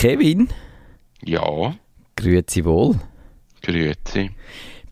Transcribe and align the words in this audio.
Kevin, 0.00 0.48
Ja, 1.26 1.74
grüezi 2.16 2.64
wohl. 2.64 2.98
grüezi. 3.60 4.30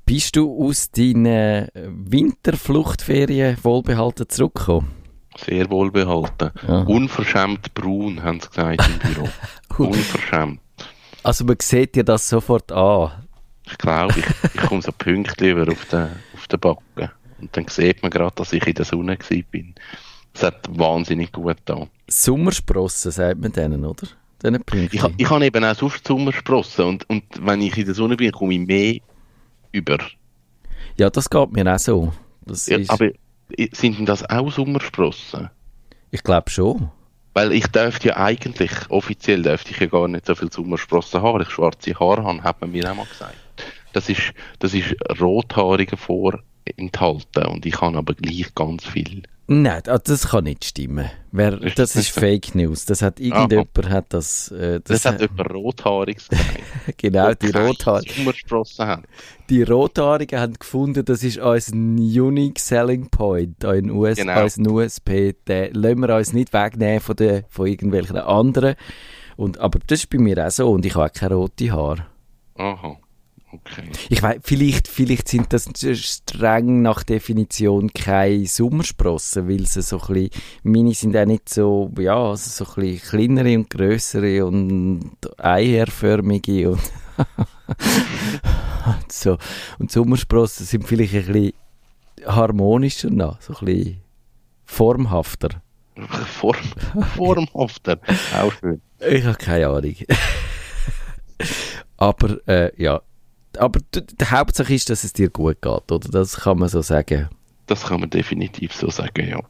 Bist 0.04 0.36
du 0.36 0.54
aus 0.68 0.90
deinen 0.90 1.68
Winterfluchtferien 1.74 3.56
wohlbehalten 3.62 4.28
zurückgekommen? 4.28 4.90
Sehr 5.38 5.70
wohlbehalten. 5.70 6.50
Ja. 6.66 6.82
Unverschämt 6.82 7.72
braun, 7.72 8.22
haben 8.22 8.40
sie 8.40 8.48
gesagt 8.50 8.86
im 8.86 8.98
Büro. 8.98 9.28
Unverschämt. 9.88 10.60
Also 11.22 11.46
man 11.46 11.56
sieht 11.62 11.94
dir 11.94 12.04
das 12.04 12.28
sofort 12.28 12.70
an. 12.70 13.12
Ich 13.64 13.78
glaube, 13.78 14.12
ich, 14.18 14.26
ich 14.54 14.60
komme 14.60 14.82
so 14.82 14.92
pünktlich 14.92 15.52
über 15.52 15.72
auf 15.72 15.86
den, 15.86 16.08
auf 16.34 16.46
den 16.48 16.60
Backen. 16.60 17.10
Und 17.40 17.56
dann 17.56 17.66
sieht 17.68 18.02
man 18.02 18.10
gerade, 18.10 18.34
dass 18.34 18.52
ich 18.52 18.66
in 18.66 18.74
der 18.74 18.84
Sonne 18.84 19.16
bin. 19.50 19.74
Es 20.34 20.42
hat 20.42 20.66
wahnsinnig 20.68 21.32
gut 21.32 21.56
getan. 21.64 21.88
Sommersprossen, 22.08 23.10
sagt 23.10 23.40
man 23.40 23.52
denen, 23.52 23.86
oder? 23.86 24.06
Diesen 24.42 24.62
Pünktchen. 24.64 25.14
Ich, 25.16 25.24
ich 25.24 25.30
habe 25.30 25.44
eben 25.44 25.64
auch 25.64 25.74
sonst 25.74 26.06
Sommersprossen 26.06 26.84
und, 26.84 27.10
und 27.10 27.24
wenn 27.40 27.60
ich 27.60 27.76
in 27.76 27.86
der 27.86 27.94
Sonne 27.94 28.16
bin, 28.16 28.30
komme 28.32 28.54
ich 28.54 28.60
mehr 28.60 29.00
über. 29.72 29.98
Ja, 30.96 31.10
das 31.10 31.28
geht 31.28 31.52
mir 31.52 31.72
auch 31.72 31.78
so. 31.78 32.12
Ja, 32.66 32.78
ist, 32.78 32.90
aber 32.90 33.10
sind 33.72 33.98
denn 33.98 34.06
das 34.06 34.28
auch 34.28 34.50
Sommersprossen? 34.50 35.50
ich 36.10 36.22
glaube 36.22 36.50
schon. 36.50 36.90
Weil 37.34 37.52
ich 37.52 37.66
dürfte 37.68 38.08
ja 38.08 38.16
eigentlich, 38.16 38.72
offiziell 38.88 39.42
dürfte 39.42 39.70
ich 39.70 39.78
ja 39.78 39.86
gar 39.86 40.08
nicht 40.08 40.26
so 40.26 40.34
viel 40.34 40.50
Sommersprossen 40.50 41.22
haben, 41.22 41.34
weil 41.34 41.42
ich 41.42 41.50
schwarze 41.50 41.94
Haare 41.94 42.24
habe, 42.24 42.42
hat 42.42 42.60
man 42.60 42.72
mir 42.72 42.90
auch 42.90 42.96
mal 42.96 43.06
gesagt. 43.06 43.36
Das 43.92 44.08
ist, 44.08 44.32
das 44.58 44.74
ist 44.74 44.94
rothaarige 45.20 45.96
vorenthalten 46.76 47.46
und 47.46 47.66
ich 47.66 47.80
habe 47.80 47.98
aber 47.98 48.14
gleich 48.14 48.54
ganz 48.54 48.84
viel. 48.84 49.22
Nein, 49.50 49.80
ah, 49.86 49.96
das 49.96 50.28
kann 50.28 50.44
nicht 50.44 50.62
stimmen. 50.66 51.10
Wer, 51.32 51.52
das 51.56 51.96
ist? 51.96 52.10
Fake 52.10 52.54
News. 52.54 52.84
Das 52.84 53.00
hat 53.00 53.18
irgendjemand 53.18 53.88
hat 53.88 54.12
das, 54.12 54.50
äh, 54.50 54.78
Das, 54.84 55.02
das, 55.02 55.12
hat 55.12 55.20
jemand 55.22 55.50
rothaariges 55.54 56.28
gesagt. 56.28 56.98
genau 56.98 57.32
die 57.32 57.50
Rothaarigen. 57.50 58.34
Die 59.48 59.62
Rothaarigen 59.62 60.38
haben 60.38 60.52
gefunden, 60.52 61.02
das 61.02 61.22
ist 61.22 61.38
unser 61.38 61.72
unique 61.74 62.58
selling 62.58 63.08
point, 63.08 63.64
ein 63.64 63.90
US, 63.90 64.18
Genau. 64.18 64.42
unser 64.42 64.70
USP. 64.70 65.34
Den 65.48 65.72
lassen 65.72 66.00
wir 66.00 66.14
uns 66.14 66.34
nicht 66.34 66.52
wegnehmen 66.52 67.00
von, 67.00 67.16
den, 67.16 67.44
von 67.48 67.66
irgendwelchen 67.66 68.18
anderen. 68.18 68.74
Und, 69.38 69.58
aber 69.60 69.78
das 69.86 70.00
ist 70.00 70.10
bei 70.10 70.18
mir 70.18 70.46
auch 70.46 70.50
so 70.50 70.70
und 70.70 70.84
ich 70.84 70.94
habe 70.94 71.06
auch 71.06 71.12
keine 71.12 71.36
roten 71.36 71.72
Haare. 71.72 72.06
Aha. 72.56 72.98
Okay. 73.50 73.90
Ich 74.10 74.22
weiß, 74.22 74.40
vielleicht, 74.42 74.88
vielleicht 74.88 75.28
sind 75.28 75.52
das 75.54 75.70
streng 75.94 76.82
nach 76.82 77.02
Definition 77.02 77.90
keine 77.92 78.46
Sommersprossen, 78.46 79.48
weil 79.48 79.66
sie 79.66 79.80
so 79.80 80.00
ein 80.00 80.06
bisschen, 80.14 80.30
meine 80.64 80.92
sind 80.92 81.16
auch 81.16 81.24
nicht 81.24 81.48
so, 81.48 81.90
ja, 81.98 82.14
also 82.14 82.50
so 82.50 82.70
ein 82.70 82.82
bisschen 82.82 83.08
kleinere 83.08 83.56
und 83.56 83.70
grössere 83.70 84.44
und 84.44 85.16
eierförmige 85.38 86.72
und 86.72 86.80
so. 89.08 89.38
Und 89.78 89.90
Sommersprossen 89.90 90.66
sind 90.66 90.86
vielleicht 90.86 91.14
ein 91.14 91.32
bisschen 91.32 91.52
harmonischer 92.26 93.08
noch, 93.08 93.40
so 93.40 93.54
ein 93.54 93.64
bisschen 93.64 94.02
formhafter. 94.66 95.62
Form, 96.38 96.56
formhafter. 97.16 97.98
Auch 98.38 98.52
schön. 98.60 98.80
Ich 99.00 99.24
habe 99.24 99.36
keine 99.36 99.68
Ahnung. 99.68 99.94
aber, 101.96 102.46
äh, 102.46 102.82
ja. 102.82 103.00
Aber 103.58 103.80
die 103.92 104.24
Hauptsache 104.24 104.74
ist, 104.74 104.90
dass 104.90 105.04
es 105.04 105.12
dir 105.12 105.30
gut 105.30 105.60
geht, 105.60 105.92
oder? 105.92 106.08
Das 106.10 106.36
kann 106.40 106.58
man 106.58 106.68
so 106.68 106.82
sagen. 106.82 107.28
Das 107.66 107.84
kann 107.84 108.00
man 108.00 108.10
definitiv 108.10 108.72
so 108.72 108.88
sagen, 108.90 109.28
ja. 109.28 109.40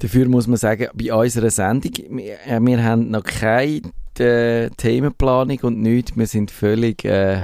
Dafür 0.00 0.28
muss 0.28 0.46
man 0.46 0.56
sagen, 0.56 0.88
bei 0.94 1.12
unserer 1.12 1.50
Sendung, 1.50 1.92
wir, 2.16 2.38
äh, 2.46 2.60
wir 2.60 2.82
haben 2.82 3.10
noch 3.10 3.22
keine 3.22 3.82
äh, 4.18 4.70
Themenplanung 4.70 5.58
und 5.60 5.80
nichts. 5.80 6.16
Wir 6.16 6.26
sind 6.26 6.50
völlig 6.50 7.04
äh, 7.04 7.42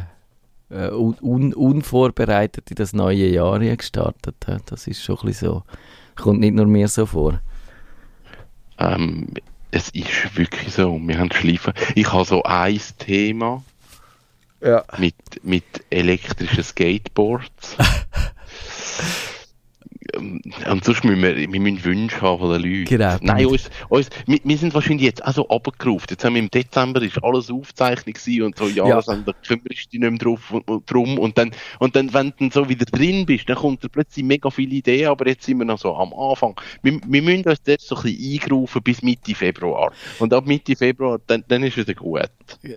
äh, 0.70 0.91
un, 0.91 1.16
un, 1.20 1.54
unvorbereitet 1.54 2.70
in 2.70 2.76
das 2.76 2.93
neue 2.93 3.28
Jahr 3.28 3.58
gestartet. 3.58 4.37
Das 4.66 4.87
ist 4.87 5.03
schon 5.03 5.19
ein 5.19 5.26
bisschen 5.26 5.48
so. 5.48 5.62
Kommt 6.16 6.41
nicht 6.41 6.54
nur 6.54 6.66
mir 6.66 6.88
so 6.88 7.06
vor. 7.06 7.41
Ähm, 8.78 9.28
es 9.70 9.91
ist 9.91 10.37
wirklich 10.37 10.72
so. 10.72 10.98
Wir 11.03 11.19
haben 11.19 11.31
Schleifen. 11.32 11.75
Ich 11.94 12.10
habe 12.10 12.25
so 12.25 12.43
ein 12.43 12.81
Thema 12.98 13.62
Ja. 14.61 14.84
mit, 14.99 15.15
mit 15.43 15.65
elektrischen 15.91 16.65
Skateboards. 16.65 17.77
Ähm, 20.15 20.41
Und 20.71 20.84
sonst 20.84 21.05
müssen 21.05 21.22
wir, 21.22 21.37
wir 21.37 21.61
müssen 21.61 21.84
Wünsche 21.84 22.21
haben 22.21 22.39
von 22.39 22.53
den 22.53 22.62
Leuten. 22.62 22.84
Genau. 22.84 23.17
Nein, 23.21 23.47
uns, 23.47 23.71
uns, 23.89 24.09
wir, 24.27 24.39
wir 24.43 24.59
sind 24.59 24.75
wahrscheinlich 24.75 25.06
jetzt 25.06 25.25
auch 25.25 25.34
so 25.34 25.43
runtergerufen. 25.43 26.06
Jetzt 26.11 26.25
haben 26.25 26.34
wir 26.34 26.43
im 26.43 26.50
Dezember 26.50 27.03
ist 27.03 27.22
alles 27.22 27.50
Aufzeichnung 27.50 28.15
und 28.47 28.59
so, 28.59 28.69
ja, 28.69 28.87
Ja. 28.87 29.00
Da 29.00 29.33
kümmerst 29.47 29.65
du 29.65 29.65
dich 29.65 29.87
nicht 29.93 30.00
mehr 30.00 30.19
drauf 30.19 30.55
drum. 30.87 31.19
Und 31.19 31.39
dann, 31.39 31.50
und 31.78 31.97
dann, 31.97 32.12
wenn 32.12 32.33
du 32.39 32.50
so 32.50 32.69
wieder 32.69 32.84
drin 32.84 33.27
bist, 33.27 33.49
dann 33.49 33.56
kommt 33.56 33.84
da 33.84 33.89
plötzlich 33.89 34.25
mega 34.25 34.50
viele 34.50 34.77
Ideen, 34.77 35.09
aber 35.09 35.27
jetzt 35.28 35.44
sind 35.44 35.59
wir 35.59 35.65
noch 35.65 35.78
so 35.78 35.94
am 35.94 36.12
Anfang. 36.12 36.59
Wir, 36.83 37.00
wir 37.06 37.23
müssen 37.23 37.44
uns 37.44 37.61
jetzt 37.67 37.88
so 37.88 37.97
ein 37.97 38.03
bisschen 38.03 38.33
eingerufen 38.33 38.83
bis 38.83 39.03
Mitte 39.03 39.34
Februar. 39.34 39.93
Und 40.19 40.33
ab 40.33 40.47
Mitte 40.47 40.77
Februar, 40.77 41.19
dann, 41.27 41.44
dann 41.49 41.62
ist 41.62 41.77
wieder 41.77 41.94
gut. 41.94 42.31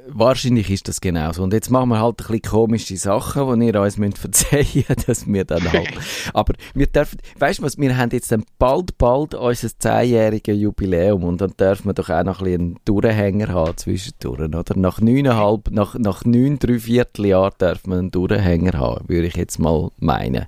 Wahrscheinlich 0.08 0.70
ist 0.70 0.88
das 0.88 1.02
genauso. 1.02 1.44
Und 1.44 1.54
jetzt 1.54 1.70
machen 1.70 1.90
wir 1.90 2.00
halt 2.00 2.20
ein 2.22 2.28
bisschen 2.28 2.42
komische 2.42 2.98
Sachen, 2.98 3.60
die 3.60 3.68
ihr 3.68 3.82
uns 3.82 3.98
müsst 3.98 4.18
verzeihen 4.18 4.86
dass 5.08 5.28
wir 5.28 5.46
dann 5.46 5.72
halt. 5.72 5.90
Aber 6.34 6.54
wir 6.74 6.88
dürfen, 6.88 7.19
weißt 7.38 7.59
du 7.59 7.63
was, 7.63 7.78
wir 7.78 7.97
haben 7.97 8.09
jetzt 8.12 8.31
dann 8.31 8.44
bald, 8.57 8.97
bald 8.97 9.35
unser 9.35 9.69
zehnjähriges 9.78 10.59
Jubiläum 10.59 11.24
und 11.24 11.41
dann 11.41 11.53
dürfen 11.57 11.88
wir 11.88 11.94
doch 11.94 12.09
auch 12.09 12.24
noch 12.24 12.40
ein 12.40 12.46
bisschen 12.46 12.62
einen 12.62 12.80
Durchhänger 12.85 13.50
haben 13.50 13.78
zwischendurch, 13.78 14.40
oder? 14.40 14.63
Nach 14.75 15.00
neuneinhalb, 15.02 15.72
nach, 15.72 15.96
nach 15.96 16.25
neun, 16.25 16.59
drei 16.59 16.80
Vierteljahren 16.80 17.53
dürfen 17.59 17.91
wir 17.91 18.00
einen 18.00 18.12
Durchhänger 18.12 18.74
haben, 18.74 19.07
würde 19.07 19.28
ich 19.28 19.35
jetzt 19.35 19.59
mal 19.59 19.90
meinen. 20.00 20.46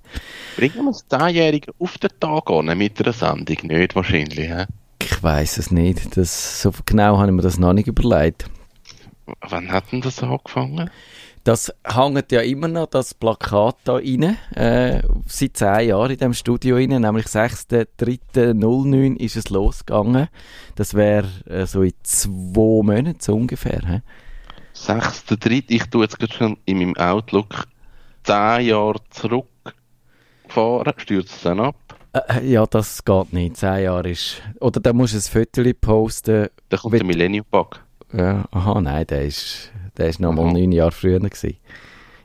Bringen 0.57 0.85
wir 0.85 0.91
das 0.91 1.07
Zehnjährige 1.07 1.71
auf 1.79 1.97
den 1.97 2.11
Tag 2.19 2.49
an 2.49 2.77
mit 2.77 3.01
einer 3.01 3.13
Sendung? 3.13 3.57
Nicht 3.63 3.95
wahrscheinlich, 3.95 4.49
hä? 4.49 4.65
Ich 5.01 5.21
weiß 5.23 5.57
es 5.57 5.71
nicht. 5.71 6.15
Das, 6.15 6.61
so 6.61 6.71
genau 6.85 7.17
habe 7.17 7.27
ich 7.27 7.35
mir 7.35 7.41
das 7.41 7.57
noch 7.57 7.73
nicht 7.73 7.87
überlegt. 7.87 8.45
Wann 9.41 9.71
hat 9.71 9.91
denn 9.91 10.01
das 10.01 10.21
angefangen? 10.21 10.89
Das 11.43 11.73
hängt 11.83 12.31
ja 12.31 12.41
immer 12.41 12.67
noch 12.67 12.85
das 12.85 13.15
Plakat 13.15 13.77
da 13.85 13.95
rein, 13.95 14.37
äh, 14.55 15.01
seit 15.25 15.57
zehn 15.57 15.89
Jahren 15.89 16.11
in 16.11 16.17
dem 16.17 16.33
Studio 16.35 16.75
rein, 16.75 16.89
nämlich 16.89 17.25
6.3.09 17.25 19.17
ist 19.17 19.37
es 19.37 19.49
losgegangen. 19.49 20.27
Das 20.75 20.93
wäre 20.93 21.27
äh, 21.49 21.65
so 21.65 21.81
in 21.81 21.93
zwei 22.03 22.83
Monaten 22.83 23.19
so 23.19 23.33
ungefähr. 23.35 23.81
He? 23.87 24.01
6.3. 24.75 25.63
Ich 25.69 25.85
tue 25.89 26.03
jetzt 26.03 26.19
gerade 26.19 26.33
schon 26.33 26.57
in 26.65 26.77
meinem 26.77 26.95
Outlook 26.97 27.65
10 28.23 28.61
Jahre 28.67 28.99
zurückfahren. 29.09 30.93
Stürzt 30.97 31.37
es 31.37 31.41
dann 31.41 31.59
ab? 31.59 31.75
Äh, 32.13 32.45
ja, 32.45 32.67
das 32.67 33.03
geht 33.03 33.33
nicht. 33.33 33.57
Zehn 33.57 33.83
Jahre 33.85 34.11
ist... 34.11 34.43
Oder 34.59 34.79
da 34.79 34.93
musst 34.93 35.13
du 35.13 35.17
ein 35.17 35.45
Foto 35.45 35.63
posten. 35.81 36.49
Dann 36.69 36.79
kommt 36.79 36.93
der 36.93 37.03
Millennium 37.03 37.45
Bug. 37.49 37.83
Ja, 38.13 38.45
aha, 38.51 38.81
nein, 38.81 39.07
der 39.07 39.25
ist, 39.25 39.71
der 39.97 40.07
ist 40.09 40.19
noch 40.19 40.33
mal 40.33 40.45
Aha. 40.45 40.53
neun 40.53 40.71
Jahre 40.71 40.91
früher 40.91 41.19
gewesen. 41.19 41.57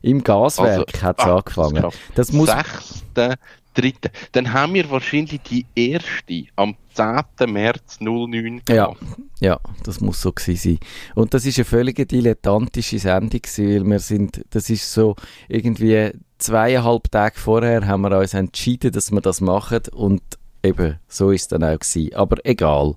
Im 0.03 0.23
Gaswerk 0.23 1.03
hat 1.03 1.19
es 1.19 1.25
ah, 1.25 1.37
angefangen. 1.37 1.83
krass. 1.83 1.95
Das 2.15 2.33
muss... 2.33 2.49
6.3. 2.49 3.95
Dann 4.33 4.53
haben 4.53 4.75
wir 4.75 4.91
wahrscheinlich 4.91 5.41
die 5.43 5.67
erste 5.75 6.45
am 6.55 6.77
10. 6.95 7.53
März 7.53 8.01
09 8.01 8.63
Ja, 8.69 8.93
ja, 9.41 9.59
das 9.85 10.01
muss 10.01 10.21
so 10.21 10.33
gewesen 10.33 10.79
sein. 10.79 10.79
Und 11.15 11.35
das 11.35 11.45
ist 11.45 11.59
eine 11.59 11.65
völlig 11.65 12.09
dilettantische 12.09 12.99
Sendung 12.99 13.43
weil 13.57 13.85
wir 13.85 13.99
sind, 13.99 14.45
das 14.51 14.71
ist 14.71 14.93
so 14.93 15.17
irgendwie 15.49 16.13
zweieinhalb 16.39 17.11
Tage 17.11 17.39
vorher 17.39 17.87
haben 17.87 18.03
wir 18.03 18.17
uns 18.17 18.35
entschieden, 18.35 18.93
dass 18.93 19.11
wir 19.11 19.21
das 19.21 19.41
machen 19.41 19.81
und 19.93 20.23
eben, 20.63 20.99
so 21.09 21.31
ist 21.31 21.43
es 21.43 21.49
dann 21.49 21.65
auch 21.65 21.79
gewesen. 21.79 22.15
Aber 22.15 22.37
egal. 22.45 22.95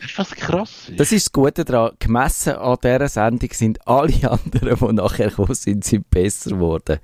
Das 0.00 0.10
ist 0.10 0.18
was 0.18 0.30
krass. 0.32 0.88
ist. 0.88 1.00
Das 1.00 1.12
ist 1.12 1.26
das 1.26 1.32
Gute 1.32 1.64
daran. 1.64 1.92
Gemessen 1.98 2.54
an 2.54 2.76
dieser 2.82 3.08
Sendung 3.08 3.50
sind 3.52 3.86
alle 3.86 4.12
anderen, 4.30 4.76
die 4.78 4.92
nachher 4.94 5.28
gekommen 5.30 5.54
sind, 5.54 5.84
sind 5.84 6.08
besser 6.10 6.50
geworden. 6.50 6.98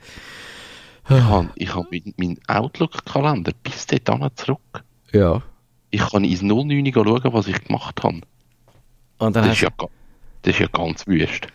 Ich 1.09 1.17
habe 1.17 1.50
ich 1.56 1.75
hab 1.75 1.91
meinen 1.91 2.15
mein 2.17 2.39
Outlook-Kalender 2.47 3.53
bis 3.62 3.87
dahin 3.87 4.31
zurück. 4.37 4.85
Ja. 5.12 5.43
Ich 5.91 6.00
kann 6.00 6.25
ins 6.25 6.43
09 6.43 6.93
schauen, 6.94 7.33
was 7.33 7.49
ich 7.49 7.62
gemacht 7.65 8.03
habe. 8.03 8.21
Und 9.19 9.37
dann 9.37 9.45
Das 9.47 9.55
ist 9.55 9.62
ja, 9.62 9.69
das 10.43 10.55
ist 10.55 10.61
ja 10.61 10.67
ganz 10.69 11.06
wüst. 11.06 11.49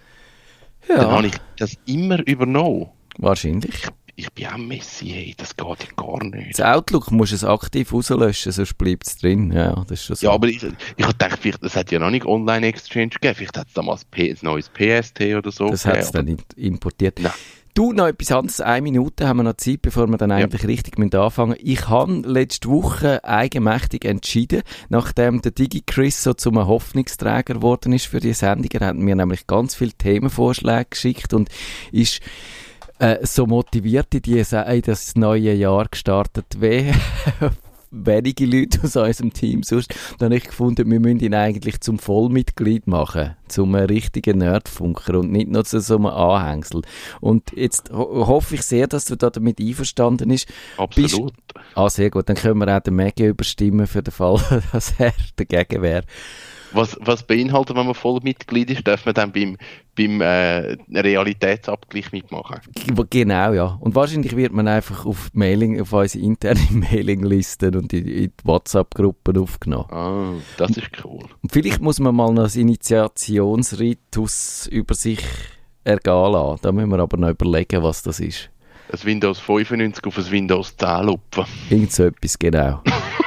Dann 0.87 1.01
ja, 1.01 1.11
habe 1.11 1.27
ich 1.27 1.33
das 1.57 1.75
immer 1.85 2.19
übernommen. 2.27 2.89
wahrscheinlich. 3.17 3.87
Ich 4.19 4.33
bin 4.33 4.47
auch 4.47 4.57
Messi, 4.57 5.09
hey, 5.09 5.35
das 5.37 5.55
geht 5.55 5.67
ja 5.67 5.89
gar 5.95 6.23
nicht. 6.23 6.57
Das 6.57 6.65
Outlook 6.65 7.11
musst 7.11 7.33
du 7.33 7.35
es 7.35 7.43
aktiv 7.43 7.93
rauslöschen, 7.93 8.51
sonst 8.51 8.75
bleibt 8.75 9.05
es 9.05 9.19
drin. 9.19 9.51
Ja, 9.51 9.85
das 9.87 9.99
ist 9.99 10.05
schon 10.05 10.15
so. 10.15 10.25
Ja, 10.25 10.33
aber 10.33 10.47
ich, 10.47 10.63
ich 10.63 11.05
gedacht, 11.05 11.37
vielleicht, 11.39 11.63
das 11.63 11.75
hat 11.75 11.91
ja 11.91 11.99
noch 11.99 12.09
nicht 12.09 12.25
Online-Exchange 12.25 13.09
gegeben. 13.09 13.35
Vielleicht 13.35 13.57
hat 13.59 13.67
es 13.67 13.73
damals 13.73 14.07
ein 14.11 14.37
neues 14.41 14.69
PST 14.69 15.21
oder 15.21 15.51
so 15.51 15.69
Das 15.69 15.85
hat 15.85 15.97
es 15.97 16.11
dann 16.11 16.35
importiert. 16.55 17.19
Nein. 17.21 17.31
Du, 17.75 17.93
noch 17.93 18.07
etwas 18.07 18.31
anderes. 18.31 18.59
Eine 18.59 18.81
Minute 18.81 19.27
haben 19.27 19.37
wir 19.37 19.43
noch 19.43 19.57
Zeit, 19.57 19.83
bevor 19.83 20.07
wir 20.07 20.17
dann 20.17 20.31
eigentlich 20.31 20.63
ja. 20.63 20.67
richtig 20.67 20.97
mit 20.97 21.13
anfangen 21.13 21.55
Ich 21.59 21.87
habe 21.87 22.23
letzte 22.25 22.69
Woche 22.69 23.23
eigenmächtig 23.23 24.03
entschieden, 24.03 24.63
nachdem 24.89 25.43
der 25.43 25.51
DigiChris 25.51 26.23
so 26.23 26.33
zum 26.33 26.57
Hoffnungsträger 26.57 27.53
geworden 27.53 27.93
ist 27.93 28.07
für 28.07 28.19
die 28.19 28.33
Sendung. 28.33 28.71
Er 28.71 28.87
hat 28.87 28.95
mir 28.95 29.15
nämlich 29.15 29.45
ganz 29.45 29.75
viele 29.75 29.93
Themenvorschläge 29.93 30.87
geschickt 30.89 31.35
und 31.35 31.49
ist 31.91 32.19
äh, 32.99 33.25
so 33.25 33.45
motiviert 33.45 34.13
in, 34.15 34.21
die, 34.21 34.39
in 34.39 34.81
das 34.81 35.15
neue 35.15 35.53
Jahr 35.53 35.87
gestartet 35.89 36.45
wie 36.59 36.91
wenige 37.91 38.45
Leute 38.45 38.79
aus 38.83 38.95
unserem 38.95 39.33
Team 39.33 39.63
sonst. 39.63 39.93
Dann 40.19 40.27
habe 40.27 40.37
ich 40.37 40.45
gefunden, 40.45 40.89
wir 40.89 40.99
müssen 40.99 41.19
ihn 41.19 41.33
eigentlich 41.33 41.79
zum 41.81 41.99
Vollmitglied 41.99 42.87
machen, 42.87 43.35
zum 43.47 43.75
richtigen 43.75 44.39
Nerdfunker 44.39 45.19
und 45.19 45.31
nicht 45.31 45.49
nur 45.49 45.63
zu 45.63 45.79
so 45.79 45.95
einem 45.95 46.07
Anhängsel. 46.07 46.81
Und 47.21 47.51
jetzt 47.55 47.91
ho 47.91 48.27
hoffe 48.27 48.55
ich 48.55 48.63
sehr, 48.63 48.87
dass 48.87 49.05
du 49.05 49.15
da 49.15 49.29
damit 49.29 49.59
einverstanden 49.59 50.29
bist. 50.29 50.47
Absolut. 50.77 51.33
Bist, 51.33 51.67
ah, 51.75 51.89
sehr 51.89 52.09
gut. 52.09 52.27
Dann 52.29 52.35
können 52.35 52.59
wir 52.59 52.75
auch 52.75 52.81
den 52.81 52.95
Maggie 52.95 53.27
überstimmen 53.27 53.87
für 53.87 54.03
den 54.03 54.11
Fall, 54.11 54.39
dass 54.71 54.93
er 54.97 55.13
dagegen 55.35 55.81
wäre. 55.81 56.03
Was, 56.71 56.97
was 56.99 57.23
beinhaltet, 57.23 57.77
wenn 57.77 57.85
man 57.85 57.95
Vollmitglied 57.95 58.69
ist? 58.69 58.85
Darf 58.87 59.05
man 59.05 59.15
dann 59.15 59.31
beim, 59.31 59.57
beim 59.95 60.19
äh, 60.21 60.75
Realitätsabgleich 60.93 62.11
mitmachen? 62.11 62.59
Genau, 63.09 63.53
ja. 63.53 63.77
Und 63.79 63.95
wahrscheinlich 63.95 64.35
wird 64.35 64.51
man 64.53 64.67
einfach 64.67 65.05
auf 65.05 65.29
Mailing, 65.33 65.79
auf 65.81 65.93
unsere 65.93 66.23
interne 66.23 66.59
Mailinglisten 66.71 67.75
und 67.75 67.93
in, 67.93 68.05
in 68.05 68.25
die 68.25 68.33
WhatsApp-Gruppen 68.43 69.37
aufgenommen. 69.37 69.89
Ah, 69.91 70.33
das 70.57 70.71
ist 70.71 70.89
cool. 71.03 71.23
Und 71.41 71.51
vielleicht 71.51 71.81
muss 71.81 71.99
man 71.99 72.15
mal 72.15 72.31
noch 72.33 72.43
das 72.43 72.55
Initiationsritus 72.55 74.67
über 74.67 74.93
sich 74.93 75.23
ergehen 75.83 76.31
lassen. 76.31 76.59
Da 76.61 76.71
müssen 76.71 76.89
wir 76.89 76.99
aber 76.99 77.17
noch 77.17 77.29
überlegen, 77.29 77.83
was 77.83 78.03
das 78.03 78.19
ist. 78.19 78.51
Ein 78.91 78.99
Windows 79.03 79.39
95 79.39 80.05
auf 80.05 80.17
ein 80.17 80.31
Windows 80.31 80.77
10 80.77 81.05
lupfen. 81.05 81.45
Irgend 81.69 81.91
so 81.91 82.05
etwas, 82.05 82.39
genau. 82.39 82.81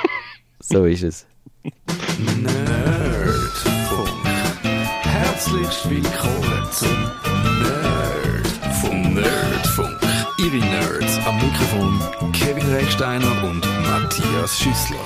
so 0.60 0.86
ist 0.86 1.02
es. 1.02 1.26
Nerdfunk. 2.18 3.19
Herzlich 5.50 5.90
willkommen 5.90 6.68
zum 6.70 7.10
Nerdfunk. 7.60 9.14
Nerdfunk. 9.14 9.98
Ihre 10.38 10.64
Nerds 10.64 11.18
am 11.26 11.34
Mikrofon 11.38 12.00
Kevin 12.32 12.72
Recksteiner 12.72 13.42
und 13.42 13.66
Matthias 13.82 14.60
Schüssler. 14.60 15.00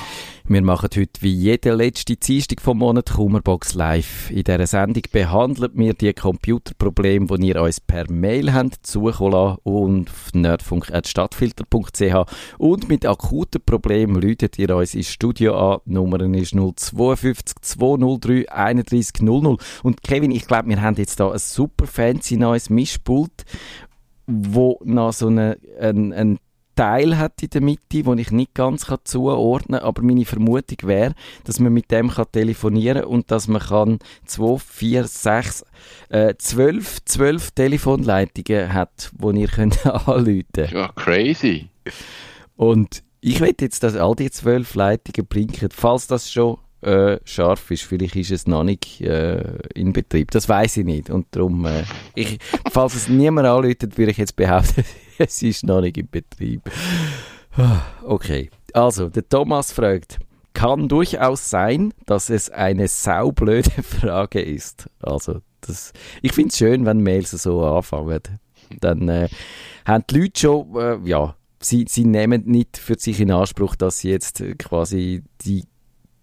Wir 0.47 0.61
machen 0.61 0.89
heute 0.95 1.21
wie 1.21 1.33
jede 1.33 1.73
letzte 1.73 2.17
Dienstag 2.17 2.61
vom 2.61 2.77
Monat 2.77 3.13
Kummerbox 3.13 3.73
live. 3.73 4.29
In 4.29 4.43
dieser 4.43 4.67
Sendung 4.67 5.01
behandeln 5.11 5.71
wir 5.73 5.95
die 5.95 6.13
Computerprobleme, 6.13 7.25
die 7.39 7.47
ihr 7.47 7.59
uns 7.59 7.79
per 7.79 8.11
Mail 8.11 8.53
habt, 8.53 8.85
zukommen 8.85 9.57
und 9.63 10.07
auf 10.07 10.29
nerdfunk.stadtfilter.ch 10.35 12.31
und 12.59 12.89
mit 12.89 13.07
akuten 13.07 13.59
Problemen 13.65 14.21
läutet 14.21 14.59
ihr 14.59 14.75
uns 14.75 14.93
ins 14.93 15.09
Studio 15.09 15.57
an. 15.57 15.79
Die 15.87 15.93
Nummer 15.93 16.21
ist 16.21 16.51
052 16.51 17.55
203 17.61 18.47
31 18.47 19.23
00. 19.23 19.57
Und 19.81 20.03
Kevin, 20.03 20.29
ich 20.29 20.45
glaube, 20.45 20.69
wir 20.69 20.79
haben 20.79 20.95
jetzt 20.97 21.19
da 21.19 21.31
ein 21.31 21.39
super 21.39 21.87
fancy 21.87 22.37
neues 22.37 22.69
Mischpult 22.69 23.45
wo 24.27 24.79
noch 24.83 25.13
so 25.13 25.27
eine, 25.27 25.57
ein, 25.79 26.11
ein 26.11 26.39
Teil 26.75 27.17
hat 27.17 27.41
in 27.41 27.49
der 27.49 27.61
Mitte, 27.61 28.03
den 28.03 28.17
ich 28.17 28.31
nicht 28.31 28.53
ganz 28.53 28.85
kann 28.85 28.99
zuordnen 29.03 29.79
kann, 29.79 29.87
aber 29.87 30.01
meine 30.01 30.25
Vermutung 30.25 30.77
wäre, 30.83 31.13
dass 31.43 31.59
man 31.59 31.73
mit 31.73 31.91
dem 31.91 32.09
kann 32.09 32.25
telefonieren 32.31 33.01
kann 33.01 33.11
und 33.11 33.31
dass 33.31 33.47
man 33.47 33.61
kann 33.61 33.99
2, 34.25 34.57
4, 34.57 35.07
6, 35.07 35.65
äh, 36.09 36.33
12, 36.37 37.05
12 37.05 37.51
Telefonleitungen 37.51 38.73
hat, 38.73 39.11
die 39.13 39.39
ihr 39.39 39.47
könnt 39.55 39.85
anrufen 39.85 40.45
könnt. 40.53 40.71
Ja, 40.71 40.91
crazy. 40.95 41.69
Und 42.55 43.03
ich 43.21 43.39
will 43.39 43.55
jetzt, 43.59 43.83
dass 43.83 43.95
all 43.95 44.15
die 44.15 44.29
12 44.29 44.75
Leitungen 44.75 45.27
blinken, 45.27 45.69
falls 45.71 46.07
das 46.07 46.31
schon 46.31 46.57
äh, 46.85 47.19
scharf 47.25 47.71
ist. 47.71 47.83
Vielleicht 47.83 48.15
ist 48.15 48.31
es 48.31 48.47
noch 48.47 48.63
nicht 48.63 49.01
äh, 49.01 49.57
in 49.73 49.93
Betrieb. 49.93 50.31
Das 50.31 50.47
weiß 50.47 50.77
ich 50.77 50.85
nicht. 50.85 51.09
Und 51.09 51.27
darum, 51.31 51.65
äh, 51.65 51.83
ich, 52.13 52.37
falls 52.71 52.93
es 52.95 53.09
niemand 53.09 53.47
anläutet, 53.47 53.97
würde 53.97 54.11
ich 54.11 54.17
jetzt 54.17 54.35
behaupten, 54.35 54.85
es 55.17 55.41
ist 55.41 55.63
noch 55.63 55.81
nicht 55.81 55.97
in 55.97 56.09
Betrieb. 56.09 56.61
Okay. 58.03 58.49
Also, 58.73 59.07
der 59.07 59.29
Thomas 59.29 59.71
fragt, 59.71 60.19
kann 60.53 60.89
durchaus 60.89 61.49
sein, 61.49 61.93
dass 62.05 62.29
es 62.29 62.49
eine 62.49 62.89
saublöde 62.89 63.71
Frage 63.81 64.41
ist. 64.41 64.89
Also, 64.99 65.39
das, 65.61 65.93
ich 66.21 66.33
finde 66.33 66.49
es 66.49 66.57
schön, 66.57 66.85
wenn 66.85 67.01
Mails 67.01 67.31
so 67.31 67.63
anfangen. 67.63 68.19
Dann 68.81 69.07
äh, 69.07 69.29
haben 69.85 70.03
die 70.09 70.19
Leute 70.19 70.39
schon, 70.39 70.75
äh, 70.75 70.97
ja, 71.07 71.35
sie, 71.61 71.85
sie 71.87 72.03
nehmen 72.03 72.43
nicht 72.45 72.77
für 72.77 72.95
sich 72.99 73.19
in 73.21 73.31
Anspruch, 73.31 73.75
dass 73.75 73.99
sie 73.99 74.09
jetzt 74.09 74.43
quasi 74.57 75.23
die 75.45 75.63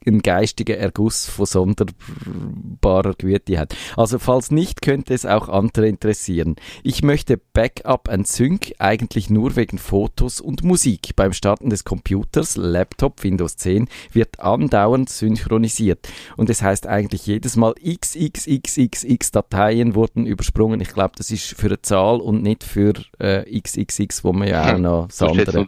einen 0.06 0.22
geistigen 0.22 0.76
Erguss 0.76 1.26
von 1.26 1.46
sonderbarer 1.46 3.14
Güte 3.14 3.58
hat. 3.58 3.74
Also 3.96 4.18
falls 4.18 4.50
nicht, 4.50 4.82
könnte 4.82 5.14
es 5.14 5.26
auch 5.26 5.48
andere 5.48 5.88
interessieren. 5.88 6.56
Ich 6.82 7.02
möchte 7.02 7.38
Backup 7.52 8.08
and 8.08 8.26
Sync 8.26 8.72
eigentlich 8.78 9.30
nur 9.30 9.56
wegen 9.56 9.78
Fotos 9.78 10.40
und 10.40 10.64
Musik. 10.64 11.14
Beim 11.16 11.32
Starten 11.32 11.70
des 11.70 11.84
Computers, 11.84 12.56
Laptop, 12.56 13.22
Windows 13.22 13.56
10 13.56 13.88
wird 14.12 14.40
andauernd 14.40 15.08
synchronisiert. 15.08 16.08
Und 16.36 16.50
es 16.50 16.62
heißt 16.62 16.86
eigentlich 16.86 17.26
jedes 17.26 17.56
Mal 17.56 17.74
xxxxx 17.74 19.30
Dateien 19.30 19.94
wurden 19.94 20.26
übersprungen. 20.26 20.80
Ich 20.80 20.92
glaube, 20.92 21.12
das 21.16 21.30
ist 21.30 21.54
für 21.54 21.66
eine 21.66 21.82
Zahl 21.82 22.20
und 22.20 22.42
nicht 22.42 22.64
für 22.64 22.92
äh, 23.18 23.60
xxx, 23.60 24.24
wo 24.24 24.32
man 24.32 24.48
ja 24.48 24.74
auch 24.74 24.78
noch 24.78 25.06
das 25.08 25.22
andere... 25.22 25.66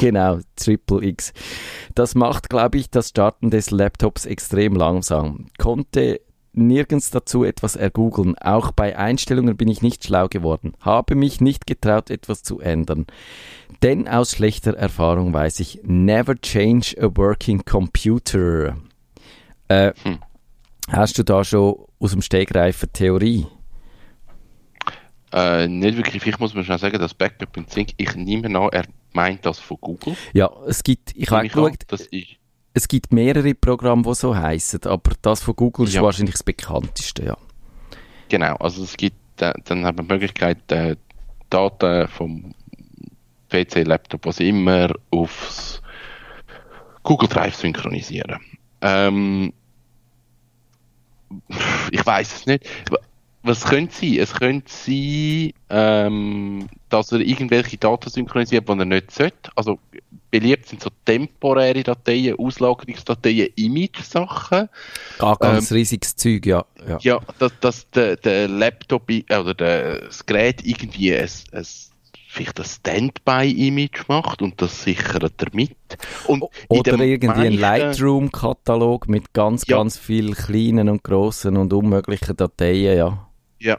Genau, 0.00 0.38
Triple 0.56 1.04
X. 1.04 1.32
Das 1.94 2.14
macht, 2.14 2.50
glaube 2.50 2.78
ich, 2.78 2.90
das 2.90 3.10
Starten 3.10 3.50
des 3.50 3.69
Laptops 3.70 4.26
extrem 4.26 4.74
langsam. 4.74 5.46
Konnte 5.58 6.20
nirgends 6.52 7.10
dazu 7.10 7.44
etwas 7.44 7.76
ergoogeln. 7.76 8.36
Auch 8.38 8.72
bei 8.72 8.98
Einstellungen 8.98 9.56
bin 9.56 9.68
ich 9.68 9.82
nicht 9.82 10.04
schlau 10.04 10.28
geworden. 10.28 10.74
Habe 10.80 11.14
mich 11.14 11.40
nicht 11.40 11.66
getraut, 11.66 12.10
etwas 12.10 12.42
zu 12.42 12.60
ändern. 12.60 13.06
Denn 13.82 14.08
aus 14.08 14.32
schlechter 14.32 14.74
Erfahrung 14.74 15.32
weiß 15.32 15.60
ich, 15.60 15.80
never 15.84 16.34
change 16.34 16.96
a 17.00 17.08
working 17.14 17.64
computer. 17.64 18.76
Äh, 19.68 19.92
hm. 20.02 20.18
Hast 20.88 21.18
du 21.18 21.22
da 21.22 21.44
schon 21.44 21.76
aus 22.00 22.10
dem 22.10 22.22
Stegreif 22.22 22.82
eine 22.82 22.92
Theorie? 22.92 23.46
Äh, 25.32 25.68
nicht 25.68 25.96
wirklich. 25.96 26.26
Ich 26.26 26.38
muss 26.40 26.54
mir 26.54 26.64
schon 26.64 26.78
sagen, 26.78 26.98
das 26.98 27.14
Backup 27.14 27.56
und 27.56 27.70
Sync, 27.70 27.90
ich 27.96 28.16
nehme 28.16 28.46
an, 28.58 28.68
er 28.72 28.84
meint 29.12 29.46
das 29.46 29.60
von 29.60 29.76
Google. 29.80 30.16
Ja, 30.32 30.50
es 30.66 30.82
gibt, 30.82 31.14
ich 31.14 31.30
habe 31.30 31.46
geschaut, 31.46 31.76
das 31.86 32.02
ist 32.02 32.39
es 32.72 32.88
gibt 32.88 33.12
mehrere 33.12 33.54
Programme, 33.54 34.02
die 34.02 34.14
so 34.14 34.36
heißen, 34.36 34.84
aber 34.84 35.12
das 35.22 35.42
von 35.42 35.56
Google 35.56 35.86
ist 35.86 35.94
ja. 35.94 36.02
wahrscheinlich 36.02 36.34
das 36.34 36.42
bekannteste, 36.42 37.24
ja. 37.24 37.36
Genau, 38.28 38.54
also 38.56 38.84
es 38.84 38.96
gibt, 38.96 39.42
äh, 39.42 39.52
dann 39.64 39.84
hat 39.84 39.96
man 39.96 40.06
die 40.06 40.12
Möglichkeit, 40.14 40.70
äh, 40.70 40.96
Daten 41.48 42.06
vom 42.08 42.54
PC, 43.48 43.84
Laptop, 43.84 44.24
was 44.26 44.38
immer, 44.38 44.92
aufs 45.10 45.82
Google 47.02 47.28
Drive 47.28 47.56
synchronisieren. 47.56 48.40
Ähm, 48.80 49.52
ich 51.90 52.06
weiß 52.06 52.34
es 52.34 52.46
nicht 52.46 52.68
was 53.42 53.64
könnte 53.64 53.94
sein? 53.94 54.18
Es 54.18 54.34
könnte 54.34 54.70
sein, 54.72 55.52
ähm, 55.70 56.68
dass 56.88 57.12
er 57.12 57.20
irgendwelche 57.20 57.78
Daten 57.78 58.10
synchronisiert, 58.10 58.68
die 58.68 58.72
er 58.72 58.84
nicht 58.84 59.10
sollte. 59.10 59.50
Also 59.56 59.78
beliebt 60.30 60.68
sind 60.68 60.82
so 60.82 60.90
temporäre 61.04 61.82
Dateien, 61.82 62.38
Auslagerungsdateien, 62.38 63.48
Image-Sachen. 63.56 64.68
Ah, 65.18 65.36
ganz 65.38 65.70
ähm, 65.70 65.76
riesiges 65.76 66.16
Zeug, 66.16 66.46
ja. 66.46 66.64
Ja, 66.88 66.98
ja 67.00 67.20
dass, 67.38 67.52
dass 67.60 67.90
der, 67.90 68.16
der 68.16 68.48
Laptop 68.48 69.10
oder 69.10 69.54
der, 69.54 70.00
das 70.06 70.24
Gerät 70.24 70.64
irgendwie 70.64 71.14
ein, 71.14 71.28
ein 71.52 71.64
vielleicht 72.30 72.60
ein 72.60 72.64
Standby-Image 72.64 74.06
macht 74.06 74.40
und 74.40 74.62
das 74.62 74.84
sichert 74.84 75.42
er 75.42 75.48
mit. 75.52 75.76
Und 76.26 76.44
Oder 76.68 76.92
irgendwie 77.00 77.26
meisten... 77.26 77.42
ein 77.42 77.52
Lightroom-Katalog 77.54 79.08
mit 79.08 79.32
ganz, 79.32 79.66
ja. 79.66 79.78
ganz 79.78 79.98
vielen 79.98 80.34
kleinen 80.34 80.88
und 80.88 81.02
grossen 81.02 81.56
und 81.56 81.72
unmöglichen 81.72 82.36
Dateien, 82.36 82.96
ja. 82.96 83.29
Ja, 83.60 83.78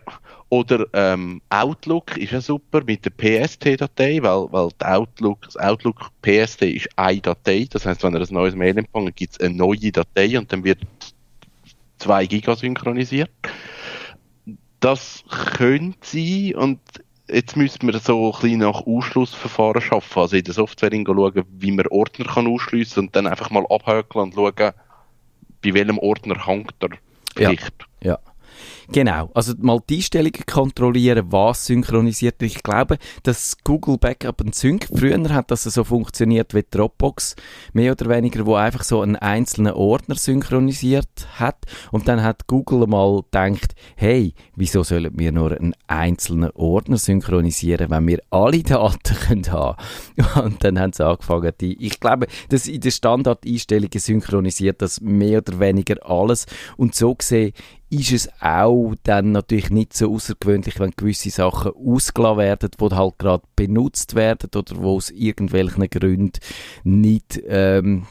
oder 0.49 0.85
ähm, 0.93 1.41
Outlook 1.49 2.17
ist 2.17 2.33
ja 2.33 2.41
super 2.41 2.83
mit 2.83 3.03
der 3.05 3.11
PST-Datei, 3.11 4.21
weil, 4.21 4.47
weil 4.51 4.69
Outlook, 4.79 5.41
das 5.43 5.57
Outlook 5.57 6.11
PST 6.21 6.63
ist 6.63 6.89
eine 6.97 7.21
Datei. 7.21 7.67
Das 7.69 7.85
heißt, 7.85 8.03
wenn 8.03 8.13
er 8.13 8.21
ein 8.21 8.27
neues 8.33 8.53
Mail 8.53 8.77
empfangen, 8.77 9.13
gibt 9.15 9.33
es 9.33 9.39
eine 9.39 9.55
neue 9.55 9.91
Datei 9.91 10.37
und 10.37 10.51
dann 10.53 10.63
wird 10.63 10.79
2 11.97 12.25
Giga 12.27 12.55
synchronisiert. 12.55 13.31
Das 14.79 15.23
könnte 15.29 15.97
sein 16.01 16.55
und 16.55 16.79
jetzt 17.27 17.55
müssen 17.55 17.87
wir 17.87 17.97
so 17.99 18.31
ein 18.33 18.41
bisschen 18.41 18.59
nach 18.59 18.85
Ausschlussverfahren 18.85 19.81
schaffen. 19.81 20.19
Also 20.19 20.35
in 20.35 20.43
der 20.43 20.53
Software 20.53 20.91
schauen, 20.91 21.43
wie 21.51 21.71
man 21.71 21.87
Ordner 21.87 22.25
kann 22.25 22.47
ausschliessen 22.47 23.05
und 23.05 23.15
dann 23.15 23.25
einfach 23.25 23.49
mal 23.49 23.65
abhökeln 23.69 24.25
und 24.25 24.35
schauen, 24.35 24.73
bei 25.63 25.73
welchem 25.73 25.97
Ordner 25.97 26.45
hängt 26.45 26.73
der 26.81 27.49
Licht. 27.49 27.87
Ja. 28.01 28.11
ja. 28.11 28.30
Genau, 28.89 29.29
also 29.33 29.53
mal 29.59 29.79
die 29.89 29.97
Einstellungen 29.97 30.45
kontrollieren, 30.45 31.31
was 31.31 31.65
synchronisiert. 31.65 32.41
Ich 32.41 32.63
glaube, 32.63 32.97
dass 33.23 33.57
Google 33.63 33.97
Backup 33.97 34.41
and 34.41 34.55
Sync 34.55 34.87
früher 34.93 35.21
hat 35.29 35.51
das 35.51 35.63
so 35.63 35.83
funktioniert 35.83 36.53
wie 36.53 36.63
Dropbox, 36.69 37.35
mehr 37.73 37.91
oder 37.91 38.09
weniger, 38.09 38.45
wo 38.45 38.55
einfach 38.55 38.83
so 38.83 39.01
einen 39.01 39.15
einzelnen 39.15 39.73
Ordner 39.73 40.15
synchronisiert 40.15 41.27
hat 41.35 41.65
und 41.91 42.07
dann 42.07 42.23
hat 42.23 42.47
Google 42.47 42.87
mal 42.87 43.21
gedacht, 43.21 43.75
hey, 43.95 44.33
wieso 44.55 44.83
sollen 44.83 45.11
wir 45.17 45.31
nur 45.31 45.51
einen 45.51 45.75
einzelnen 45.87 46.51
Ordner 46.51 46.97
synchronisieren, 46.97 47.89
wenn 47.89 48.07
wir 48.07 48.19
alle 48.29 48.63
Daten 48.63 49.15
können 49.27 49.51
haben? 49.51 49.77
Und 50.43 50.63
dann 50.63 50.79
haben 50.79 50.93
sie 50.93 51.05
angefangen, 51.05 51.51
die, 51.59 51.85
ich 51.85 51.99
glaube, 51.99 52.27
dass 52.49 52.67
in 52.67 52.81
den 52.81 52.91
Standardeinstellungen 52.91 53.99
synchronisiert 53.99 54.81
das 54.81 55.01
mehr 55.01 55.39
oder 55.39 55.59
weniger 55.59 55.97
alles 56.09 56.45
und 56.77 56.95
so 56.95 57.15
gesehen 57.15 57.53
ist 57.91 58.13
es 58.13 58.29
auch 58.39 58.95
dann 59.03 59.33
natürlich 59.33 59.69
nicht 59.69 59.93
so 59.93 60.13
außergewöhnlich, 60.13 60.79
wenn 60.79 60.91
gewisse 60.91 61.29
Sachen 61.29 61.73
ausgelassen 61.73 62.37
werden, 62.37 62.69
die 62.79 62.95
halt 62.95 63.19
gerade 63.19 63.43
benutzt 63.57 64.15
werden 64.15 64.49
oder 64.55 64.77
wo 64.77 64.95
aus 64.95 65.09
irgendwelchen 65.09 65.89
Gründen 65.89 66.39
nicht 66.85 67.41
ähm, 67.45 68.07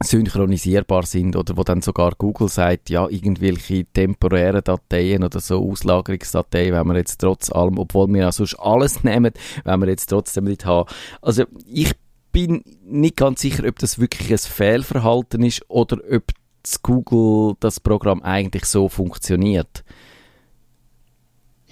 synchronisierbar 0.00 1.04
sind 1.04 1.34
oder 1.34 1.56
wo 1.56 1.64
dann 1.64 1.82
sogar 1.82 2.12
Google 2.16 2.48
sagt, 2.48 2.90
ja, 2.90 3.08
irgendwelche 3.08 3.86
temporären 3.86 4.62
Dateien 4.62 5.24
oder 5.24 5.40
so 5.40 5.68
Auslagerungsdateien, 5.68 6.72
wenn 6.72 6.86
wir 6.86 6.96
jetzt 6.96 7.20
trotz 7.20 7.50
allem, 7.50 7.78
obwohl 7.78 8.06
wir 8.06 8.20
ja 8.20 8.32
sonst 8.32 8.54
alles 8.54 9.02
nehmen, 9.04 9.32
wenn 9.64 9.80
wir 9.80 9.88
jetzt 9.88 10.06
trotzdem 10.06 10.44
nicht 10.44 10.64
haben. 10.64 10.88
Also 11.20 11.42
ich 11.66 11.90
bin 12.30 12.62
nicht 12.84 13.16
ganz 13.16 13.40
sicher, 13.40 13.64
ob 13.66 13.80
das 13.80 13.98
wirklich 13.98 14.30
ein 14.30 14.38
Fehlverhalten 14.38 15.42
ist 15.42 15.68
oder 15.68 15.98
ob 16.08 16.22
das 16.62 16.82
Google 16.82 17.56
das 17.60 17.80
Programm 17.80 18.22
eigentlich 18.22 18.64
so 18.64 18.88
funktioniert. 18.88 19.84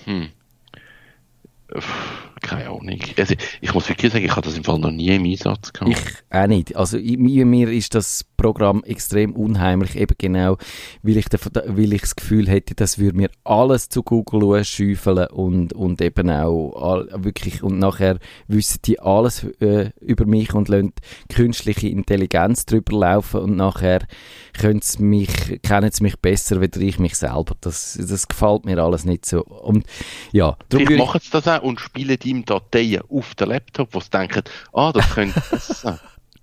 Hm. 0.04 0.30
Keine 2.40 2.68
Ahnung. 2.68 2.98
Also, 3.16 3.34
ich 3.60 3.74
muss 3.74 3.88
wirklich 3.88 4.12
sagen, 4.12 4.24
ich 4.24 4.30
habe 4.30 4.42
das 4.42 4.56
im 4.56 4.64
Fall 4.64 4.78
noch 4.78 4.90
nie 4.90 5.08
im 5.08 5.24
Einsatz 5.24 5.72
gehabt. 5.72 5.92
Ich 5.92 6.20
auch 6.30 6.46
nicht. 6.46 6.76
Also 6.76 6.98
mir, 6.98 7.44
mir 7.44 7.70
ist 7.70 7.94
das 7.94 8.24
Programm 8.36 8.82
extrem 8.84 9.34
unheimlich, 9.34 9.96
eben 9.96 10.14
genau, 10.16 10.56
weil 11.02 11.18
ich, 11.18 11.26
weil 11.30 11.92
ich 11.92 12.00
das 12.00 12.16
Gefühl 12.16 12.48
hätte, 12.48 12.74
das 12.74 12.98
würde 12.98 13.16
mir 13.16 13.30
alles 13.44 13.88
zu 13.88 14.02
Google 14.02 14.64
schäufeln 14.64 15.26
und, 15.26 15.72
und 15.72 16.00
eben 16.00 16.30
auch 16.30 16.72
all, 16.80 17.08
wirklich, 17.24 17.62
und 17.62 17.78
nachher 17.78 18.18
wissen 18.48 18.80
die 18.84 19.00
alles 19.00 19.44
äh, 19.60 19.90
über 20.00 20.24
mich 20.24 20.54
und 20.54 20.68
lassen 20.68 20.92
künstliche 21.28 21.88
Intelligenz 21.88 22.64
drüber 22.64 22.96
laufen 22.96 23.40
und 23.40 23.56
nachher 23.56 24.06
können 24.58 24.80
sie 24.82 25.02
mich, 25.02 25.60
kennen 25.62 25.90
sie 25.92 26.02
mich 26.02 26.18
besser, 26.18 26.60
als 26.60 26.76
ich 26.76 26.98
mich 26.98 27.16
selber. 27.16 27.56
Das, 27.60 27.98
das 28.00 28.28
gefällt 28.28 28.64
mir 28.64 28.78
alles 28.78 29.04
nicht 29.04 29.26
so. 29.26 29.44
Und 29.44 29.84
ja, 30.32 30.56
Vielleicht 30.70 30.98
machen 30.98 31.20
sie 31.22 31.30
das 31.30 31.46
auch 31.46 31.62
und 31.62 31.80
spielen 31.80 32.18
ihm 32.24 32.29
Dateien 32.44 33.02
auf 33.08 33.34
den 33.34 33.48
Laptop, 33.48 33.94
wo 33.94 34.00
sie 34.00 34.10
denken, 34.10 34.42
ah, 34.72 34.92
das 34.92 35.08
könnte 35.14 35.40
sein. 35.58 35.98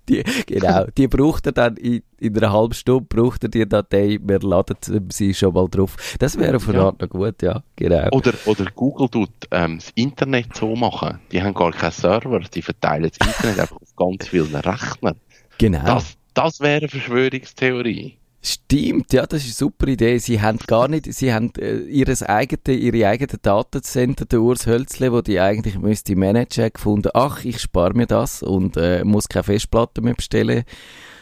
Die, 0.08 0.22
genau, 0.46 0.86
die 0.96 1.06
braucht 1.06 1.44
er 1.46 1.52
dann 1.52 1.76
in, 1.76 2.02
in 2.18 2.34
einer 2.38 2.50
halben 2.50 2.72
Stunde, 2.72 3.04
braucht 3.06 3.42
er 3.42 3.50
die 3.50 3.68
Datei, 3.68 4.18
wir 4.22 4.40
laden 4.40 4.76
sie 5.12 5.34
schon 5.34 5.52
mal 5.52 5.68
drauf. 5.68 6.16
Das 6.18 6.38
wäre 6.38 6.58
eine 6.58 6.74
Ja. 6.74 6.86
Art 6.86 7.00
noch 7.02 7.10
gut, 7.10 7.42
ja, 7.42 7.62
genau. 7.76 8.08
Oder, 8.12 8.32
oder 8.46 8.64
Google 8.74 9.10
tut 9.10 9.28
ähm, 9.50 9.76
das 9.78 9.90
Internet 9.96 10.56
so 10.56 10.74
machen. 10.74 11.18
Die 11.30 11.42
haben 11.42 11.52
gar 11.52 11.72
keinen 11.72 11.92
Server, 11.92 12.40
die 12.40 12.62
verteilen 12.62 13.10
das 13.10 13.28
Internet 13.28 13.60
einfach 13.60 13.76
auf 13.76 13.96
ganz 13.96 14.28
vielen 14.28 14.54
Rechnern. 14.54 15.16
genau. 15.58 15.84
Das, 15.84 16.16
das 16.32 16.60
wäre 16.60 16.78
eine 16.78 16.88
Verschwörungstheorie. 16.88 18.16
Stimmt, 18.50 19.12
ja, 19.12 19.26
das 19.26 19.40
ist 19.42 19.60
eine 19.60 19.70
super 19.70 19.88
Idee. 19.88 20.16
Sie 20.18 20.40
haben 20.40 20.58
gar 20.66 20.88
nicht, 20.88 21.12
sie 21.12 21.34
haben 21.34 21.52
äh, 21.58 21.80
ihres 21.80 22.22
eigene, 22.22 22.76
ihre 22.78 23.06
eigenen 23.08 23.38
Datencenter, 23.42 24.24
der 24.24 24.40
Urs 24.40 24.66
Hölzle, 24.66 25.12
wo 25.12 25.20
die 25.20 25.38
eigentlich 25.40 25.78
müsste 25.78 26.16
managen, 26.16 26.70
gefunden, 26.72 27.10
ach, 27.12 27.44
ich 27.44 27.60
spare 27.60 27.92
mir 27.94 28.06
das 28.06 28.42
und 28.42 28.76
äh, 28.78 29.04
muss 29.04 29.28
keine 29.28 29.42
Festplatte 29.44 30.00
mehr 30.00 30.14
bestellen. 30.14 30.64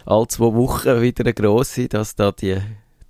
Alle 0.05 0.29
zwei 0.29 0.55
Wochen 0.55 1.01
wieder 1.03 1.25
eine 1.25 1.35
grosse, 1.35 1.89
dass 1.89 2.15
da 2.15 2.31
die 2.31 2.59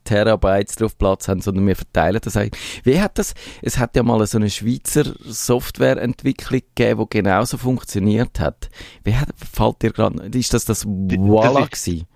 Terabytes 0.04 0.76
drauf 0.76 0.96
Platz 0.96 1.28
haben, 1.28 1.40
sondern 1.42 1.66
wir 1.66 1.76
verteilen 1.76 2.20
das 2.23 2.37
eigentlich. 2.37 2.62
Wie 2.85 3.00
hat 3.00 3.18
das, 3.18 3.35
es 3.61 3.76
hat 3.76 3.96
ja 3.96 4.02
mal 4.02 4.25
so 4.26 4.38
eine 4.38 4.49
Schweizer 4.49 5.04
Softwareentwicklung 5.20 6.61
gegeben, 6.75 7.00
die 7.02 7.18
genauso 7.18 7.58
funktioniert 7.58 8.40
hat. 8.40 8.70
Wie 9.04 9.14
hat, 9.16 9.28
fällt 9.52 9.82
dir 9.82 9.92
gerade, 9.92 10.26
ist 10.38 10.54
das 10.54 10.64
das 10.64 10.85
Voila 10.87 11.64
ist- 11.64 11.73
gewesen? 11.73 12.06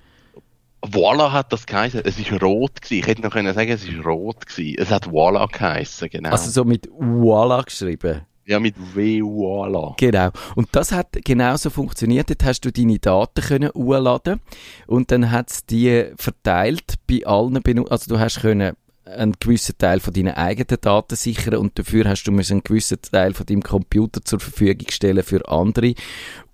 Voila 0.83 1.33
hat 1.33 1.53
das 1.53 1.67
geheißen. 1.67 2.03
Es 2.05 2.19
ist 2.19 2.33
rot 2.43 2.81
gewesen. 2.81 3.01
Ich 3.01 3.07
hätte 3.07 3.23
noch 3.23 3.31
können 3.33 3.53
sagen, 3.55 3.71
es 3.71 3.85
ist 3.85 4.05
rot 4.05 4.47
gewesen. 4.47 4.77
Es 4.79 4.91
hat 4.91 5.11
Voila 5.11 5.47
geheißen, 5.47 6.09
genau. 6.09 6.31
Also 6.31 6.51
so 6.51 6.65
mit 6.65 6.89
Voila 6.93 7.63
geschrieben. 7.63 8.23
ja, 8.47 8.59
mit 8.59 8.75
W 8.95 9.23
Voila. 9.23 9.95
Genau. 9.99 10.31
Und 10.57 10.69
das 10.73 10.93
hat 10.93 11.09
genauso 11.25 11.71
funktioniert. 11.71 12.31
Dort 12.31 12.45
hast 12.45 12.61
du 12.65 12.73
deine 12.73 12.99
Daten 12.99 13.43
können 13.43 13.71
hochladen 13.75 14.41
und 14.87 15.11
dann 15.11 15.31
hat 15.31 15.51
es 15.51 15.67
die 15.67 16.07
verteilt 16.17 16.95
bei 17.09 17.25
allen 17.27 17.63
Benutzern. 17.63 17.93
Also 17.93 18.15
du 18.15 18.19
hast 18.19 18.41
können 18.41 18.75
einen 19.05 19.35
gewissen 19.41 19.77
Teil 19.79 20.01
von 20.01 20.13
deinen 20.13 20.35
eigenen 20.35 20.81
Daten 20.81 21.17
sichern 21.17 21.57
und 21.57 21.79
dafür 21.79 22.09
hast 22.09 22.25
du 22.25 22.31
einen 22.33 22.63
gewissen 22.63 22.99
Teil 23.03 23.35
von 23.35 23.47
deinem 23.47 23.63
Computer 23.63 24.23
zur 24.25 24.41
Verfügung 24.41 24.87
stellen 24.91 25.23
für 25.23 25.49
andere. 25.49 25.95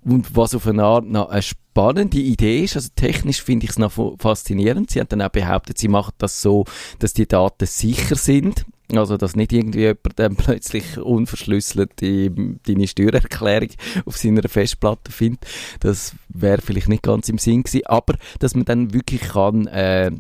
Und 0.09 0.37
was 0.37 0.55
auf 0.55 0.69
eine 0.69 0.85
Art 0.85 1.05
noch 1.07 1.31
eine 1.31 1.43
spannende 1.43 2.19
Idee 2.19 2.63
ist, 2.63 2.77
also 2.77 2.91
technisch 2.95 3.43
finde 3.43 3.65
ich 3.65 3.71
es 3.71 3.79
noch 3.79 3.91
fa- 3.91 4.15
faszinierend. 4.19 4.91
Sie 4.91 5.01
haben 5.01 5.09
dann 5.09 5.21
auch 5.23 5.31
behauptet, 5.31 5.79
sie 5.79 5.89
machen 5.89 6.13
das 6.19 6.41
so, 6.41 6.65
dass 7.01 7.13
die 7.13 7.27
Daten 7.27 7.67
sicher 7.67 8.15
sind. 8.15 8.65
Also, 8.95 9.17
dass 9.17 9.35
nicht 9.35 9.53
irgendwie 9.53 9.81
jemand 9.81 9.99
dann 10.15 10.37
plötzlich 10.37 10.97
unverschlüsselt 10.97 12.01
die, 12.01 12.31
deine 12.65 12.87
Steuererklärung 12.87 13.71
auf 14.05 14.17
seiner 14.17 14.49
Festplatte 14.49 15.11
findet. 15.11 15.45
Das 15.81 16.15
wäre 16.29 16.63
vielleicht 16.63 16.89
nicht 16.89 17.03
ganz 17.03 17.29
im 17.29 17.39
Sinn 17.39 17.65
gewesen. 17.65 17.87
Aber, 17.87 18.15
dass 18.39 18.55
man 18.55 18.65
dann 18.65 18.95
wirklich 18.95 19.23
kann, 19.23 19.67
äh, 19.67 20.13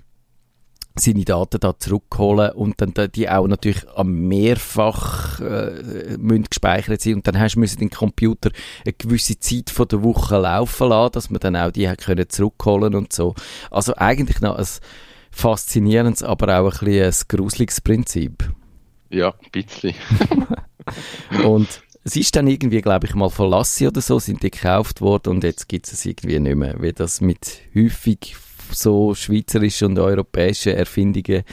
seine 0.98 1.24
Daten 1.24 1.60
da 1.60 1.78
zurückholen 1.78 2.52
und 2.52 2.80
dann 2.80 2.94
da- 2.94 3.06
die 3.06 3.28
auch 3.28 3.46
natürlich 3.46 3.88
am 3.94 4.12
mehrfach 4.28 5.40
äh, 5.40 6.16
müssen 6.18 6.44
gespeichert 6.44 7.00
sein 7.00 7.14
und 7.14 7.26
dann 7.26 7.38
hast 7.38 7.54
du 7.56 7.64
den 7.64 7.90
Computer 7.90 8.50
eine 8.84 8.92
gewisse 8.94 9.38
Zeit 9.38 9.70
von 9.70 9.88
der 9.88 10.02
Woche 10.02 10.38
laufen 10.38 10.88
lassen, 10.88 11.12
dass 11.12 11.30
man 11.30 11.40
dann 11.40 11.56
auch 11.56 11.70
die 11.70 11.88
hat 11.88 11.98
können 11.98 12.28
zurückholen 12.28 12.94
und 12.94 13.12
so. 13.12 13.34
Also 13.70 13.94
eigentlich 13.96 14.40
noch 14.40 14.56
ein 14.56 14.66
faszinierendes, 15.30 16.22
aber 16.22 16.58
auch 16.60 16.80
ein 16.80 16.86
bisschen 16.86 17.04
ein 17.04 17.14
gruseliges 17.28 17.80
Prinzip. 17.80 18.50
Ja, 19.10 19.28
ein 19.32 19.50
bisschen. 19.52 19.94
Und 21.44 21.82
es 22.04 22.16
ist 22.16 22.36
dann 22.36 22.46
irgendwie, 22.46 22.80
glaube 22.80 23.06
ich, 23.06 23.14
mal 23.14 23.28
von 23.30 23.50
Lassi 23.50 23.86
oder 23.86 24.00
so, 24.00 24.18
sind 24.18 24.42
die 24.42 24.50
gekauft 24.50 25.00
worden 25.00 25.30
und 25.30 25.44
jetzt 25.44 25.68
gibt 25.68 25.86
es 25.86 25.92
es 25.92 26.06
irgendwie 26.06 26.38
nicht 26.38 26.54
mehr. 26.56 26.80
Wie 26.80 26.92
das 26.92 27.20
mit 27.20 27.58
häufig 27.74 28.36
so 28.72 29.14
schweizerischen 29.14 29.88
und 29.88 29.98
europäischen 29.98 30.74
Erfindungen 30.74 31.44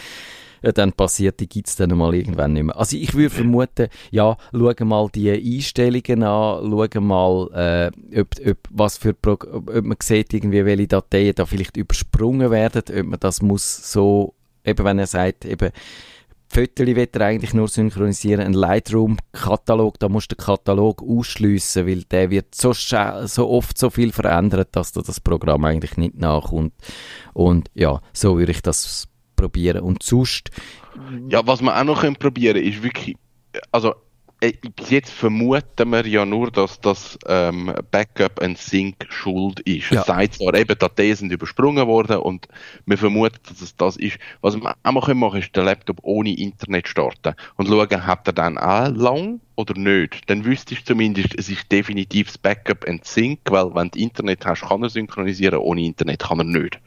dann 0.72 0.94
passiert, 0.94 1.40
die 1.40 1.50
gibt 1.50 1.68
es 1.68 1.76
dann 1.76 1.96
mal 1.98 2.16
irgendwann 2.16 2.54
nicht 2.54 2.64
mehr. 2.64 2.78
Also 2.78 2.96
ich 2.96 3.14
würde 3.14 3.30
vermuten, 3.30 3.88
ja, 4.12 4.38
schau 4.54 4.86
mal 4.86 5.10
die 5.14 5.30
Einstellungen 5.30 6.24
an, 6.24 6.72
schau 6.72 7.02
mal, 7.02 7.92
äh, 8.14 8.20
ob, 8.22 8.28
ob, 8.48 8.58
was 8.70 8.98
für 8.98 9.14
Pro 9.14 9.34
ob 9.34 9.84
man 9.84 9.98
sieht, 10.02 10.34
irgendwie, 10.34 10.66
welche 10.66 10.88
Dateien 10.88 11.36
da 11.36 11.46
vielleicht 11.46 11.76
übersprungen 11.76 12.50
werden, 12.50 12.84
ob 12.98 13.06
man 13.06 13.20
das 13.20 13.42
muss 13.42 13.92
so, 13.92 14.36
eben 14.64 14.86
wenn 14.86 15.00
er 15.00 15.08
sagt, 15.08 15.44
eben, 15.46 15.72
Fotos 16.54 16.86
wird 16.86 17.16
er 17.16 17.26
eigentlich 17.26 17.56
nur 17.56 17.68
synchronisieren. 17.68 18.46
Ein 18.46 18.54
Lightroom-Katalog, 18.54 19.98
da 19.98 20.08
musst 20.08 20.32
du 20.32 20.36
den 20.36 20.46
Katalog 20.46 21.02
ausschliessen, 21.02 21.88
weil 21.88 22.04
der 22.04 22.30
wird 22.30 22.54
so, 22.54 22.74
so 22.74 23.50
oft 23.50 23.76
so 23.76 23.90
viel 23.90 24.12
verändert, 24.12 24.70
dass 24.74 24.92
da 24.92 25.02
das 25.02 25.20
Programm 25.20 25.66
eigentlich 25.66 25.98
nicht 25.98 26.16
nachkommt. 26.16 26.74
Und 27.34 27.72
ja, 27.74 28.02
so 28.14 28.38
würde 28.38 28.52
ich 28.52 28.62
das 28.62 29.08
probieren. 29.36 29.82
Und 29.82 30.04
sonst, 30.04 30.52
Ja, 31.28 31.46
was 31.48 31.62
wir 31.62 31.76
auch 31.76 31.84
noch 31.86 32.02
können 32.02 32.18
probieren 32.18 32.58
ist 32.58 32.84
wirklich, 32.84 33.18
also 33.72 33.96
bis 34.52 34.90
jetzt 34.90 35.12
vermuten 35.12 35.90
wir 35.90 36.06
ja 36.06 36.26
nur, 36.26 36.52
dass 36.52 36.80
das 36.82 37.18
ähm, 37.28 37.74
Backup 37.92 38.42
and 38.42 38.58
Sync 38.58 39.06
schuld 39.10 39.62
ist. 39.62 39.92
Ja. 39.92 40.02
Es 40.02 40.08
sagt 40.08 40.34
zwar 40.36 40.54
eben, 40.56 40.78
Dateien 40.78 41.16
sind 41.16 41.32
übersprungen 41.32 41.88
worden 41.88 42.18
und 42.18 42.48
wir 42.86 42.98
vermuten, 42.98 43.40
dass 43.48 43.62
es 43.62 43.76
das 43.76 43.96
ist. 43.96 44.18
Was 44.42 44.56
wir 44.56 44.76
auch 44.84 44.92
mal 44.92 45.02
können 45.02 45.20
machen, 45.20 45.40
ist 45.40 45.56
den 45.56 45.66
Laptop 45.66 46.00
ohne 46.04 46.36
Internet 46.38 46.88
starten 46.88 47.36
und 47.56 47.68
schauen, 47.68 48.06
hat 48.06 48.28
er 48.28 48.34
dann 48.34 48.58
auch 48.58 48.90
lang 48.90 49.40
oder 49.56 49.80
nicht. 49.80 50.30
Dann 50.30 50.44
wüsstest 50.44 50.82
du 50.82 50.94
zumindest, 50.94 51.36
es 51.38 51.50
ist 51.50 51.72
definitiv 51.72 52.28
das 52.28 52.38
Backup 52.38 52.88
and 52.88 53.06
Sync, 53.06 53.40
weil 53.50 53.74
wenn 53.76 53.90
du 53.92 54.00
Internet 54.00 54.46
hast, 54.46 54.64
kann 54.64 54.84
er 54.84 54.90
synchronisieren, 54.90 55.60
ohne 55.60 55.82
Internet 55.82 56.24
kann 56.24 56.40
er 56.40 56.46
nicht. 56.46 56.80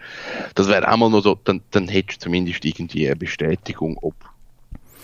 Das 0.55 0.69
wäre 0.69 0.91
auch 0.91 0.97
mal 0.97 1.11
noch 1.11 1.23
so, 1.23 1.39
dann, 1.45 1.63
dann 1.71 1.89
hättest 1.89 2.21
du 2.21 2.25
zumindest 2.25 2.65
irgendwie 2.65 3.07
eine 3.07 3.17
Bestätigung, 3.17 3.97
ob, 4.03 4.15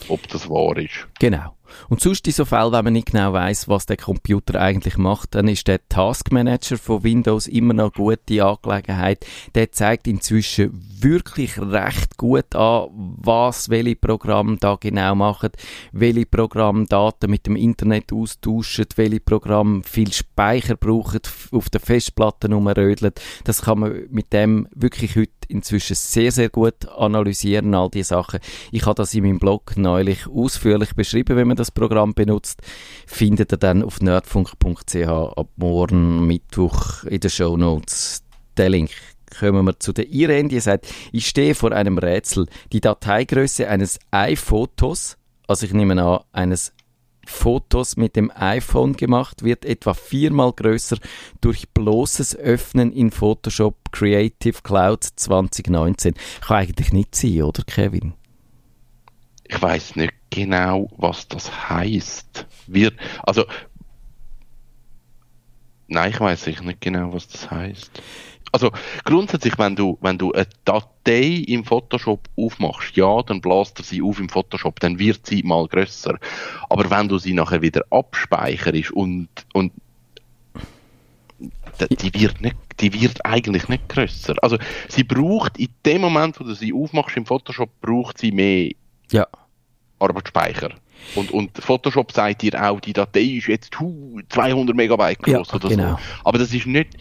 ob 0.09 0.29
das 0.29 0.49
wahr 0.51 0.77
ist. 0.77 1.07
genau. 1.19 1.55
Und 1.88 2.00
sonst 2.00 2.26
in 2.26 2.33
so 2.33 2.45
Fällen, 2.45 2.73
wenn 2.73 2.85
man 2.85 2.93
nicht 2.93 3.12
genau 3.12 3.33
weiß, 3.33 3.69
was 3.69 3.87
der 3.87 3.97
Computer 3.97 4.61
eigentlich 4.61 4.97
macht, 4.97 5.35
dann 5.35 5.49
ist 5.49 5.69
der 5.69 5.87
Task 5.88 6.33
Manager 6.33 6.79
von 6.79 7.05
Windows 7.05 7.47
immer 7.47 7.75
noch 7.75 7.95
eine 7.95 8.17
gute 8.17 8.45
Angelegenheit. 8.45 9.26
Der 9.55 9.73
zeigt 9.73 10.07
inzwischen 10.07 10.71
wirklich 11.00 11.59
recht 11.61 12.17
gut 12.17 12.55
an, 12.55 12.88
was 12.93 13.69
welche 13.69 13.97
Programme 13.97 14.57
da 14.59 14.76
genau 14.79 15.14
machen, 15.14 15.50
welche 15.93 16.26
Programme 16.26 16.87
Daten 16.87 17.31
mit 17.31 17.47
dem 17.47 17.57
Internet 17.57 18.12
austauschen, 18.12 18.87
welche 18.97 19.21
Programme 19.21 19.83
viel 19.85 20.12
Speicher 20.12 20.76
brauchen, 20.76 21.21
auf 21.50 21.71
der 21.71 21.81
Festplatte 21.81 22.49
rumrödeln. 22.49 23.12
Das 23.45 23.62
kann 23.62 23.81
man 23.81 24.02
mit 24.11 24.33
dem 24.33 24.69
wirklich 24.75 25.17
heute 25.17 25.33
inzwischen 25.47 25.95
sehr, 25.95 26.33
sehr 26.33 26.49
gut 26.49 26.89
analysieren, 26.89 27.75
all 27.75 27.91
diese 27.91 28.09
Sachen. 28.09 28.41
Ich 28.71 28.87
habe 28.87 28.95
das 28.95 29.15
in 29.15 29.25
meinem 29.25 29.39
Blog 29.39 29.77
neulich 29.77 30.27
ausführlich 30.27 30.95
beschrieben, 30.95 31.37
wenn 31.37 31.49
man 31.49 31.57
das 31.57 31.71
Programm 31.71 32.15
benutzt. 32.15 32.61
Findet 33.07 33.53
ihr 33.53 33.59
dann 33.59 33.83
auf 33.83 34.01
nerdfunk.ch 34.01 35.07
ab 35.07 35.49
morgen 35.57 36.27
Mittwoch 36.27 37.05
in 37.05 37.21
den 37.21 37.31
Show 37.31 37.57
Notes 37.57 38.23
den 38.59 38.73
Link 38.73 38.91
kommen 39.39 39.65
wir 39.65 39.79
zu 39.79 39.93
der 39.93 40.09
Irene, 40.09 40.49
die 40.49 40.61
sagt, 40.61 40.87
ich 41.11 41.27
stehe 41.27 41.55
vor 41.55 41.73
einem 41.73 41.99
Rätsel. 41.99 42.47
Die 42.73 42.81
Dateigröße 42.81 43.69
eines 43.69 43.99
iPhotos, 44.11 45.17
also 45.47 45.67
ich 45.67 45.73
nehme 45.73 46.03
an, 46.03 46.21
eines 46.33 46.73
Fotos 47.26 47.97
mit 47.97 48.17
dem 48.17 48.33
iPhone 48.35 48.95
gemacht, 48.95 49.43
wird 49.45 49.64
etwa 49.64 49.95
viermal 49.95 50.52
größer 50.52 50.99
durch 51.41 51.69
bloßes 51.71 52.37
Öffnen 52.37 52.93
in 52.93 53.11
Photoshop 53.11 53.93
Creative 53.93 54.61
Cloud 54.62 55.05
2019. 55.05 56.14
Kann 56.41 56.57
eigentlich 56.57 56.93
nicht 56.93 57.14
sein, 57.14 57.43
oder 57.43 57.62
Kevin? 57.64 58.14
Ich 59.45 59.61
weiß 59.61 59.97
nicht 59.97 60.14
genau, 60.31 60.88
was 60.97 61.29
das 61.29 61.69
heißt. 61.69 62.47
Wir, 62.67 62.93
also, 63.23 63.45
nein, 65.88 66.11
ich 66.11 66.21
weiß 66.21 66.47
nicht 66.47 66.81
genau, 66.81 67.12
was 67.12 67.29
das 67.29 67.50
heißt. 67.50 68.02
Also 68.53 68.71
grundsätzlich, 69.05 69.59
wenn 69.59 69.75
du, 69.75 69.99
wenn 70.03 70.19
du 70.19 70.33
eine 70.33 70.47
Datei 70.65 71.43
im 71.47 71.65
Photoshop 71.65 72.29
aufmachst, 72.37 72.97
ja, 72.97 73.23
dann 73.23 73.41
bläst 73.41 73.79
er 73.79 73.85
sie 73.85 74.03
auf 74.03 74.21
im 74.21 74.29
Photoshop, 74.29 74.79
dann 74.81 74.99
wird 74.99 75.27
sie 75.27 75.43
mal 75.43 75.67
grösser. 75.67 76.19
Aber 76.69 76.91
wenn 76.91 77.09
du 77.09 77.19
sie 77.19 77.33
nachher 77.33 77.63
wieder 77.63 77.83
abspeicherst 77.91 78.91
und, 78.93 79.29
und 79.55 79.73
die 82.01 82.15
wird 82.15 82.41
nicht, 82.43 82.57
die 82.81 82.93
wird 83.01 83.25
eigentlich 83.25 83.69
nicht 83.69 83.89
grösser. 83.89 84.35
Also 84.43 84.59
sie 84.89 85.05
braucht 85.05 85.59
in 85.59 85.69
dem 85.87 86.03
Moment, 86.03 86.39
wo 86.39 86.45
du 86.45 86.55
sie 86.55 86.73
aufmachst 86.73 87.17
im 87.17 87.27
Photoshop, 87.27 87.71
braucht 87.81 88.19
sie 88.19 88.33
mehr 88.33 88.71
ja. 89.11 89.27
Arbeitsspeicher. 89.99 90.71
Und, 91.15 91.31
und 91.33 91.59
Photoshop 91.59 92.13
sagt 92.13 92.43
dir 92.43 92.63
auch, 92.63 92.81
die 92.81 92.93
Datei 92.93 93.23
ist 93.23 93.49
jetzt 93.49 93.73
200 93.75 94.77
Megabyte 94.77 95.19
groß 95.21 95.49
ja, 95.49 95.55
oder 95.55 95.69
genau. 95.69 95.91
so. 95.93 95.99
Aber 96.25 96.39
das 96.39 96.53
ist 96.53 96.67
nicht, 96.67 96.97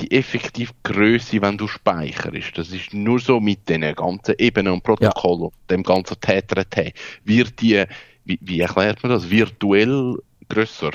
die 0.00 0.10
effektive 0.10 0.72
Größe, 0.82 1.40
wenn 1.40 1.56
du 1.56 1.68
speicherst. 1.68 2.56
Das 2.56 2.72
ist 2.72 2.92
nur 2.94 3.20
so 3.20 3.40
mit 3.40 3.68
den 3.68 3.82
ganzen 3.94 4.34
Ebenen 4.38 4.74
und 4.74 4.82
Protokollen, 4.82 5.50
ja. 5.50 5.50
dem 5.70 5.82
ganzen 5.82 6.16
TTRT, 6.20 6.92
wird 7.24 7.60
die, 7.60 7.84
wie, 8.24 8.38
wie, 8.40 8.60
erklärt 8.60 9.02
man 9.02 9.12
das, 9.12 9.30
virtuell 9.30 10.16
grösser. 10.48 10.90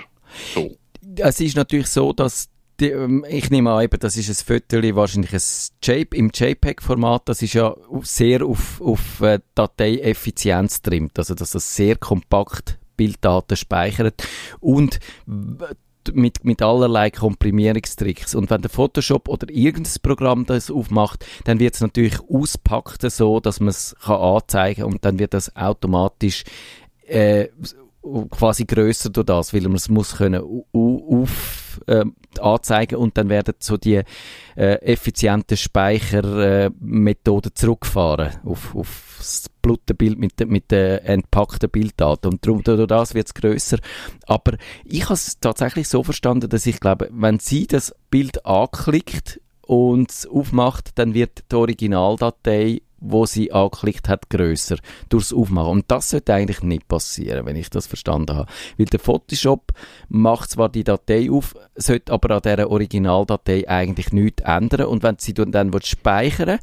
So. 0.53 0.75
Es 1.15 1.39
ist 1.39 1.55
natürlich 1.55 1.87
so, 1.87 2.13
dass 2.13 2.49
die, 2.79 2.89
ähm, 2.89 3.25
ich 3.27 3.49
nehme 3.49 3.71
an, 3.71 3.83
eben, 3.83 3.99
das 3.99 4.17
ist 4.17 4.29
ein 4.29 4.59
Foto, 4.59 4.95
wahrscheinlich 4.95 5.33
ein 5.33 5.41
JPEG, 5.83 6.13
im 6.15 6.31
JPEG-Format, 6.33 7.23
das 7.25 7.41
ist 7.41 7.53
ja 7.53 7.75
sehr 8.03 8.45
auf, 8.45 8.81
auf 8.81 9.21
äh, 9.21 9.39
Dateieffizienz 9.55 10.81
trimmt, 10.81 11.17
also 11.17 11.35
dass 11.35 11.51
das 11.51 11.75
sehr 11.75 11.95
kompakt 11.97 12.79
Bilddaten 12.95 13.55
speichert 13.55 14.27
und 14.59 14.99
mit, 16.13 16.43
mit 16.43 16.61
allerlei 16.61 17.11
Komprimierungstricks. 17.11 18.35
Und 18.35 18.49
wenn 18.49 18.61
der 18.61 18.69
Photoshop 18.69 19.27
oder 19.27 19.49
irgendein 19.49 20.01
Programm 20.01 20.45
das 20.45 20.71
aufmacht, 20.71 21.25
dann 21.45 21.59
wird 21.59 21.75
es 21.75 21.81
natürlich 21.81 22.19
auspackt 22.29 23.01
so, 23.11 23.39
dass 23.39 23.59
man 23.59 23.69
es 23.69 23.95
anzeigen 24.05 24.83
kann 24.83 24.93
und 24.93 25.05
dann 25.05 25.19
wird 25.19 25.33
das 25.33 25.55
automatisch 25.55 26.43
äh, 27.07 27.47
quasi 28.29 28.65
größer 28.65 29.09
durch 29.09 29.25
das, 29.25 29.53
weil 29.53 29.61
man 29.63 29.75
es 29.75 29.89
muss 29.89 30.17
können 30.17 30.41
auf 30.71 31.79
äh, 31.87 32.05
anzeigen 32.39 32.97
und 32.97 33.17
dann 33.17 33.29
werden 33.29 33.55
so 33.59 33.77
die 33.77 34.01
äh, 34.55 34.75
effizienten 34.81 35.57
Speichermethoden 35.57 37.51
äh, 37.51 37.53
zurückfahren 37.53 38.37
auf, 38.45 38.75
auf 38.75 39.15
das 39.17 39.49
Blutbild 39.61 40.17
mit, 40.17 40.39
mit 40.49 40.71
den 40.71 40.99
entpackten 40.99 41.69
Bilddaten 41.69 42.31
und 42.31 42.45
darum 42.45 42.63
durch 42.63 42.87
das 42.87 43.13
wird 43.13 43.27
es 43.27 43.33
grösser. 43.33 43.79
Aber 44.25 44.53
ich 44.85 45.03
habe 45.03 45.15
es 45.15 45.39
tatsächlich 45.39 45.87
so 45.87 46.03
verstanden, 46.03 46.49
dass 46.49 46.65
ich 46.65 46.79
glaube, 46.79 47.09
wenn 47.11 47.39
sie 47.39 47.67
das 47.67 47.93
Bild 48.09 48.45
anklickt 48.45 49.41
und 49.61 50.09
es 50.09 50.25
aufmacht, 50.25 50.91
dann 50.95 51.13
wird 51.13 51.43
die 51.51 51.55
Originaldatei 51.55 52.81
wo 53.01 53.25
sie 53.25 53.51
angeklickt 53.51 54.09
hat, 54.09 54.29
grösser 54.29 54.77
durchs 55.09 55.33
Aufmachen. 55.33 55.71
Und 55.71 55.85
das 55.87 56.09
sollte 56.09 56.33
eigentlich 56.33 56.63
nicht 56.63 56.87
passieren, 56.87 57.45
wenn 57.45 57.55
ich 57.55 57.69
das 57.69 57.87
verstanden 57.87 58.35
habe. 58.35 58.51
Weil 58.77 58.85
der 58.87 58.99
Photoshop 58.99 59.71
macht 60.07 60.51
zwar 60.51 60.69
die 60.69 60.83
Datei 60.83 61.29
auf, 61.31 61.55
sollte 61.75 62.11
aber 62.11 62.35
an 62.35 62.41
dieser 62.41 62.69
Originaldatei 62.69 63.67
eigentlich 63.67 64.11
nichts 64.11 64.43
ändern. 64.43 64.87
Und 64.87 65.03
wenn 65.03 65.17
sie 65.19 65.33
dann 65.33 65.71
speichern 65.83 66.59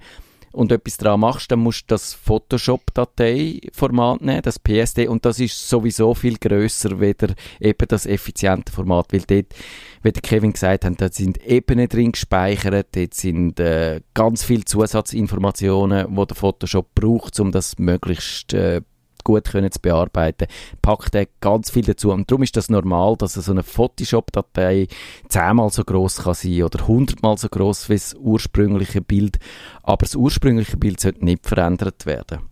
und 0.53 0.73
etwas 0.73 0.97
dran 0.97 1.21
machst, 1.21 1.51
dann 1.51 1.61
musst 1.61 1.83
du 1.83 1.95
das 1.95 2.15
Photoshop-Datei-Format 2.15 4.23
nehmen, 4.23 4.43
das 4.43 4.59
PSD, 4.59 5.09
und 5.09 5.25
das 5.25 5.41
ist 5.41 5.69
sowieso 5.69 6.15
viel 6.15 6.39
grösser 6.39 7.01
weder 7.01 7.35
eben 7.61 7.89
das 7.89 8.07
effiziente 8.07 8.73
Format, 8.73 9.13
weil 9.13 9.21
dort, 9.21 9.55
wie 10.03 10.13
der 10.13 10.23
Kevin 10.23 10.53
gesagt 10.53 10.85
hat, 10.85 11.01
da 11.01 11.09
sind 11.11 11.45
Ebenen 11.47 11.89
drin 11.89 12.13
gespeichert, 12.13 12.89
dort 12.93 13.15
sind 13.15 13.61
äh, 13.61 14.01
ganz 14.15 14.45
viele 14.45 14.65
Zusatzinformationen, 14.65 16.15
die 16.15 16.27
der 16.27 16.37
Photoshop 16.37 16.95
braucht, 16.95 17.39
um 17.41 17.53
das 17.53 17.79
möglichst 17.79 18.55
äh, 18.55 18.83
gut 19.27 19.51
können 19.51 19.73
zu 19.73 19.81
bearbeiten, 19.81 20.47
packt 20.83 21.15
er 21.17 21.27
ganz 21.41 21.71
viel 21.71 21.85
dazu. 21.85 22.13
Und 22.13 22.31
darum 22.31 22.45
ist 22.45 22.57
das 22.57 22.71
normal, 22.71 23.17
dass 23.17 23.35
so 23.35 23.51
eine 23.51 23.65
Photoshop-Datei 23.65 24.87
zehnmal 25.29 25.71
so 25.71 25.83
groß 25.83 26.23
kann 26.23 26.35
sein 26.35 26.63
oder 26.63 26.87
hundertmal 26.87 27.37
so 27.37 27.49
groß 27.49 27.89
wie 27.89 27.95
das 27.95 28.15
ursprüngliche 28.15 29.01
Bild. 29.01 29.39
Aber 29.83 30.07
das 30.07 30.15
ursprüngliche 30.15 30.77
Bild 30.77 31.01
sollte 31.01 31.25
nicht 31.25 31.45
verändert 31.45 32.07
werden. 32.07 32.43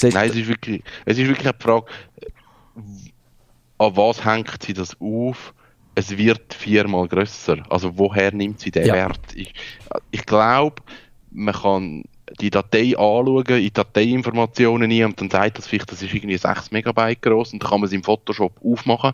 Siehst 0.00 0.14
Nein, 0.14 0.30
es 0.30 0.36
ist 0.36 0.48
wirklich, 0.48 0.82
es 1.04 1.18
ist 1.18 1.28
wirklich 1.28 1.46
eine 1.46 1.58
Frage, 1.58 1.86
an 3.78 3.96
was 3.96 4.24
hängt 4.24 4.62
sie 4.62 4.72
das 4.72 4.98
auf? 5.00 5.52
Es 5.94 6.16
wird 6.16 6.54
viermal 6.54 7.06
grösser. 7.06 7.62
Also 7.68 7.98
woher 7.98 8.32
nimmt 8.32 8.60
sie 8.60 8.70
den 8.70 8.86
ja. 8.86 8.94
Wert? 8.94 9.20
Ich, 9.34 9.52
ich 10.10 10.24
glaube, 10.24 10.82
man 11.30 11.54
kann 11.54 12.04
die 12.40 12.50
Datei 12.50 12.96
anschauen, 12.96 13.44
in 13.46 13.72
Dateiinformationen 13.72 14.90
ein 14.90 15.04
und 15.04 15.20
dann 15.20 15.30
sagt 15.30 15.58
das 15.58 15.66
vielleicht, 15.66 15.92
das 15.92 16.02
ist 16.02 16.14
irgendwie 16.14 16.36
6 16.36 16.70
Megabyte 16.70 17.22
groß 17.22 17.52
und 17.52 17.62
dann 17.62 17.70
kann 17.70 17.80
man 17.80 17.86
es 17.86 17.92
im 17.92 18.02
Photoshop 18.02 18.58
aufmachen 18.64 19.12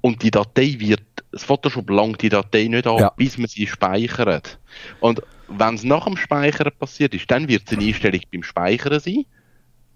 und 0.00 0.22
die 0.22 0.30
Datei 0.30 0.76
wird, 0.78 1.02
das 1.32 1.44
Photoshop 1.44 1.88
langt 1.88 2.20
die 2.20 2.28
Datei 2.28 2.64
nicht 2.64 2.86
an, 2.86 2.98
ja. 2.98 3.08
bis 3.16 3.38
man 3.38 3.48
sie 3.48 3.66
speichert. 3.66 4.58
Und 5.00 5.22
wenn 5.48 5.74
es 5.74 5.82
nach 5.84 6.04
dem 6.04 6.16
Speichern 6.16 6.70
passiert 6.78 7.14
ist, 7.14 7.30
dann 7.30 7.48
wird 7.48 7.62
es 7.66 7.72
eine 7.76 7.86
Einstellung 7.86 8.20
beim 8.30 8.42
Speichern 8.42 9.00
sein 9.00 9.24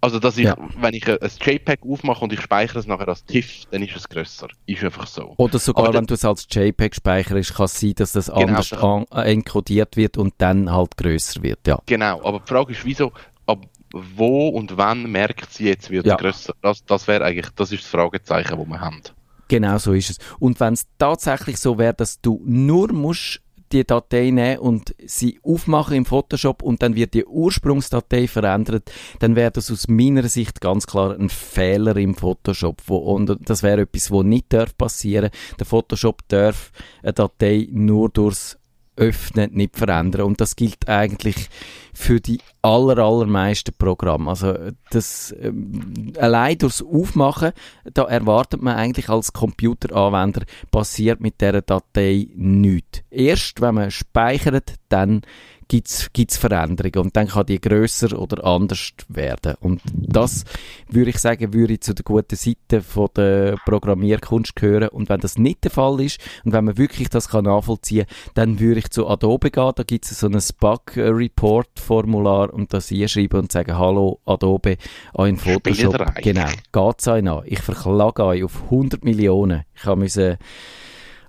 also, 0.00 0.20
dass 0.20 0.38
ich, 0.38 0.44
ja. 0.44 0.56
wenn 0.80 0.94
ich 0.94 1.08
ein 1.08 1.18
JPEG 1.40 1.80
aufmache 1.82 2.22
und 2.22 2.32
ich 2.32 2.40
speichere 2.40 2.78
es 2.78 2.86
nachher 2.86 3.08
als 3.08 3.24
TIFF, 3.24 3.64
dann 3.70 3.82
ist 3.82 3.96
es 3.96 4.08
grösser. 4.08 4.48
Ist 4.66 4.84
einfach 4.84 5.06
so. 5.06 5.34
Oder 5.36 5.58
sogar, 5.58 5.86
Aber 5.86 5.94
wenn 5.94 6.06
du 6.06 6.14
es 6.14 6.24
als 6.24 6.46
JPEG 6.48 6.94
speicherst, 6.94 7.54
kann 7.54 7.64
es 7.64 7.80
sein, 7.80 7.94
dass 7.96 8.12
das 8.12 8.26
genau, 8.26 8.40
anders 8.40 8.72
an, 8.72 9.06
äh, 9.12 9.32
enkodiert 9.32 9.96
wird 9.96 10.16
und 10.16 10.34
dann 10.38 10.70
halt 10.70 10.96
grösser 10.96 11.42
wird, 11.42 11.66
ja. 11.66 11.80
Genau. 11.86 12.24
Aber 12.24 12.40
die 12.40 12.48
Frage 12.48 12.72
ist, 12.72 12.84
wieso, 12.84 13.12
ab 13.46 13.66
wo 13.92 14.48
und 14.48 14.76
wann 14.76 15.10
merkt 15.10 15.52
sie 15.52 15.64
jetzt, 15.66 15.90
wird 15.90 16.06
ja. 16.06 16.16
grösser? 16.16 16.54
Das, 16.62 16.84
das 16.84 17.08
wäre 17.08 17.24
eigentlich, 17.24 17.48
das 17.56 17.72
ist 17.72 17.82
das 17.82 17.90
Fragezeichen, 17.90 18.56
das 18.56 18.68
wir 18.68 18.80
haben. 18.80 19.02
Genau 19.48 19.78
so 19.78 19.94
ist 19.94 20.10
es. 20.10 20.18
Und 20.38 20.60
wenn 20.60 20.74
es 20.74 20.86
tatsächlich 20.98 21.58
so 21.58 21.78
wäre, 21.78 21.94
dass 21.94 22.20
du 22.20 22.40
nur 22.44 22.92
musst 22.92 23.40
die 23.72 23.84
Datei 23.84 24.30
nehmen 24.30 24.58
und 24.58 24.94
sie 25.06 25.40
aufmachen 25.42 25.96
im 25.96 26.04
Photoshop 26.04 26.62
und 26.62 26.82
dann 26.82 26.94
wird 26.94 27.14
die 27.14 27.24
Ursprungsdatei 27.24 28.28
verändert, 28.28 28.90
dann 29.20 29.36
wäre 29.36 29.50
das 29.50 29.70
aus 29.70 29.88
meiner 29.88 30.28
Sicht 30.28 30.60
ganz 30.60 30.86
klar 30.86 31.16
ein 31.18 31.28
Fehler 31.28 31.96
im 31.96 32.14
Photoshop. 32.14 32.82
Wo, 32.86 32.96
und 32.96 33.36
das 33.48 33.62
wäre 33.62 33.82
etwas, 33.82 34.10
wo 34.10 34.22
nicht 34.22 34.52
darf 34.52 34.76
passieren. 34.76 35.30
Der 35.58 35.66
Photoshop 35.66 36.22
darf 36.28 36.72
eine 37.02 37.12
Datei 37.12 37.68
nur 37.70 38.08
durchs 38.08 38.57
öffnen, 38.98 39.52
nicht 39.52 39.76
verändern. 39.76 40.22
Und 40.22 40.40
das 40.40 40.56
gilt 40.56 40.88
eigentlich 40.88 41.48
für 41.94 42.20
die 42.20 42.40
aller, 42.62 42.98
allermeisten 42.98 43.74
Programme. 43.76 44.30
Also 44.30 44.54
das 44.90 45.34
ähm, 45.40 46.12
allein 46.18 46.58
durchs 46.58 46.82
Aufmachen, 46.82 47.52
da 47.94 48.04
erwartet 48.04 48.62
man 48.62 48.76
eigentlich 48.76 49.08
als 49.08 49.32
Computeranwender, 49.32 50.42
passiert 50.70 51.20
mit 51.20 51.40
der 51.40 51.62
Datei 51.62 52.28
nichts. 52.34 53.02
Erst 53.10 53.60
wenn 53.60 53.74
man 53.76 53.90
speichert, 53.90 54.74
dann 54.88 55.22
gibt 55.68 55.88
es 55.88 56.36
Veränderungen 56.36 56.98
und 57.06 57.16
dann 57.16 57.28
kann 57.28 57.46
die 57.46 57.60
grösser 57.60 58.18
oder 58.18 58.44
anders 58.44 58.90
werden. 59.08 59.54
Und 59.60 59.82
das, 59.92 60.44
würde 60.88 61.10
ich 61.10 61.18
sagen, 61.18 61.52
würde 61.52 61.78
zu 61.78 61.94
der 61.94 62.04
guten 62.04 62.36
Seite 62.36 62.80
von 62.80 63.08
der 63.14 63.56
Programmierkunst 63.66 64.56
gehören. 64.56 64.88
Und 64.88 65.08
wenn 65.10 65.20
das 65.20 65.36
nicht 65.38 65.64
der 65.64 65.70
Fall 65.70 66.00
ist 66.00 66.18
und 66.44 66.52
wenn 66.52 66.64
man 66.64 66.78
wirklich 66.78 67.10
das 67.10 67.28
kann 67.28 67.44
nachvollziehen 67.44 68.06
kann, 68.06 68.32
dann 68.34 68.60
würde 68.60 68.80
ich 68.80 68.90
zu 68.90 69.06
Adobe 69.06 69.50
gehen. 69.50 69.72
Da 69.76 69.82
gibt 69.82 70.06
es 70.06 70.18
so 70.18 70.26
ein 70.26 70.38
Bug-Report-Formular 70.58 72.52
und 72.52 72.72
das 72.72 72.90
einschreiben 72.90 73.40
und 73.40 73.52
sagen, 73.52 73.76
hallo 73.76 74.20
Adobe, 74.24 74.78
euer 75.14 75.36
Photoshop. 75.36 76.14
Genau, 76.16 76.48
geht's 76.72 77.06
euch 77.08 77.28
an. 77.28 77.42
Ich 77.44 77.60
verklage 77.60 78.24
euch 78.24 78.44
auf 78.44 78.62
100 78.64 79.04
Millionen. 79.04 79.64
Ich 79.74 79.84
habe 79.84 80.00
müssen 80.00 80.38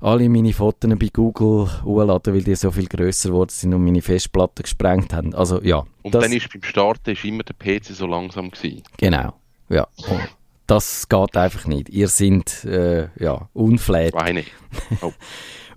alle 0.01 0.29
meine 0.29 0.53
Fotos 0.53 0.89
bei 0.97 1.09
Google 1.11 1.69
hochladen, 1.83 2.33
weil 2.33 2.43
die 2.43 2.55
so 2.55 2.71
viel 2.71 2.87
grösser 2.87 3.29
geworden 3.29 3.49
sind 3.49 3.73
und 3.73 3.83
meine 3.83 4.01
Festplatte 4.01 4.63
gesprengt 4.63 5.13
haben. 5.13 5.33
Also 5.35 5.61
ja. 5.61 5.85
Und 6.03 6.15
das, 6.15 6.23
dann 6.23 6.31
ist 6.31 6.51
beim 6.51 6.63
Starten 6.63 7.11
ist 7.11 7.25
immer 7.25 7.43
der 7.43 7.53
PC 7.53 7.85
so 7.85 8.07
langsam 8.07 8.49
gewesen. 8.51 8.83
Genau, 8.97 9.33
ja. 9.69 9.87
Das 10.67 11.09
geht 11.09 11.35
einfach 11.35 11.65
nicht. 11.65 11.89
Ihr 11.89 12.07
seid 12.07 12.63
äh, 12.63 13.09
ja, 13.19 13.49
unflätig. 13.53 14.15
Meine. 14.15 14.43
Oh. 15.01 15.11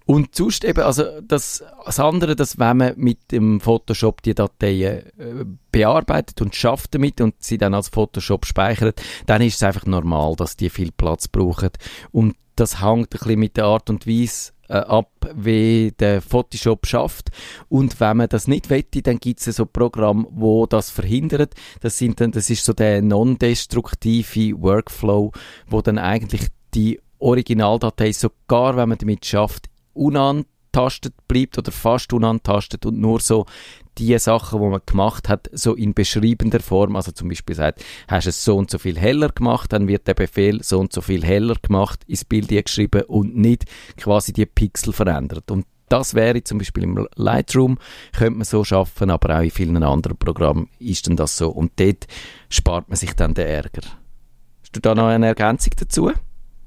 Und 0.07 0.35
sonst 0.35 0.65
eben, 0.65 0.83
also 0.83 1.05
das, 1.21 1.65
das 1.85 2.01
andere, 2.01 2.37
dass 2.37 2.59
wenn 2.59 2.77
man 2.77 2.95
mit 2.97 3.31
dem 3.31 3.61
Photoshop 3.61 4.23
die 4.23 4.35
Dateien 4.35 5.07
äh, 5.19 5.45
bearbeitet 5.71 6.41
und 6.41 6.55
schafft 6.55 6.95
damit 6.95 7.21
und 7.21 7.35
sie 7.39 7.59
dann 7.59 7.75
als 7.75 7.89
Photoshop 7.89 8.47
speichert, 8.47 9.03
dann 9.27 9.43
ist 9.43 9.57
es 9.57 9.63
einfach 9.63 9.87
normal, 9.87 10.35
dass 10.37 10.57
die 10.57 10.71
viel 10.71 10.93
Platz 10.93 11.29
brauchen. 11.29 11.71
Und 12.11 12.37
das 12.57 12.83
hängt 12.83 13.15
ein 13.15 13.19
bisschen 13.19 13.39
mit 13.39 13.57
der 13.57 13.65
Art 13.65 13.89
und 13.89 14.07
Weise 14.07 14.53
äh, 14.69 14.75
ab, 14.75 15.11
wie 15.35 15.93
der 15.99 16.21
Photoshop 16.23 16.87
schafft. 16.87 17.31
Und 17.69 18.01
wenn 18.01 18.17
man 18.17 18.29
das 18.29 18.49
nicht 18.49 18.71
wette, 18.71 19.03
dann 19.03 19.19
gibt 19.19 19.47
es 19.47 19.57
so 19.57 19.67
Programme, 19.67 20.27
wo 20.31 20.67
das 20.67 20.91
verhindert. 20.91 21.55
Das 21.81 21.99
sind 21.99 22.21
dann, 22.21 22.33
das 22.33 22.51
ist 22.51 22.65
so 22.65 22.73
der 22.73 23.03
non-destruktive 23.03 24.61
Workflow, 24.61 25.33
wo 25.67 25.83
dann 25.83 25.99
eigentlich 25.99 26.49
die 26.75 27.01
Originaldatei 27.19 28.13
sogar, 28.13 28.77
wenn 28.77 28.89
man 28.89 28.99
damit 28.99 29.25
schafft, 29.25 29.69
unantastet 29.95 31.15
bleibt 31.29 31.59
oder 31.59 31.73
fast 31.73 32.13
unantastet 32.13 32.87
und 32.87 32.99
nur 32.99 33.21
so 33.21 33.47
die 33.99 34.19
Sachen, 34.19 34.61
die 34.61 34.69
man 34.69 34.81
gemacht 34.87 35.29
hat, 35.29 35.51
so 35.53 35.75
in 35.75 35.93
beschreibender 35.93 36.61
Form, 36.61 36.97
also 36.97 37.13
zum 37.13 37.29
Beispiel 37.29 37.55
sagt, 37.55 37.85
hast 38.09 38.27
es 38.27 38.43
so 38.43 38.57
und 38.57 38.71
so 38.71 38.79
viel 38.79 38.99
heller 38.99 39.29
gemacht, 39.29 39.73
dann 39.73 39.87
wird 39.87 40.07
der 40.07 40.15
Befehl 40.15 40.63
so 40.63 40.81
und 40.81 40.93
so 40.93 41.01
viel 41.01 41.25
heller 41.25 41.57
gemacht, 41.61 42.03
ins 42.07 42.25
Bild 42.25 42.49
geschrieben 42.49 43.03
und 43.03 43.37
nicht 43.37 43.65
quasi 43.97 44.33
die 44.33 44.47
Pixel 44.47 44.93
verändert. 44.93 45.51
Und 45.51 45.67
das 45.93 46.15
wäre 46.15 46.43
zum 46.43 46.57
Beispiel 46.57 46.85
im 46.85 47.07
Lightroom, 47.17 47.79
könnte 48.17 48.39
man 48.39 48.45
so 48.45 48.65
schaffen, 48.65 49.11
aber 49.11 49.37
auch 49.37 49.43
in 49.43 49.51
vielen 49.51 49.83
anderen 49.83 50.17
Programmen 50.17 50.71
ist 50.79 51.07
dann 51.07 51.17
das 51.17 51.37
so. 51.37 51.51
Und 51.51 51.73
dort 51.77 52.07
spart 52.49 52.89
man 52.89 52.97
sich 52.97 53.13
dann 53.13 53.35
den 53.35 53.47
Ärger. 53.47 53.83
Hast 54.63 54.75
du 54.75 54.81
da 54.81 54.95
noch 54.95 55.09
eine 55.09 55.27
Ergänzung 55.27 55.75
dazu? 55.79 56.11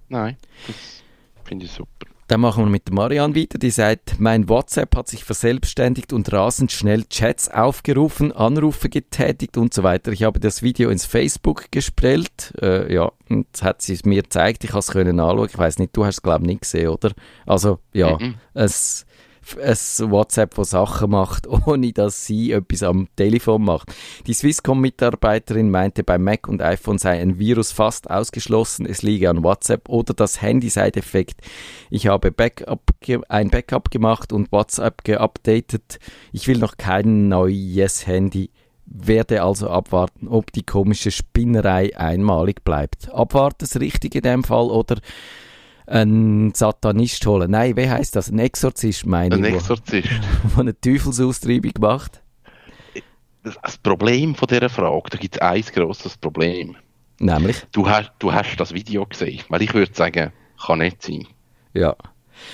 Nein, 0.09 0.37
das 0.67 1.01
finde 1.43 1.65
ich 1.65 1.71
super. 1.71 2.05
Dann 2.27 2.41
machen 2.41 2.65
wir 2.65 2.69
mit 2.71 2.87
der 2.87 2.95
Marianne 2.95 3.35
weiter, 3.35 3.59
die 3.59 3.69
sagt, 3.69 4.19
mein 4.19 4.49
WhatsApp 4.49 4.95
hat 4.95 5.07
sich 5.07 5.23
verselbstständigt 5.23 6.11
und 6.11 6.31
rasend 6.33 6.71
schnell 6.71 7.03
Chats 7.05 7.49
aufgerufen, 7.49 8.31
Anrufe 8.31 8.89
getätigt 8.89 9.57
und 9.57 9.75
so 9.75 9.83
weiter. 9.83 10.11
Ich 10.11 10.23
habe 10.23 10.39
das 10.39 10.63
Video 10.63 10.89
ins 10.89 11.05
Facebook 11.05 11.71
gestellt, 11.71 12.51
äh, 12.61 12.91
ja, 12.91 13.11
und 13.29 13.45
hat 13.61 13.83
sie 13.83 13.93
es 13.93 14.05
mir 14.05 14.23
gezeigt, 14.23 14.63
ich 14.63 14.71
habe 14.71 14.79
es 14.79 14.87
können 14.87 15.19
anschauen. 15.19 15.49
Ich 15.51 15.57
weiß 15.57 15.77
nicht, 15.77 15.95
du 15.95 16.03
hast 16.03 16.15
es 16.15 16.21
glaube 16.23 16.41
ich 16.41 16.47
nicht 16.47 16.61
gesehen, 16.61 16.87
oder? 16.89 17.11
Also, 17.45 17.77
ja, 17.93 18.17
Mhm. 18.17 18.35
es 18.55 19.05
ein 19.53 20.11
WhatsApp, 20.11 20.55
das 20.55 20.71
Sachen 20.71 21.11
macht, 21.11 21.47
ohne 21.67 21.93
dass 21.93 22.25
sie 22.25 22.51
etwas 22.51 22.83
am 22.83 23.07
Telefon 23.15 23.63
macht. 23.63 23.93
Die 24.27 24.33
Swisscom-Mitarbeiterin 24.33 25.69
meinte, 25.69 26.03
bei 26.03 26.17
Mac 26.17 26.47
und 26.47 26.61
iPhone 26.61 26.97
sei 26.97 27.21
ein 27.21 27.39
Virus 27.39 27.71
fast 27.71 28.09
ausgeschlossen, 28.09 28.85
es 28.85 29.01
liege 29.01 29.29
an 29.29 29.43
WhatsApp 29.43 29.89
oder 29.89 30.13
das 30.13 30.41
Handy 30.41 30.69
sei 30.69 30.91
defekt. 30.91 31.41
Ich 31.89 32.07
habe 32.07 32.31
Backup 32.31 32.81
ein 33.29 33.49
Backup 33.49 33.91
gemacht 33.91 34.33
und 34.33 34.51
WhatsApp 34.51 35.03
geupdatet. 35.03 35.99
Ich 36.31 36.47
will 36.47 36.57
noch 36.57 36.77
kein 36.77 37.27
neues 37.27 38.07
Handy. 38.07 38.49
Werde 38.87 39.41
also 39.41 39.69
abwarten, 39.69 40.27
ob 40.27 40.51
die 40.51 40.63
komische 40.63 41.09
Spinnerei 41.11 41.97
einmalig 41.97 42.63
bleibt. 42.63 43.11
Abwarten 43.11 43.63
ist 43.63 43.79
richtig 43.79 44.15
in 44.15 44.21
dem 44.21 44.43
Fall 44.43 44.69
oder 44.69 44.97
einen 45.87 46.53
Satanist 46.53 47.25
holen. 47.25 47.51
Nein, 47.51 47.75
wie 47.77 47.89
heißt 47.89 48.15
das? 48.15 48.29
Ein 48.29 48.39
Exorzist, 48.39 49.05
meine 49.05 49.35
Ein 49.35 49.43
ich, 49.45 49.51
wo- 49.53 49.55
Exorzist. 49.57 50.09
wo 50.55 50.61
eine 50.61 50.79
Teufelsaustreibung 50.79 51.73
macht. 51.79 52.21
Das, 53.43 53.77
Problem 53.77 54.33
von 54.33 54.47
dieser 54.47 54.69
Frage, 54.69 55.09
da 55.11 55.17
gibt 55.19 55.35
es 55.35 55.41
ein 55.41 55.61
grosses 55.61 56.17
Problem. 56.17 56.75
Nämlich, 57.19 57.57
Du 57.71 57.87
hast, 57.87 58.11
du 58.19 58.33
hast 58.33 58.55
das 58.57 58.73
Video 58.73 59.05
gesehen, 59.05 59.41
weil 59.49 59.61
ich 59.61 59.73
würde 59.73 59.93
sagen, 59.93 60.31
kann 60.65 60.79
nicht 60.79 61.01
sein. 61.01 61.27
ja. 61.73 61.95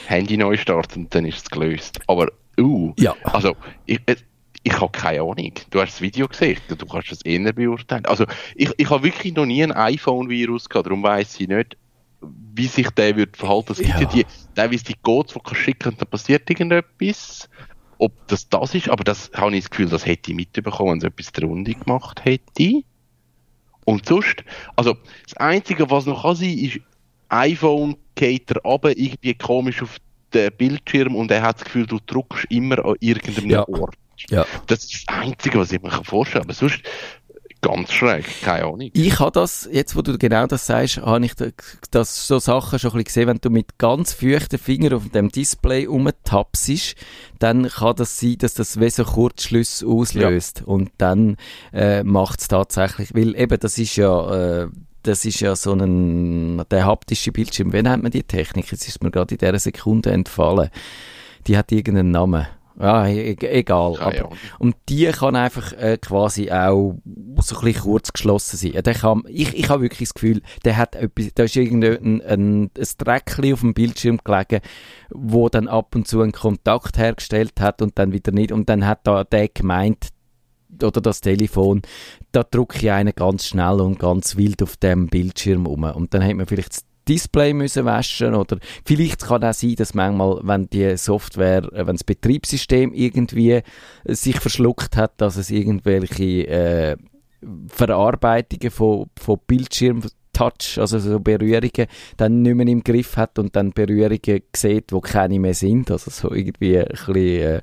Handy 0.06 0.38
neu 0.38 0.58
starten, 0.58 1.08
dann 1.10 1.26
ist 1.26 1.38
es 1.40 1.50
gelöst. 1.50 2.00
Aber, 2.06 2.28
uh, 2.60 2.94
Ja. 3.00 3.16
also, 3.24 3.56
ich, 3.88 4.00
äh, 4.06 4.16
ich 4.62 4.80
habe 4.80 4.92
keine 4.92 5.22
Ahnung. 5.22 5.54
Du 5.72 5.82
hast 5.82 5.94
das 5.94 6.02
Video 6.02 6.28
gesehen, 6.28 6.58
du 6.68 6.86
kannst 6.86 7.12
es 7.12 7.24
eher 7.24 7.52
beurteilen. 7.52 8.06
Also, 8.06 8.26
ich, 8.56 8.70
ich 8.78 8.90
habe 8.92 9.02
wirklich 9.04 9.34
noch 9.34 9.48
nie 9.48 9.64
ein 9.64 9.72
iPhone-Virus 9.72 10.70
gehabt, 10.70 10.86
darum 10.86 11.02
weiss 11.02 11.40
ich 11.40 11.48
nicht, 11.48 11.78
wie 12.22 12.68
sich 12.68 12.90
der 12.92 13.16
wird 13.16 13.38
verhalten. 13.38 13.72
Es 13.74 13.78
gibt 13.80 13.90
Ja. 13.90 14.00
ja 14.00 14.06
die, 14.08 14.26
teilweise 14.56 14.84
die 14.84 14.96
Codes, 15.02 15.34
die 15.34 15.40
kannst 15.40 15.62
schicken 15.62 15.90
und 15.90 16.02
dann 16.02 16.08
passiert 16.10 16.50
irgendetwas. 16.50 17.50
Ob 17.98 18.14
das 18.28 18.50
das 18.50 18.74
ist, 18.74 18.90
aber 18.90 19.04
das 19.04 19.32
habe 19.36 19.56
ich 19.56 19.64
das 19.64 19.70
Gefühl, 19.70 19.90
das 19.90 20.06
hätte 20.06 20.32
ich 20.32 20.36
mitbekommen, 20.36 20.92
wenn 20.92 20.98
es 20.98 21.04
etwas 21.04 21.32
der 21.34 21.44
Runde 21.46 21.74
gemacht 21.74 22.26
hätte. 22.26 22.82
Und 23.86 24.06
sonst, 24.08 24.44
also, 24.76 24.96
das 25.24 25.38
Einzige, 25.38 25.90
was 25.90 26.06
noch 26.06 26.24
kann 26.24 26.36
sein, 26.36 26.58
ist, 26.58 26.80
iPhone 27.30 27.96
geht 28.16 28.52
er 28.52 28.62
runter, 28.64 28.98
irgendwie 28.98 29.34
komisch 29.36 29.82
auf 29.82 29.98
den 30.34 30.52
Bildschirm 30.58 31.16
und 31.16 31.30
er 31.32 31.42
hat 31.42 31.58
das 31.58 31.66
Gefühl, 31.66 31.86
du 31.86 32.00
druckst 32.06 32.46
immer 32.50 32.84
an 32.84 32.96
irgendeinem 33.00 33.50
Ja. 33.50 33.68
Ort. 33.68 33.96
Ja. 34.30 34.46
Das 34.68 34.84
ist 34.84 35.06
das 35.08 35.18
Einzige, 35.18 35.60
was 35.60 35.72
ich 35.72 35.82
mir 35.82 35.90
vorstellen 36.04 36.44
kann. 36.44 36.50
Aber 36.50 36.54
sonst, 36.54 36.82
ganz 37.62 37.92
schräg, 37.92 38.26
keine 38.42 38.66
Ahnung. 38.66 38.90
Ich 38.94 39.20
habe 39.20 39.32
das, 39.32 39.70
jetzt 39.72 39.96
wo 39.96 40.02
du 40.02 40.18
genau 40.18 40.48
das 40.48 40.66
sagst, 40.66 40.98
habe 40.98 41.24
ich 41.26 41.36
da- 41.36 41.48
das 41.92 42.28
so 42.28 42.40
Sachen 42.40 42.80
schon 42.80 42.92
ein 42.92 43.04
bisschen 43.04 43.06
gesehen, 43.06 43.28
wenn 43.28 43.38
du 43.40 43.50
mit 43.50 43.78
ganz 43.78 44.14
feuchten 44.14 44.58
Fingern 44.60 44.94
auf 44.94 45.10
dem 45.10 45.30
Display 45.30 45.86
rumtapsst, 45.86 46.96
dann 47.40 47.68
kann 47.70 47.96
das 47.96 48.20
sein, 48.20 48.38
dass 48.40 48.54
das 48.56 48.80
wie 48.80 48.90
so 48.90 49.04
Kurzschlüsse 49.04 49.86
auslöst. 49.88 50.64
Und 50.66 50.92
dann 50.98 51.38
äh, 51.74 52.04
macht 52.04 52.42
es 52.42 52.48
tatsächlich, 52.48 53.14
weil 53.14 53.36
eben 53.40 53.60
das 53.60 53.78
ist 53.78 53.96
ja, 53.96 54.64
äh, 54.64 54.68
das 55.04 55.26
ist 55.26 55.40
ja 55.40 55.56
so 55.56 55.74
ein, 55.74 56.64
der 56.70 56.86
haptische 56.86 57.32
Bildschirm. 57.32 57.74
Wie 57.74 57.82
nennt 57.82 58.04
man 58.04 58.12
die 58.12 58.24
Technik? 58.24 58.72
Jetzt 58.72 58.88
ist 58.88 59.02
mir 59.04 59.10
gerade 59.12 59.34
in 59.34 59.40
dieser 59.40 59.58
Sekunde 59.60 60.12
entfallen. 60.12 60.70
Die 61.48 61.58
hat 61.58 61.72
irgendeinen 61.72 62.12
Namen. 62.12 62.46
Ja, 62.82 63.08
e 63.08 63.36
egal. 63.40 63.94
Keine 63.94 64.06
Aber, 64.06 64.18
Ahnung. 64.28 64.38
und 64.60 64.76
die 64.90 65.06
kann 65.06 65.36
einfach 65.36 65.74
äh, 65.74 65.98
quasi 65.98 66.52
auch 66.52 66.96
so 67.42 67.58
ein 67.58 67.66
bisschen 67.66 67.84
kurz 67.84 68.12
geschlossen 68.12 68.58
sein. 68.58 68.84
Der 68.84 68.94
kann, 68.94 69.24
ich 69.28 69.54
ich 69.58 69.70
habe 69.70 69.84
wirklich 69.84 70.10
das 70.10 70.14
Gefühl, 70.16 70.42
der 70.66 70.78
hat 70.78 70.96
etwas, 70.96 71.28
da 71.36 71.44
ist 71.44 71.56
irgendein 71.56 72.22
ein, 72.22 72.72
ein 72.76 72.88
Dreckchen 72.98 73.54
auf 73.54 73.60
dem 73.60 73.74
Bildschirm 73.74 74.20
gelegen, 74.24 74.62
wo 75.10 75.50
dann 75.50 75.68
ab 75.68 75.96
und 75.96 76.08
zu 76.08 76.22
einen 76.22 76.32
Kontakt 76.32 76.98
hergestellt 76.98 77.60
hat 77.60 77.82
und 77.82 78.00
dann 78.00 78.12
wieder 78.12 78.32
nicht. 78.32 78.52
Und 78.52 78.68
dann 78.70 78.86
hat 78.88 79.02
da 79.04 79.24
der 79.24 79.50
gemeint, 79.50 80.10
oder 80.82 81.02
das 81.02 81.22
Telefon, 81.22 81.82
da 82.32 82.44
drücke 82.44 82.78
ich 82.78 82.92
einen 82.92 83.14
ganz 83.16 83.46
schnell 83.46 83.82
und 83.82 84.00
ganz 84.00 84.38
wild 84.38 84.64
auf 84.64 84.78
dem 84.78 85.08
Bildschirm 85.08 85.68
um. 85.68 85.84
Und 85.84 86.14
dann 86.14 86.24
hat 86.24 86.36
man 86.36 86.46
vielleicht 86.46 86.70
das 86.70 86.86
Display 87.12 87.54
müssen 87.54 87.84
waschen 87.84 88.36
oder 88.36 88.58
vielleicht 88.86 89.22
kann 89.22 89.44
auch 89.44 89.54
sein, 89.54 89.76
dass 89.76 89.94
manchmal, 89.94 90.40
wenn 90.44 90.70
die 90.70 90.96
Software, 90.96 91.64
äh, 91.74 91.86
wenn 91.86 91.96
das 91.96 92.06
Betriebssystem 92.06 92.94
irgendwie 92.94 93.52
äh, 93.52 93.64
sich 94.06 94.40
verschluckt 94.40 94.96
hat, 94.96 95.20
dass 95.20 95.36
es 95.36 95.52
irgendwelche 95.52 96.48
äh, 96.48 96.98
Verarbeitungen 97.68 98.72
von, 98.72 99.08
von 99.20 99.40
Bildschirm 99.46 100.04
Touch, 100.32 100.78
also 100.80 100.98
so 101.00 101.20
Berührungen, 101.20 101.88
dann 102.16 102.42
nicht 102.42 102.56
mehr 102.56 102.68
im 102.68 102.84
Griff 102.84 103.18
hat 103.18 103.38
und 103.38 103.54
dann 103.58 103.72
Berührungen 103.72 104.44
sieht, 104.56 104.94
wo 104.94 105.02
keine 105.02 105.40
mehr 105.40 105.54
sind, 105.54 105.92
also 105.92 106.10
so 106.10 106.34
irgendwie 106.34 106.80
ein 106.80 106.88
bisschen 106.88 107.16
äh, 107.16 107.62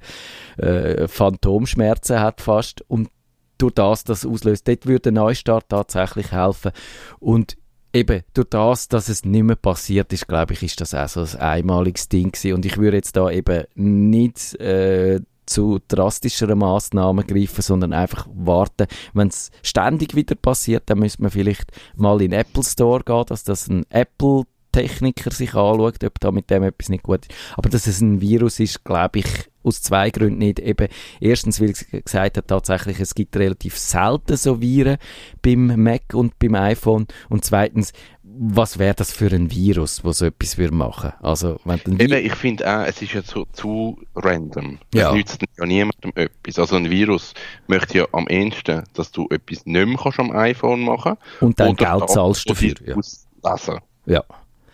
äh, 0.59 1.09
Phantomschmerzen 1.09 2.21
hat 2.21 2.43
fast. 2.43 2.83
Und 2.89 3.09
durch 3.57 3.73
das 3.73 4.05
das 4.05 4.25
auslöst. 4.25 4.69
Dort 4.69 4.87
würde 4.87 5.11
ein 5.11 5.15
Neustart 5.15 5.69
tatsächlich 5.69 6.33
helfen. 6.33 6.73
Und 7.19 7.57
eben 7.93 8.23
durch 8.35 8.49
das, 8.51 8.89
dass 8.89 9.09
es 9.09 9.25
nicht 9.25 9.43
mehr 9.43 9.57
passiert 9.57 10.13
ist, 10.13 10.29
glaube 10.29 10.55
ich, 10.55 10.63
ist 10.63 10.81
das 10.81 10.95
auch 10.95 11.09
so 11.09 11.21
ein 11.21 11.41
einmaliges 11.41 12.09
Ding 12.09 12.33
gewesen. 12.33 12.55
und 12.55 12.67
ich 12.67 12.77
würde 12.77 12.97
jetzt 12.97 13.17
da 13.17 13.31
eben 13.31 13.65
nicht 13.75 14.55
äh, 14.61 15.21
zu 15.47 15.81
drastischeren 15.89 16.59
Maßnahmen 16.59 17.27
greifen, 17.27 17.63
sondern 17.63 17.93
einfach 17.93 18.27
warten. 18.33 18.87
Wenn 19.15 19.29
es 19.29 19.51
ständig 19.63 20.15
wieder 20.15 20.35
passiert, 20.35 20.85
dann 20.87 20.99
müsste 20.99 21.23
man 21.23 21.31
vielleicht 21.31 21.73
mal 21.97 22.21
in 22.21 22.31
den 22.31 22.41
Apple 22.41 22.63
Store 22.63 23.03
gehen, 23.03 23.25
dass 23.27 23.45
das 23.45 23.69
ein 23.69 23.87
Apple 23.91 24.45
Techniker 24.73 25.31
sich 25.31 25.55
anschaut, 25.55 26.05
ob 26.05 26.21
da 26.21 26.31
mit 26.31 26.51
dem 26.51 26.63
etwas 26.63 26.91
nicht 26.91 27.03
gut 27.03 27.27
ist. 27.27 27.35
Aber 27.57 27.71
dass 27.71 27.87
es 27.87 28.01
ein 28.01 28.21
Virus 28.21 28.61
ist, 28.61 28.85
glaube 28.85 29.21
ich, 29.21 29.27
aus 29.69 29.83
zwei 29.83 30.11
Gründen 30.11 30.39
nicht. 30.39 30.59
Eben, 30.59 30.89
erstens, 31.21 31.61
weil 31.61 31.75
sie 31.75 32.03
gesagt 32.03 32.37
hat, 32.37 32.49
tatsächlich, 32.49 33.01
es 33.01 33.15
gibt 33.15 33.37
relativ 33.37 33.79
selten 33.79 34.37
so 34.37 34.61
Viren 34.61 34.99
beim 35.43 35.83
Mac 35.83 36.15
und 36.15 36.39
beim 36.39 36.55
iPhone. 36.55 37.07
Und 37.29 37.45
zweitens, 37.45 37.93
was 38.41 38.79
wäre 38.79 38.95
das 38.95 39.13
für 39.13 39.31
ein 39.33 39.51
Virus, 39.51 40.05
wo 40.05 40.13
so 40.13 40.27
etwas 40.27 40.59
würde 40.59 40.75
machen? 40.75 41.13
Also, 41.21 41.59
wenn 41.65 41.81
ein 41.87 41.99
Eben, 41.99 42.25
ich 42.25 42.35
finde 42.35 42.67
auch, 42.67 42.87
es 42.87 43.03
ist 43.03 43.13
ja 43.13 43.25
zu, 43.25 43.47
zu 43.53 43.99
random. 44.15 44.79
Ja. 44.95 45.11
Es 45.11 45.15
nützt 45.17 45.43
ja 45.59 45.67
niemandem 45.67 46.13
etwas. 46.15 46.59
Also 46.59 46.77
ein 46.77 46.89
Virus 46.89 47.35
möchte 47.67 47.99
ja 47.99 48.07
am 48.13 48.29
ehesten, 48.29 48.85
dass 48.95 49.11
du 49.11 49.27
etwas 49.31 49.67
nicht 49.67 49.87
mehr 49.87 49.99
kannst 50.01 50.21
am 50.21 50.31
iPhone 50.31 50.83
machen 50.83 51.17
Und 51.41 51.59
dann 51.59 51.71
oder 51.71 51.85
Geld 51.85 52.03
das 52.03 52.13
zahlst 52.13 52.49
dafür, 52.49 52.75
ja. 52.85 52.95
auslesen. 52.95 53.81
ja. 54.07 54.23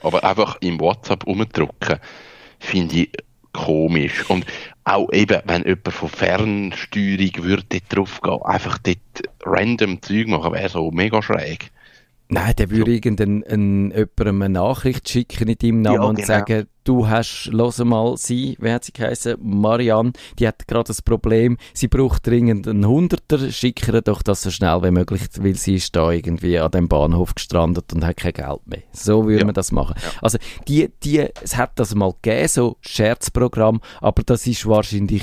Aber 0.02 0.22
einfach 0.22 0.58
im 0.60 0.78
WhatsApp 0.78 1.24
umdrücken, 1.24 1.98
finde 2.58 2.96
ich 2.96 3.10
komisch. 3.54 4.28
Und 4.28 4.44
auch 4.84 5.10
eben, 5.12 5.40
wenn 5.46 5.64
jemand 5.64 5.92
von 5.94 6.08
Fernsteuerung 6.10 7.44
würde 7.44 7.64
dort 7.70 7.96
drauf 7.96 8.20
gehen, 8.20 8.42
einfach 8.42 8.76
dort 8.78 8.98
random 9.44 10.02
Zeug 10.02 10.28
machen, 10.28 10.52
wäre 10.52 10.68
so 10.68 10.90
mega 10.90 11.22
schräg. 11.22 11.70
Nein, 12.28 12.54
der 12.56 12.70
würde 12.70 12.92
irgendein, 12.92 13.44
ein, 13.44 13.90
jemandem 13.90 14.42
eine 14.42 14.48
Nachricht 14.54 15.08
schicken 15.08 15.48
in 15.48 15.58
deinem 15.58 15.82
Namen 15.82 15.94
Ja, 15.96 16.02
und 16.08 16.14
genau. 16.16 16.26
sagen, 16.26 16.66
du 16.84 17.06
hast, 17.06 17.50
los 17.52 17.78
mal, 17.84 18.16
sie, 18.16 18.56
wer 18.60 18.74
hat 18.74 18.84
sie 18.84 18.92
geheißen? 18.92 19.36
Marianne, 19.40 20.12
die 20.38 20.48
hat 20.48 20.66
gerade 20.66 20.84
das 20.88 21.02
Problem, 21.02 21.58
sie 21.74 21.88
braucht 21.88 22.26
dringend 22.26 22.66
einen 22.66 22.86
Hunderter, 22.86 23.50
schick 23.50 23.86
ihr 23.88 24.00
doch 24.00 24.22
das 24.22 24.42
so 24.42 24.50
schnell 24.50 24.82
wie 24.82 24.90
möglich, 24.90 25.22
weil 25.38 25.54
sie 25.54 25.74
ist 25.76 25.94
da 25.96 26.10
irgendwie 26.10 26.58
an 26.58 26.70
dem 26.70 26.88
Bahnhof 26.88 27.34
gestrandet 27.34 27.92
und 27.92 28.04
hat 28.04 28.16
kein 28.16 28.32
Geld 28.32 28.66
mehr. 28.66 28.82
So 28.92 29.26
würde 29.26 29.40
Ja. 29.40 29.44
man 29.44 29.54
das 29.54 29.70
machen. 29.70 29.94
Also, 30.22 30.38
die, 30.66 30.90
die, 31.02 31.26
es 31.42 31.56
hat 31.56 31.78
das 31.78 31.94
mal 31.94 32.14
gegeben, 32.22 32.48
so 32.48 32.76
Scherzprogramm, 32.80 33.80
aber 34.00 34.22
das 34.24 34.46
ist 34.46 34.66
wahrscheinlich 34.66 35.22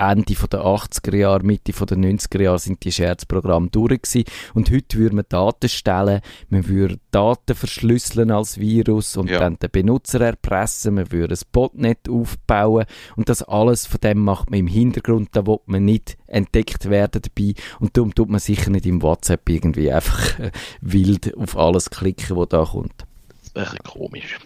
Ende 0.00 0.34
von 0.34 0.48
der 0.50 0.60
80er 0.60 1.14
Jahre, 1.16 1.44
Mitte 1.44 1.72
von 1.72 1.86
der 1.86 1.98
90er 1.98 2.42
Jahre 2.42 2.58
sind 2.58 2.82
die 2.84 2.92
Scherzprogramme 2.92 3.68
durch 3.68 4.00
gewesen. 4.02 4.24
Und 4.54 4.70
heute 4.70 4.98
würde 4.98 5.16
man 5.16 5.24
Daten 5.28 5.68
stellen, 5.68 6.20
man 6.48 6.66
würde 6.66 6.98
Daten 7.10 7.54
verschlüsseln 7.54 8.30
als 8.30 8.58
Virus 8.58 9.16
und 9.16 9.28
Ja. 9.30 9.38
dann 9.40 9.58
den 9.58 9.70
Benutzer 9.70 10.20
erpressen, 10.22 10.94
man 10.94 11.12
würde 11.12 11.34
ein 11.34 11.40
Botnet 11.52 12.08
aufbauen 12.08 12.86
und 13.16 13.28
das 13.28 13.42
alles 13.42 13.86
von 13.86 14.00
dem 14.00 14.18
macht 14.24 14.50
man 14.50 14.60
im 14.60 14.66
Hintergrund, 14.66 15.28
da 15.32 15.46
will 15.46 15.58
man 15.66 15.84
nicht 15.84 16.16
entdeckt 16.26 16.88
werden 16.88 17.22
dabei 17.22 17.54
und 17.78 17.96
darum 17.96 18.14
tut 18.14 18.30
man 18.30 18.40
sicher 18.40 18.70
nicht 18.70 18.86
im 18.86 19.02
WhatsApp 19.02 19.48
irgendwie 19.48 19.92
einfach 19.92 20.38
wild 20.80 21.36
auf 21.36 21.56
alles 21.56 21.90
klicken, 21.90 22.36
was 22.36 22.48
da 22.48 22.64
kommt. 22.64 23.04
Das 23.42 23.54
wäre 23.54 23.76
komisch. 23.84 24.38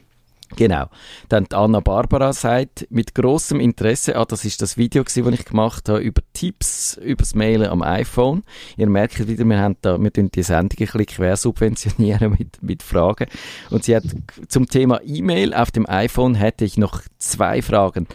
Genau. 0.56 0.86
Dann 1.28 1.46
Anna 1.52 1.80
Barbara 1.80 2.32
sagt, 2.32 2.86
mit 2.90 3.14
großem 3.14 3.60
Interesse, 3.60 4.16
ah, 4.16 4.24
das 4.24 4.44
ist 4.44 4.62
das 4.62 4.76
Video 4.76 5.02
das 5.02 5.16
ich 5.16 5.44
gemacht 5.44 5.88
habe, 5.88 6.00
über 6.00 6.22
Tipps, 6.32 6.96
übers 6.96 7.34
Mailen 7.34 7.68
am 7.68 7.82
iPhone. 7.82 8.42
Ihr 8.76 8.88
merkt 8.88 9.26
wieder, 9.26 9.44
wir 9.44 9.58
haben 9.58 9.76
da, 9.80 10.00
wir 10.00 10.12
tun 10.12 10.30
die 10.30 10.42
Sendung 10.42 10.78
ein 10.78 10.86
bisschen 10.86 11.06
quersubventionieren 11.06 12.30
mit, 12.38 12.62
mit 12.62 12.82
Fragen. 12.82 13.26
Und 13.70 13.84
sie 13.84 13.96
hat 13.96 14.04
zum 14.48 14.68
Thema 14.68 15.00
E-Mail 15.04 15.54
auf 15.54 15.70
dem 15.70 15.88
iPhone 15.88 16.34
hätte 16.34 16.64
ich 16.64 16.76
noch 16.76 17.02
zwei 17.18 17.62
Fragen. 17.62 18.06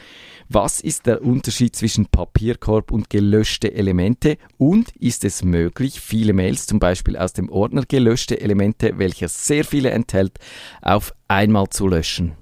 Was 0.51 0.81
ist 0.81 1.05
der 1.05 1.21
Unterschied 1.21 1.75
zwischen 1.75 2.07
Papierkorb 2.07 2.89
und 2.89 3.11
gelöschte 3.11 3.71
Elemente? 3.71 4.39
Und 4.57 4.89
ist 4.95 5.23
es 5.23 5.43
möglich, 5.43 5.99
viele 6.01 6.33
Mails, 6.33 6.65
zum 6.65 6.79
Beispiel 6.79 7.17
aus 7.17 7.33
dem 7.33 7.49
Ordner 7.49 7.83
gelöschte 7.87 8.41
Elemente, 8.41 8.97
welcher 8.97 9.27
sehr 9.27 9.63
viele 9.63 9.91
enthält, 9.91 10.39
auf 10.81 11.13
einmal 11.27 11.69
zu 11.69 11.87
löschen? 11.87 12.35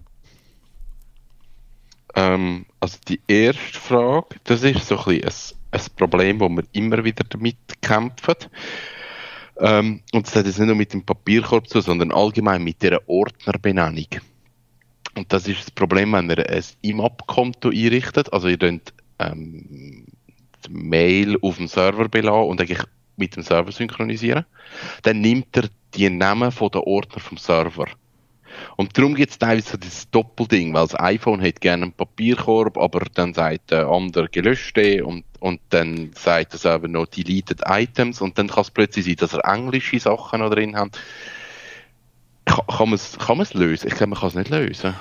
Ähm, 2.15 2.65
also 2.79 2.97
die 3.09 3.19
erste 3.27 3.77
Frage, 3.77 4.37
das 4.45 4.63
ist 4.63 4.87
so 4.87 4.97
ein, 4.99 5.21
ein, 5.23 5.31
ein 5.71 5.81
Problem, 5.97 6.39
wo 6.39 6.47
wir 6.47 6.63
immer 6.71 7.03
wieder 7.03 7.25
damit 7.25 7.57
kämpfen. 7.81 8.35
Ähm, 9.59 9.99
und 10.13 10.27
das 10.27 10.33
hat 10.33 10.45
jetzt 10.45 10.59
nicht 10.59 10.67
nur 10.67 10.77
mit 10.77 10.93
dem 10.93 11.03
Papierkorb 11.03 11.67
zu, 11.67 11.81
sondern 11.81 12.13
allgemein 12.13 12.63
mit 12.63 12.81
der 12.83 13.01
Ordnerbenennung. 13.09 14.07
Und 15.17 15.33
das 15.33 15.47
ist 15.47 15.59
das 15.59 15.71
Problem, 15.71 16.13
wenn 16.13 16.29
ihr 16.29 16.47
ein 16.47 16.63
IMAP-Konto 16.83 17.69
einrichtet, 17.69 18.31
also 18.31 18.47
ihr 18.47 18.57
könnt 18.57 18.93
ähm, 19.17 20.05
die 20.65 20.71
Mail 20.71 21.37
auf 21.41 21.57
dem 21.57 21.67
Server 21.67 22.07
belassen 22.07 22.49
und 22.49 22.61
eigentlich 22.61 22.83
mit 23.15 23.35
dem 23.35 23.41
Server 23.41 23.71
synchronisieren, 23.71 24.45
dann 25.01 25.21
nimmt 25.21 25.57
er 25.57 25.69
die 25.95 26.09
Namen 26.11 26.51
von 26.51 26.69
der 26.69 26.85
Ordner 26.85 27.19
vom 27.19 27.37
Server. 27.37 27.87
Und 28.75 28.95
darum 28.95 29.15
gibt 29.15 29.31
es 29.31 29.39
teilweise 29.39 29.79
dieses 29.79 30.09
Doppelding, 30.11 30.73
weil 30.73 30.87
das 30.87 30.99
iPhone 30.99 31.41
hat 31.41 31.61
gerne 31.61 31.83
einen 31.83 31.93
Papierkorb, 31.93 32.77
aber 32.77 33.05
dann 33.13 33.33
sagt 33.33 33.71
der 33.71 33.87
andere 33.87 34.29
gelöschte 34.29 35.03
und, 35.03 35.25
und 35.39 35.59
dann 35.69 36.11
sagt 36.13 36.53
der 36.53 36.59
Server 36.59 36.87
noch 36.87 37.07
deleted 37.07 37.61
items 37.65 38.21
und 38.21 38.37
dann 38.37 38.47
kann 38.47 38.61
es 38.61 38.71
plötzlich 38.71 39.05
sein, 39.05 39.15
dass 39.15 39.33
er 39.33 39.45
englische 39.45 39.99
Sachen 39.99 40.41
noch 40.41 40.51
drin 40.51 40.75
hat. 40.75 40.99
Kann, 42.67 42.89
man 42.89 42.95
es 42.95 43.17
kann 43.17 43.37
man's 43.37 43.53
lösen? 43.53 43.87
Ich 43.87 43.95
glaube, 43.95 44.11
man 44.11 44.19
kann 44.19 44.29
es 44.29 44.35
nicht 44.35 44.49
lösen. 44.49 44.93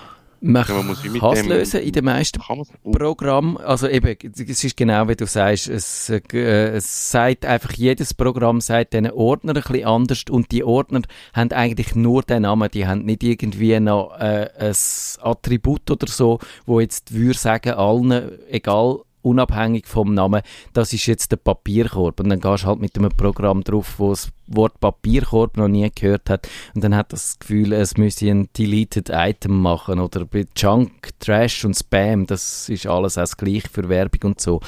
Man 0.43 0.65
Ja, 0.69 0.83
man 0.83 0.95
kann 1.19 1.33
es 1.33 1.47
lösen 1.47 1.81
in 1.81 1.93
den 1.93 2.05
meisten 2.05 2.41
Kann 2.41 2.59
man's- 2.59 2.71
Programm, 2.93 3.57
also 3.57 3.89
eben, 3.89 4.17
es 4.39 4.65
ist 4.65 4.77
genau 4.77 5.09
wie 5.09 5.17
du 5.17 5.27
sagst, 5.27 5.67
es, 5.69 6.11
äh, 6.11 6.69
es 6.69 7.11
sagt 7.11 7.47
einfach, 7.47 7.73
jedes 7.73 8.13
Programm 8.13 8.61
sagt 8.61 8.93
diesen 8.93 9.11
Ordner 9.11 9.57
ein 9.57 9.63
bisschen 9.63 9.87
anders 9.87 10.25
und 10.31 10.53
die 10.53 10.63
Ordner 10.63 11.03
haben 11.33 11.53
eigentlich 11.53 11.95
nur 11.95 12.23
den 12.23 12.43
Namen, 12.43 12.71
die 12.71 12.87
haben 12.87 13.05
nicht 13.07 13.23
irgendwie 13.23 13.81
noch 13.81 14.19
äh, 14.19 14.51
ein 14.59 14.75
Attribut 15.23 15.91
oder 15.91 16.07
so, 16.07 16.39
wo 16.67 16.81
jetzt 16.81 17.15
würde 17.15 17.39
sagen, 17.39 17.73
allen, 17.73 18.33
egal, 18.51 18.99
unabhängig 19.23 19.87
vom 19.87 20.15
Namen, 20.15 20.43
das 20.73 20.93
ist 20.93 21.07
jetzt 21.07 21.33
der 21.33 21.37
Papierkorb 21.39 22.21
und 22.21 22.29
dann 22.29 22.41
gehst 22.41 22.63
du 22.65 22.69
halt 22.69 22.79
mit 22.79 22.97
einem 22.97 23.11
Programm 23.11 23.65
drauf, 23.65 23.95
wo 23.99 24.11
das 24.11 24.29
Wort 24.47 24.81
Papierkorb 24.81 25.57
noch 25.57 25.69
nie 25.69 25.91
gehört 25.95 26.31
hat 26.31 26.49
und 26.75 26.83
dann 26.85 26.95
hat 26.95 27.13
das 27.13 27.39
Gefühl, 27.39 27.73
es 27.73 27.97
müsse 27.97 28.31
ein 28.31 28.49
Deleted 28.57 29.11
Item 29.13 29.61
machen 29.61 30.01
oder 30.01 30.25
bei 30.25 30.47
Junk, 30.57 31.11
Trash 31.21 31.65
und 31.65 31.75
Spam, 31.75 32.27
das 32.27 32.69
ist 32.69 32.87
alles 32.87 33.19
auch 33.19 33.23
das 33.23 33.37
gleiche 33.37 33.69
für 33.69 33.89
Werbung 33.89 34.31
und 34.31 34.41
so. 34.41 34.61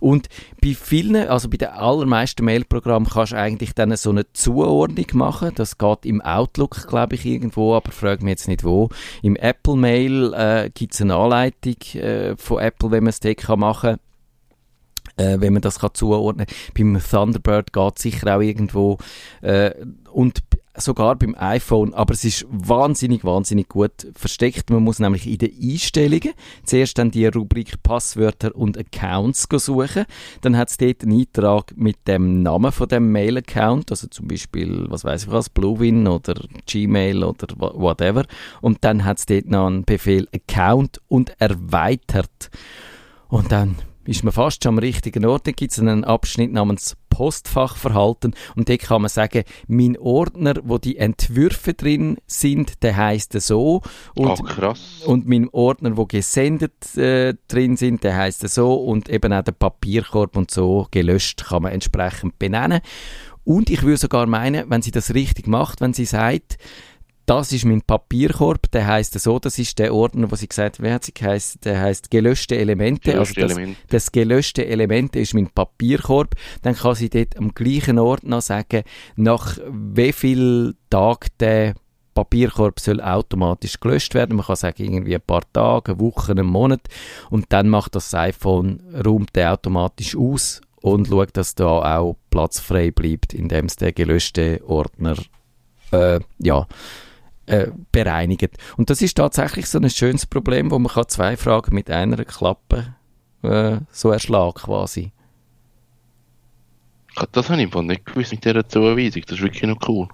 Und 0.00 0.28
bei 0.62 0.74
vielen, 0.74 1.28
also 1.28 1.48
bei 1.48 1.56
den 1.56 1.68
allermeisten 1.68 2.44
Mailprogrammen 2.44 3.08
kannst 3.08 3.32
du 3.32 3.36
eigentlich 3.36 3.74
dann 3.74 3.96
so 3.96 4.10
eine 4.10 4.30
Zuordnung 4.32 5.06
machen, 5.14 5.52
das 5.54 5.78
geht 5.78 6.06
im 6.06 6.20
Outlook, 6.20 6.86
glaube 6.88 7.14
ich, 7.14 7.26
irgendwo, 7.26 7.74
aber 7.74 7.92
frag 7.92 8.22
mich 8.22 8.30
jetzt 8.30 8.48
nicht 8.48 8.64
wo. 8.64 8.88
Im 9.22 9.36
Apple 9.36 9.76
Mail 9.76 10.32
äh, 10.34 10.70
gibt 10.72 10.94
es 10.94 11.00
eine 11.00 11.16
Anleitung 11.16 11.76
äh, 11.94 12.36
von 12.36 12.60
Apple, 12.60 12.90
wenn 12.90 13.04
man 13.04 13.10
es 13.10 13.20
dort 13.20 13.38
kann 13.38 13.60
machen 13.60 13.98
äh, 15.16 15.36
wenn 15.40 15.52
man 15.52 15.62
das 15.62 15.78
kann 15.78 15.90
zuordnen 15.94 16.46
Beim 16.76 16.98
Thunderbird 17.00 17.72
geht 17.72 17.98
sicher 17.98 18.36
auch 18.36 18.40
irgendwo 18.40 18.98
äh, 19.42 19.72
und 20.12 20.42
sogar 20.76 21.14
beim 21.16 21.36
iPhone, 21.38 21.94
aber 21.94 22.14
es 22.14 22.24
ist 22.24 22.46
wahnsinnig, 22.50 23.22
wahnsinnig 23.24 23.68
gut 23.68 24.08
versteckt. 24.14 24.70
Man 24.70 24.82
muss 24.82 24.98
nämlich 24.98 25.26
in 25.26 25.38
den 25.38 25.52
Einstellungen 25.62 26.32
zuerst 26.64 26.98
dann 26.98 27.12
die 27.12 27.26
Rubrik 27.26 27.80
Passwörter 27.82 28.54
und 28.56 28.76
Accounts 28.76 29.46
suchen. 29.48 30.04
Dann 30.40 30.56
hat 30.56 30.70
es 30.70 30.76
dort 30.76 31.02
einen 31.02 31.20
Eintrag 31.20 31.76
mit 31.76 32.08
dem 32.08 32.42
Namen 32.42 32.72
von 32.72 32.88
dem 32.88 33.12
Mail-Account, 33.12 33.92
also 33.92 34.08
zum 34.08 34.26
Beispiel, 34.26 34.86
was 34.88 35.04
weiß 35.04 35.24
ich 35.24 35.30
was, 35.30 35.48
Bluewin 35.48 36.08
oder 36.08 36.34
Gmail 36.66 37.22
oder 37.22 37.46
wha- 37.56 37.74
whatever. 37.76 38.24
Und 38.60 38.78
dann 38.82 39.04
hat 39.04 39.18
es 39.18 39.26
dort 39.26 39.46
noch 39.46 39.68
einen 39.68 39.84
Befehl 39.84 40.28
Account 40.34 41.00
und 41.06 41.40
erweitert. 41.40 42.50
Und 43.28 43.52
dann 43.52 43.76
ist 44.06 44.24
man 44.24 44.32
fast 44.32 44.62
schon 44.62 44.74
am 44.74 44.78
richtigen 44.78 45.24
Ort. 45.24 45.46
Dann 45.46 45.54
gibt 45.54 45.72
es 45.72 45.78
einen 45.78 46.04
Abschnitt 46.04 46.52
namens 46.52 46.96
Postfachverhalten 47.14 48.34
und 48.56 48.68
dort 48.68 48.80
kann 48.80 49.02
man 49.02 49.08
sagen, 49.08 49.44
mein 49.68 49.96
Ordner, 49.96 50.54
wo 50.64 50.78
die 50.78 50.96
Entwürfe 50.96 51.72
drin 51.72 52.18
sind, 52.26 52.82
der 52.82 52.96
heißt 52.96 53.40
so 53.40 53.82
und 54.16 54.44
krass. 54.44 55.02
und 55.06 55.28
mein 55.28 55.48
Ordner, 55.50 55.96
wo 55.96 56.06
gesendet 56.06 56.96
äh, 56.96 57.34
drin 57.46 57.76
sind, 57.76 58.02
der 58.02 58.16
heißt 58.16 58.48
so 58.48 58.74
und 58.74 59.08
eben 59.08 59.32
auch 59.32 59.42
der 59.44 59.52
Papierkorb 59.52 60.36
und 60.36 60.50
so 60.50 60.88
gelöscht 60.90 61.44
kann 61.46 61.62
man 61.62 61.72
entsprechend 61.72 62.38
benennen. 62.40 62.80
Und 63.44 63.70
ich 63.70 63.82
würde 63.82 63.98
sogar 63.98 64.26
meinen, 64.26 64.68
wenn 64.70 64.82
sie 64.82 64.90
das 64.90 65.14
richtig 65.14 65.46
macht, 65.46 65.82
wenn 65.82 65.92
sie 65.92 66.06
sagt, 66.06 66.56
das 67.26 67.52
ist 67.52 67.64
mein 67.64 67.82
Papierkorb, 67.82 68.70
der 68.70 68.86
heißt 68.86 69.18
so, 69.18 69.38
das 69.38 69.58
ist 69.58 69.78
der 69.78 69.94
Ordner, 69.94 70.30
wo 70.30 70.36
sie 70.36 70.48
gesagt 70.48 70.78
hat, 70.78 70.82
wer 70.82 70.94
hat 70.94 71.04
sie 71.04 71.14
geheißen, 71.14 71.60
der 71.64 71.80
heißt 71.80 72.10
gelöschte 72.10 72.56
Elemente. 72.56 73.12
Gelöschte 73.12 73.42
also 73.42 73.48
das, 73.48 73.56
Elemente. 73.56 73.80
das 73.88 74.12
gelöschte 74.12 74.66
Element 74.66 75.16
ist 75.16 75.34
mein 75.34 75.48
Papierkorb. 75.48 76.34
Dann 76.62 76.74
kann 76.74 76.94
sie 76.94 77.08
dort 77.08 77.36
am 77.38 77.54
gleichen 77.54 77.98
Ort 77.98 78.24
noch 78.24 78.42
sagen, 78.42 78.82
nach 79.16 79.58
wie 79.70 80.12
viel 80.12 80.74
Tag 80.90 81.28
der 81.38 81.74
Papierkorb 82.14 82.78
soll 82.78 83.00
automatisch 83.00 83.80
gelöscht 83.80 84.14
werden. 84.14 84.36
Man 84.36 84.46
kann 84.46 84.56
sagen, 84.56 84.84
irgendwie 84.84 85.16
ein 85.16 85.20
paar 85.20 85.42
Tage, 85.52 85.92
eine 85.92 86.00
Woche, 86.00 86.32
einen 86.32 86.46
Monat. 86.46 86.82
Und 87.30 87.46
dann 87.48 87.68
macht 87.68 87.94
das 87.96 88.14
iPhone, 88.14 88.80
räumt 89.04 89.34
den 89.34 89.48
automatisch 89.48 90.16
aus 90.16 90.60
und 90.80 91.08
schaut, 91.08 91.36
dass 91.36 91.54
da 91.54 91.98
auch 91.98 92.16
Platz 92.30 92.60
frei 92.60 92.90
bleibt, 92.90 93.34
indem 93.34 93.66
es 93.66 93.76
den 93.76 93.94
gelöschten 93.94 94.62
Ordner, 94.62 95.16
äh, 95.92 96.20
ja, 96.38 96.66
äh, 97.46 97.68
bereinigt. 97.92 98.56
Und 98.76 98.90
das 98.90 99.02
ist 99.02 99.16
tatsächlich 99.16 99.66
so 99.68 99.78
ein 99.78 99.90
schönes 99.90 100.26
Problem, 100.26 100.70
wo 100.70 100.78
man 100.78 100.92
kann 100.92 101.08
zwei 101.08 101.36
Fragen 101.36 101.74
mit 101.74 101.90
einer 101.90 102.24
Klappe 102.24 102.94
äh, 103.42 103.78
so 103.90 104.10
erschlagen 104.10 104.54
quasi. 104.54 105.12
Das 107.32 107.48
habe 107.48 107.60
ich 107.60 107.66
einfach 107.66 107.82
nicht 107.82 108.06
gewusst 108.06 108.32
mit 108.32 108.44
dieser 108.44 108.68
Zuweisung. 108.68 109.22
Das 109.26 109.38
ist 109.38 109.42
wirklich 109.42 109.62
noch 109.62 109.88
cool. 109.88 110.08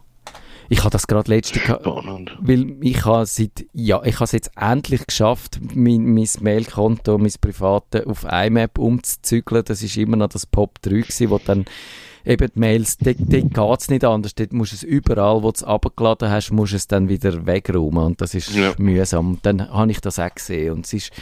Ich 0.72 0.80
habe 0.80 0.90
das 0.90 1.08
gerade 1.08 1.28
letzte 1.32 1.58
Spannend. 1.58 2.36
weil 2.40 2.76
ich 2.80 3.04
habe 3.04 3.26
seit, 3.26 3.66
ja, 3.72 4.00
ich 4.04 4.14
habe 4.14 4.24
es 4.24 4.32
jetzt 4.32 4.52
endlich 4.56 5.04
geschafft, 5.04 5.58
mein, 5.74 6.04
mein 6.14 6.28
Mailkonto, 6.40 7.18
mein 7.18 7.32
private 7.40 8.06
auf 8.06 8.24
IMAP 8.24 8.78
umzuzügeln. 8.78 9.64
Das 9.64 9.82
ist 9.82 9.96
immer 9.96 10.16
noch 10.16 10.28
das 10.28 10.46
Pop 10.46 10.80
3 10.82 10.90
gewesen, 11.00 11.30
wo 11.30 11.38
dann 11.38 11.64
eben 12.24 12.50
die 12.54 12.59
Mails, 12.59 12.98
dort, 12.98 13.16
dort 13.18 13.54
geht 13.54 13.80
es 13.80 13.90
nicht 13.90 14.04
anders. 14.04 14.35
Dort 14.35 14.52
musst 14.52 14.72
du 14.72 14.76
es 14.76 14.83
überall, 14.83 15.42
wo 15.42 15.50
du 15.50 15.56
es 15.56 15.64
abgeladen 15.64 16.30
hast, 16.30 16.50
musst 16.52 16.74
es 16.74 16.87
dann 16.87 17.09
wieder 17.09 17.46
wegräumen 17.46 18.04
und 18.04 18.20
das 18.20 18.35
ist 18.35 18.54
Ja. 18.54 18.72
mühsam. 18.78 19.30
Und 19.33 19.46
dann 19.46 19.70
habe 19.70 19.90
ich 19.90 20.00
das 20.00 20.18
auch 20.18 20.35
gesehen 20.35 20.72
und 20.72 20.87
es 20.87 20.92
ist 20.92 21.12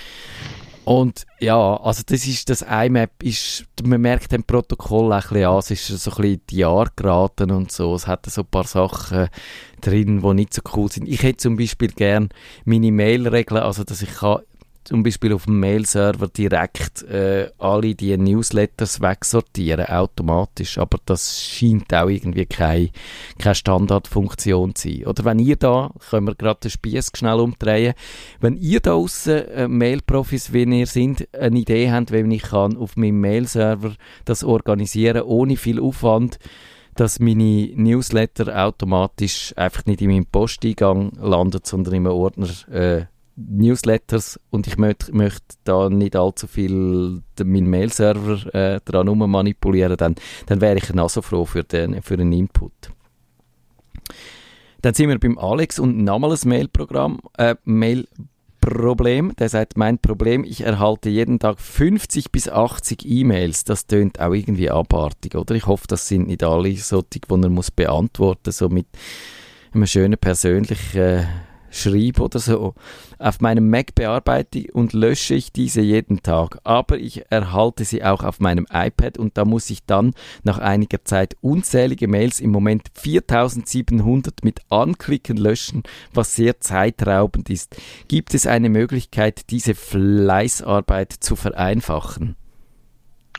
und 0.89 1.27
ja, 1.39 1.77
also 1.77 2.03
das 2.07 2.27
ist, 2.27 2.49
das 2.49 2.63
IMAP 2.63 3.23
ist, 3.23 3.67
man 3.85 4.01
merkt 4.01 4.33
dem 4.33 4.43
Protokoll 4.43 5.13
ein 5.13 5.21
bisschen 5.21 5.45
an, 5.45 5.59
es 5.59 5.71
ist 5.71 5.87
so 5.87 6.11
ein 6.13 6.17
bisschen 6.17 6.41
die 6.49 6.57
Jahre 6.57 6.89
geraten 6.97 7.51
und 7.51 7.71
so, 7.71 7.95
es 7.95 8.07
hat 8.07 8.25
so 8.25 8.41
ein 8.41 8.47
paar 8.47 8.65
Sachen 8.65 9.29
drin, 9.83 10.23
die 10.23 10.33
nicht 10.35 10.55
so 10.55 10.63
cool 10.75 10.91
sind. 10.91 11.07
Ich 11.07 11.23
hätte 11.23 11.37
zum 11.37 11.59
Beispiel 11.59 11.89
gern 11.89 12.31
meine 12.65 12.91
Mail-Regeln, 12.91 13.61
also 13.63 13.85
dass 13.85 14.01
ich 14.01 14.15
kann 14.15 14.39
zum 14.89 15.03
Beispiel 15.03 15.35
auf 15.35 15.45
dem 15.45 15.61
Mail-Server 15.61 16.29
direkt 16.29 17.03
äh, 17.03 17.51
alle 17.59 17.95
die 17.95 18.17
Newsletters 18.17 19.03
wegsortieren, 19.03 19.85
automatisch. 19.85 20.79
Aber 20.79 20.99
das 21.05 21.45
scheint 21.45 21.93
auch 21.93 22.09
irgendwie 22.09 22.47
keine, 22.47 22.89
keine 23.39 23.55
Standardfunktion 23.55 24.75
zu 24.75 24.89
sein. 24.89 25.07
Oder 25.07 25.27
wenn 25.27 25.41
ihr 25.41 25.57
da, 25.57 25.91
können 26.09 26.29
wir 26.29 26.35
gerade 26.35 26.61
den 26.61 26.71
Spieß 26.71 27.11
schnell 27.15 27.39
umdrehen, 27.39 27.93
wenn 28.41 28.57
ihr 28.57 28.81
da 28.81 28.95
aussen 28.95 29.47
äh, 29.49 29.69
Mail-Profis, 29.69 30.55
wie 30.55 30.65
ihr 30.65 30.87
sind, 30.87 31.29
eine 31.35 31.59
Idee 31.59 31.91
habt, 31.91 32.11
wie 32.11 32.35
ich 32.35 32.43
kann 32.45 32.79
auf 32.79 32.97
meinem 32.97 33.21
Mail-Server 33.21 33.93
das 34.25 34.43
organisieren, 34.43 35.21
ohne 35.21 35.59
viel 35.59 35.81
Aufwand, 35.81 36.39
dass 36.95 37.21
meine 37.21 37.73
Newsletter 37.75 38.65
automatisch 38.67 39.53
einfach 39.55 39.85
nicht 39.85 40.01
in 40.01 40.11
meinem 40.11 40.25
Posteingang 40.25 41.13
landet, 41.21 41.67
sondern 41.67 41.93
in 41.93 42.07
einem 42.07 42.17
Ordner 42.17 42.49
äh, 42.73 43.05
Newsletters 43.41 44.41
und 44.51 44.67
ich 44.67 44.77
möchte 44.79 45.15
möcht 45.15 45.45
da 45.65 45.89
nicht 45.89 46.17
allzu 46.17 46.47
viel 46.49 47.23
den- 47.39 47.53
meinen 47.53 47.71
Mail-Server 47.71 48.55
äh, 48.55 48.81
dran 48.85 49.09
manipulieren, 49.17 49.97
dann, 49.97 50.17
dann 50.47 50.61
wäre 50.61 50.77
ich 50.79 50.99
also 50.99 51.23
froh 51.23 51.45
für, 51.45 51.63
den, 51.63 52.03
für 52.03 52.15
einen 52.15 52.33
Input. 52.33 52.73
Dann 54.83 54.95
sind 54.95 55.09
wir 55.09 55.19
beim 55.19 55.39
Alex 55.39 55.79
und 55.79 55.99
nochmal 56.05 56.33
ein 56.33 56.49
Mail-Programm, 56.49 57.21
äh, 57.37 57.55
Mail-Problem. 57.65 59.35
Der 59.37 59.49
sagt, 59.49 59.77
mein 59.77 59.99
Problem, 59.99 60.45
ich 60.45 60.61
erhalte 60.63 61.09
jeden 61.11 61.39
Tag 61.39 61.61
50 61.61 62.31
bis 62.31 62.49
80 62.49 63.05
E-Mails. 63.05 63.65
Das 63.65 63.87
tönt 63.87 64.21
auch 64.21 64.33
irgendwie 64.33 64.71
abartig, 64.71 65.35
oder? 65.35 65.55
Ich 65.55 65.67
hoffe, 65.67 65.87
das 65.89 66.07
sind 66.09 66.29
nicht 66.29 66.43
alle 66.45 66.75
solche, 66.77 67.07
die 67.15 67.21
er 67.29 67.49
muss 67.51 67.71
beantworten, 67.71 68.53
so 68.53 68.69
mit 68.69 68.87
einem 69.73 69.87
schönen 69.87 70.19
persönlichen 70.19 71.27
äh, 71.71 71.75
Schreib 71.75 72.21
oder 72.21 72.39
so. 72.39 72.75
Auf 73.19 73.41
meinem 73.41 73.71
Mac 73.71 73.95
bearbeite 73.95 74.67
und 74.73 74.93
lösche 74.93 75.35
ich 75.35 75.53
diese 75.53 75.81
jeden 75.81 76.23
Tag, 76.23 76.59
aber 76.65 76.99
ich 76.99 77.31
erhalte 77.31 77.85
sie 77.85 78.05
auch 78.05 78.23
auf 78.23 78.41
meinem 78.41 78.67
iPad 78.73 79.19
und 79.19 79.37
da 79.37 79.45
muss 79.45 79.71
ich 79.71 79.85
dann 79.85 80.15
nach 80.43 80.59
einiger 80.59 81.05
Zeit 81.05 81.37
unzählige 81.41 82.09
Mails, 82.09 82.41
im 82.41 82.51
Moment 82.51 82.89
4700 82.95 84.45
mit 84.45 84.61
Anklicken 84.71 85.37
löschen, 85.37 85.83
was 86.13 86.35
sehr 86.35 86.61
zeitraubend 86.61 87.51
ist. 87.51 87.77
Gibt 88.09 88.35
es 88.35 88.47
eine 88.47 88.69
Möglichkeit, 88.69 89.51
diese 89.51 89.75
Fleißarbeit 89.75 91.13
zu 91.13 91.37
vereinfachen? 91.37 92.37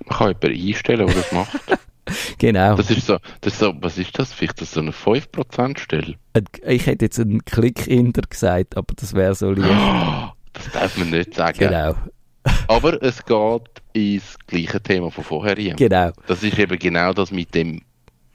Man 0.06 0.18
kann 0.18 0.28
jemanden 0.28 0.68
einstellen, 0.68 1.08
der 1.08 1.16
das 1.16 1.32
macht. 1.32 1.60
Genau. 2.38 2.76
Das 2.76 2.90
ist 2.92 3.06
so, 3.08 3.18
das 3.42 3.54
ist 3.54 3.60
so, 3.60 3.74
was 3.82 3.98
ist 3.98 4.18
das? 4.18 4.34
Vielleicht 4.34 4.62
ist 4.62 4.62
das 4.62 4.72
so 4.74 4.80
eine 4.82 4.92
5%-Stelle. 4.92 6.16
Ein- 6.34 6.46
Ich 6.68 6.86
hätte 6.86 7.06
jetzt 7.06 7.20
einen 7.20 7.44
Klick-Inder 7.46 8.22
gesagt, 8.30 8.78
aber 8.78 8.94
das 8.96 9.14
wäre 9.14 9.36
so 9.36 9.52
lieb. 9.52 9.66
Das 10.54 10.72
darf 10.72 10.98
man 10.98 11.12
nicht 11.12 11.36
sagen. 11.36 11.58
Genau, 11.60 11.96
Aber 12.68 13.02
es 13.04 13.24
geht 13.24 13.62
ins 13.94 14.38
gleiche 14.48 14.82
Thema 14.82 15.10
von 15.12 15.24
vorher 15.24 15.56
rein. 15.58 15.76
genau. 15.78 16.12
Das 16.28 16.42
ist 16.44 16.58
eben 16.58 16.78
genau 16.80 17.14
das 17.14 17.32
mit 17.32 17.54
dem 17.56 17.82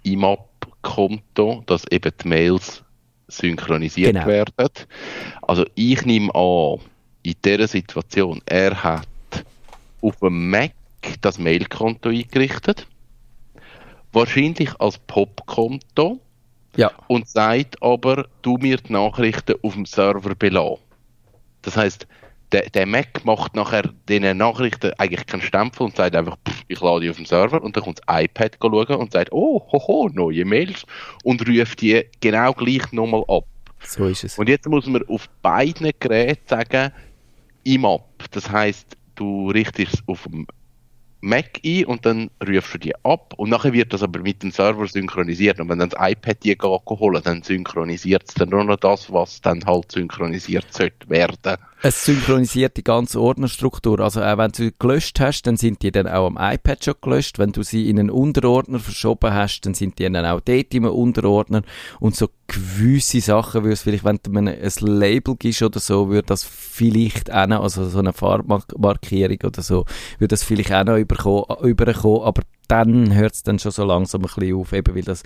IMAP-Konto, 0.04 1.62
dass 1.66 1.84
eben 1.90 2.12
die 2.22 2.28
Mails 2.28 2.82
synchronisiert 3.28 4.12
Genau. 4.14 4.26
werden. 4.26 4.52
Also 5.42 5.64
ich 5.74 6.04
nehme 6.04 6.34
an, 6.34 6.78
in 7.22 7.34
dieser 7.44 7.66
Situation, 7.68 8.40
er 8.46 8.82
hat 8.82 9.06
auf 10.00 10.16
dem 10.20 10.50
Mac 10.50 10.72
das 11.20 11.38
Mailkonto 11.38 12.10
eingerichtet, 12.10 12.86
wahrscheinlich 14.14 14.70
als 14.80 14.98
Pop-Konto 14.98 16.20
Ja, 16.76 16.90
und 17.08 17.28
sagt 17.28 17.82
aber, 17.82 18.26
du 18.42 18.56
mir 18.58 18.76
die 18.76 18.92
Nachrichten 18.92 19.54
auf 19.62 19.74
dem 19.74 19.86
Server 19.86 20.34
belassen. 20.34 20.82
Das 21.62 21.76
heißt, 21.76 22.06
der, 22.52 22.70
der 22.70 22.86
Mac 22.86 23.24
macht 23.24 23.56
nachher 23.56 23.90
diesen 24.08 24.36
Nachrichten 24.36 24.92
eigentlich 24.98 25.26
keinen 25.26 25.42
Stempel 25.42 25.82
und 25.82 25.96
sagt 25.96 26.14
einfach, 26.14 26.36
pff, 26.46 26.62
ich 26.68 26.80
lade 26.80 27.00
die 27.00 27.10
auf 27.10 27.16
dem 27.16 27.26
Server 27.26 27.62
und 27.62 27.76
dann 27.76 27.82
kommt 27.82 28.00
das 28.04 28.24
iPad 28.24 28.56
schauen 28.60 28.96
und 28.96 29.12
sagt, 29.12 29.32
oh, 29.32 29.60
hoho, 29.72 30.08
neue 30.12 30.44
Mails 30.44 30.84
und 31.24 31.46
ruft 31.48 31.80
die 31.80 32.04
genau 32.20 32.52
gleich 32.52 32.92
nochmal 32.92 33.24
ab. 33.28 33.44
so 33.82 34.06
ist 34.06 34.24
es. 34.24 34.38
Und 34.38 34.48
jetzt 34.48 34.68
muss 34.68 34.86
man 34.86 35.02
auf 35.08 35.28
beiden 35.42 35.90
Geräten 35.98 36.46
sagen, 36.46 36.92
IMAP. 37.64 38.30
Das 38.30 38.50
heißt, 38.50 38.96
du 39.16 39.50
richtest 39.50 39.94
es 39.94 40.02
auf 40.06 40.22
dem 40.24 40.46
Mac 41.24 41.58
ein 41.64 41.86
und 41.86 42.04
dann 42.04 42.30
rufst 42.46 42.74
du 42.74 42.78
die 42.78 42.94
ab 43.02 43.32
und 43.38 43.48
nachher 43.48 43.72
wird 43.72 43.94
das 43.94 44.02
aber 44.02 44.20
mit 44.20 44.42
dem 44.42 44.50
Server 44.50 44.86
synchronisiert 44.86 45.58
und 45.58 45.70
wenn 45.70 45.78
dann 45.78 45.88
das 45.88 45.98
iPad 45.98 46.44
die 46.44 46.54
holen, 46.60 47.22
dann 47.24 47.42
synchronisiert 47.42 48.24
es 48.28 48.34
dann 48.34 48.50
nur 48.50 48.62
noch 48.62 48.76
das, 48.76 49.10
was 49.10 49.40
dann 49.40 49.64
halt 49.64 49.90
synchronisiert 49.90 50.70
sollte 50.70 51.08
werden. 51.08 51.56
Es 51.86 52.02
synchronisiert 52.06 52.78
die 52.78 52.82
ganze 52.82 53.20
Ordnerstruktur. 53.20 54.00
Also 54.00 54.22
auch 54.22 54.38
wenn 54.38 54.50
du 54.52 54.56
sie 54.56 54.72
gelöscht 54.78 55.20
hast, 55.20 55.42
dann 55.42 55.58
sind 55.58 55.82
die 55.82 55.92
dann 55.92 56.08
auch 56.08 56.26
am 56.26 56.38
iPad 56.40 56.82
schon 56.82 56.94
gelöscht. 57.02 57.38
Wenn 57.38 57.52
du 57.52 57.62
sie 57.62 57.90
in 57.90 57.98
einen 57.98 58.08
Unterordner 58.08 58.78
verschoben 58.78 59.34
hast, 59.34 59.60
dann 59.66 59.74
sind 59.74 59.98
die 59.98 60.10
dann 60.10 60.24
auch 60.24 60.40
dort 60.40 60.72
im 60.72 60.86
Unterordner. 60.86 61.60
Und 62.00 62.16
so 62.16 62.30
gewisse 62.46 63.20
Sachen, 63.20 63.64
würde 63.64 63.74
es 63.74 63.82
vielleicht, 63.82 64.02
wenn 64.02 64.18
du 64.22 64.30
mir 64.30 64.52
ein 64.52 64.72
Label 64.80 65.36
gibst 65.36 65.62
oder 65.62 65.78
so, 65.78 66.08
würde 66.08 66.24
das 66.24 66.42
vielleicht 66.42 67.30
auch 67.30 67.46
noch, 67.46 67.62
also 67.62 67.86
so 67.86 67.98
eine 67.98 68.14
Farbmarkierung 68.14 69.40
oder 69.44 69.60
so, 69.60 69.84
würde 70.18 70.28
das 70.28 70.42
vielleicht 70.42 70.72
auch 70.72 70.84
noch 70.84 70.96
überkommen, 70.96 71.44
überkommen. 71.68 72.22
Aber 72.22 72.44
dann 72.66 73.14
hört 73.14 73.34
es 73.34 73.42
dann 73.42 73.58
schon 73.58 73.72
so 73.72 73.84
langsam 73.84 74.22
ein 74.22 74.30
bisschen 74.34 74.56
auf, 74.56 74.72
eben 74.72 74.94
weil 74.94 75.02
das 75.02 75.22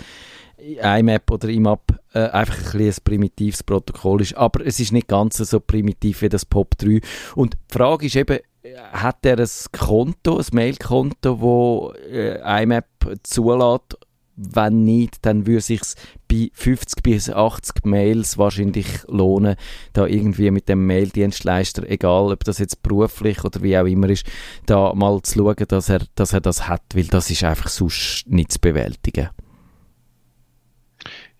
IMAP 0.61 1.31
oder 1.31 1.49
IMAP 1.49 1.99
äh, 2.12 2.21
einfach 2.31 2.75
ein, 2.75 2.81
ein 2.81 2.94
primitives 3.05 3.62
Protokoll 3.62 4.23
ist. 4.23 4.37
Aber 4.37 4.64
es 4.64 4.81
ist 4.81 4.92
nicht 4.92 5.09
ganz 5.09 5.37
so 5.37 5.61
primitiv 5.61 6.23
wie 6.23 6.29
das 6.29 6.51
POP3. 6.51 7.03
Und 7.35 7.55
die 7.55 7.73
Frage 7.73 8.07
ist 8.07 8.16
eben, 8.16 8.38
äh, 8.62 8.75
hat 8.92 9.25
er 9.25 9.38
ein 9.38 9.49
Konto, 9.73 10.38
ein 10.38 10.47
Mailkonto, 10.53 11.40
wo 11.40 11.92
äh, 12.11 12.62
IMAP 12.62 13.18
zulässt? 13.23 13.99
Wenn 14.40 14.85
nicht, 14.85 15.27
dann 15.27 15.49
würde 15.49 15.62
sich 15.62 15.81
bei 16.29 16.49
50 16.53 17.03
bis 17.03 17.29
80 17.29 17.85
Mails 17.85 18.38
wahrscheinlich 18.38 18.87
lohnen, 19.09 19.57
da 19.94 20.07
irgendwie 20.07 20.53
mit 20.53 20.68
dem 20.68 20.87
Maildienstleister, 20.87 21.90
egal 21.90 22.31
ob 22.31 22.44
das 22.44 22.59
jetzt 22.59 22.81
beruflich 22.85 23.42
oder 23.44 23.61
wie 23.64 23.77
auch 23.77 23.87
immer 23.87 24.09
ist, 24.09 24.25
da 24.66 24.94
mal 24.94 25.21
zu 25.23 25.40
schauen, 25.40 25.64
dass 25.66 25.88
er, 25.88 26.03
dass 26.14 26.35
er 26.35 26.40
das 26.40 26.68
hat, 26.68 26.83
weil 26.94 27.07
das 27.07 27.31
ist 27.31 27.42
einfach 27.42 27.68
sonst 27.68 28.29
nicht 28.29 28.53
zu 28.53 28.61
bewältigen. 28.61 29.31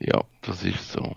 Ja, 0.01 0.23
das 0.43 0.63
ist 0.63 0.93
so. 0.93 1.17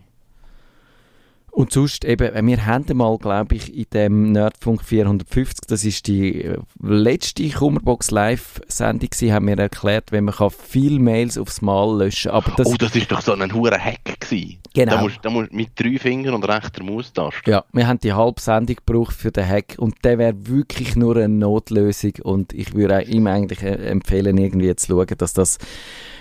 Und 1.52 1.74
sonst 1.74 2.06
eben, 2.06 2.34
äh, 2.34 2.46
wir 2.46 2.66
haben 2.66 2.86
mal, 2.96 3.18
glaube 3.18 3.56
ich, 3.56 3.76
in 3.76 3.86
dem 3.94 4.32
Nerdfunk 4.32 4.84
450, 4.86 5.68
das 5.68 5.84
ist 5.84 6.08
die 6.08 6.46
äh, 6.46 6.58
letzte 6.82 7.50
Kummerbox 7.50 8.10
Live-Sendung 8.10 9.10
haben 9.10 9.48
wir 9.48 9.60
erklärt, 9.60 10.14
wenn 10.14 10.24
man 10.24 10.34
kann 10.34 10.50
viel 10.50 10.98
Mails 11.00 11.38
aufs 11.38 11.62
Mal 11.62 11.98
löschen 11.98 12.32
aber 12.32 12.54
das, 12.56 12.68
oh, 12.68 12.76
das 12.78 12.96
ist 12.96 13.12
doch 13.12 13.20
so 13.20 13.34
ein 13.34 13.54
hure 13.54 13.78
Hack 13.78 14.22
gewesen. 14.22 14.60
Genau. 14.74 14.96
Da 14.96 15.02
musst, 15.02 15.20
da 15.24 15.30
musst 15.30 15.52
mit 15.52 15.72
drei 15.76 16.00
Fingern 16.00 16.36
und 16.36 16.48
rechter 16.48 16.84
Maustaste. 16.86 17.52
ja, 17.52 17.66
wir 17.74 17.86
haben 17.86 18.00
die 18.00 18.14
halbe 18.14 18.40
Sendung 18.40 18.78
gebraucht 18.78 19.14
für 19.14 19.32
den 19.32 19.46
Hack 19.46 19.76
und 19.78 19.96
der 20.06 20.18
wäre 20.18 20.48
wirklich 20.48 20.96
nur 20.96 21.18
eine 21.18 21.28
Notlösung 21.28 22.14
und 22.24 22.54
ich 22.54 22.74
würde 22.74 23.00
auch 23.00 23.08
ihm 23.08 23.28
eigentlich 23.28 23.62
äh, 23.62 23.76
empfehlen, 23.90 24.38
irgendwie 24.38 24.74
zu 24.78 24.88
schauen, 24.88 25.18
dass 25.18 25.34
das, 25.34 25.58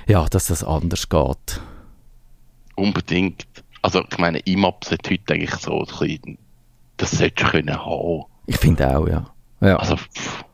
ja, 0.08 0.26
dass 0.28 0.48
das 0.48 0.64
anders 0.64 1.08
geht. 1.08 1.60
Unbedingt. 2.80 3.46
Also, 3.82 4.02
ich 4.10 4.18
meine, 4.18 4.38
IMAP 4.40 4.84
sollte 4.84 5.10
heute 5.10 5.34
eigentlich 5.34 5.54
so 5.54 5.80
ein 5.80 5.86
bisschen, 5.86 6.38
das 6.96 7.10
solltest 7.12 7.46
du 7.46 7.50
können 7.50 7.84
haben. 7.84 8.24
Ich 8.46 8.56
finde 8.56 8.96
auch, 8.96 9.06
ja. 9.06 9.26
ja. 9.60 9.76
Also, 9.76 9.96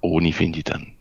ohne 0.00 0.32
finde 0.32 0.58
ich 0.58 0.64
dann, 0.64 0.92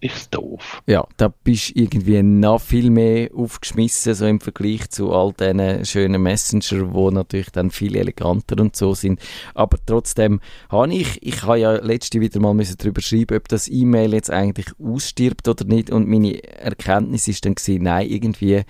ist 0.00 0.16
es 0.16 0.30
doof. 0.30 0.82
Ja, 0.86 1.06
da 1.16 1.28
bist 1.28 1.70
du 1.70 1.80
irgendwie 1.80 2.20
noch 2.22 2.60
viel 2.60 2.90
mehr 2.90 3.30
aufgeschmissen, 3.32 4.14
so 4.14 4.26
im 4.26 4.40
Vergleich 4.40 4.90
zu 4.90 5.12
all 5.12 5.32
diesen 5.32 5.84
schönen 5.84 6.20
Messenger, 6.20 6.86
die 6.92 7.14
natürlich 7.14 7.50
dann 7.50 7.70
viel 7.70 7.94
eleganter 7.94 8.60
und 8.60 8.74
so 8.74 8.94
sind. 8.94 9.20
Aber 9.54 9.78
trotzdem 9.86 10.40
habe 10.68 10.92
ich, 10.92 11.22
ich 11.22 11.44
habe 11.44 11.60
ja 11.60 11.72
letzte 11.74 12.20
wieder 12.20 12.40
mal 12.40 12.54
müssen 12.54 12.76
darüber 12.76 13.00
schreiben, 13.00 13.36
ob 13.36 13.46
das 13.46 13.68
E-Mail 13.68 14.14
jetzt 14.14 14.30
eigentlich 14.30 14.66
ausstirbt 14.82 15.46
oder 15.46 15.64
nicht. 15.64 15.90
Und 15.90 16.08
meine 16.08 16.42
Erkenntnis 16.42 17.28
ist 17.28 17.44
dann 17.44 17.54
gewesen, 17.54 17.84
nein, 17.84 18.08
irgendwie 18.08 18.64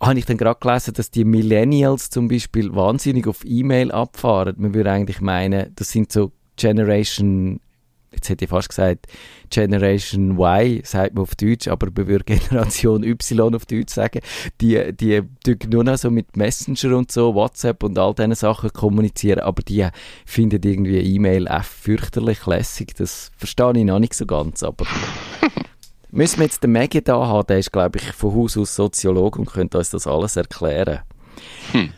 habe 0.00 0.18
ich 0.18 0.26
dann 0.26 0.36
gerade 0.36 0.60
gelesen, 0.60 0.94
dass 0.94 1.10
die 1.10 1.24
Millennials 1.24 2.10
zum 2.10 2.28
Beispiel 2.28 2.74
wahnsinnig 2.74 3.26
auf 3.26 3.44
E-Mail 3.44 3.90
abfahren. 3.92 4.54
Man 4.58 4.74
würde 4.74 4.90
eigentlich 4.90 5.20
meinen, 5.20 5.72
das 5.74 5.90
sind 5.90 6.12
so 6.12 6.32
Generation 6.56 7.60
jetzt 8.16 8.28
hätte 8.28 8.44
ich 8.44 8.50
fast 8.50 8.68
gesagt, 8.68 9.06
Generation 9.50 10.38
Y, 10.38 10.80
sagt 10.84 11.14
man 11.14 11.22
auf 11.22 11.34
Deutsch, 11.34 11.68
aber 11.68 11.88
man 11.94 12.08
würde 12.08 12.24
Generation 12.38 13.04
Y 13.04 13.54
auf 13.54 13.66
Deutsch 13.66 13.92
sagen, 13.92 14.20
die, 14.60 14.92
die 14.92 15.22
nur 15.70 15.84
noch 15.84 15.96
so 15.96 16.10
mit 16.10 16.36
Messenger 16.36 16.96
und 16.96 17.12
so, 17.12 17.34
WhatsApp 17.34 17.82
und 17.82 17.98
all 17.98 18.14
diese 18.14 18.34
Sachen 18.34 18.72
kommunizieren, 18.72 19.40
aber 19.40 19.62
die 19.62 19.86
finden 20.24 20.60
irgendwie 20.64 20.98
E-Mail 20.98 21.46
F 21.46 21.66
fürchterlich 21.66 22.46
lässig, 22.46 22.94
das 22.96 23.30
verstehe 23.36 23.72
ich 23.76 23.84
noch 23.84 23.98
nicht 23.98 24.14
so 24.14 24.26
ganz, 24.26 24.62
aber 24.62 24.86
müssen 26.10 26.38
wir 26.38 26.46
jetzt 26.46 26.62
den 26.62 26.72
Maggie 26.72 27.02
da 27.02 27.26
haben, 27.26 27.46
der 27.46 27.58
ist, 27.58 27.72
glaube 27.72 27.98
ich, 27.98 28.12
von 28.12 28.34
Haus 28.34 28.56
aus 28.56 28.74
Soziologe 28.74 29.38
und 29.38 29.46
könnte 29.46 29.78
uns 29.78 29.90
das 29.90 30.06
alles 30.06 30.36
erklären. 30.36 31.00
Hm. 31.72 31.92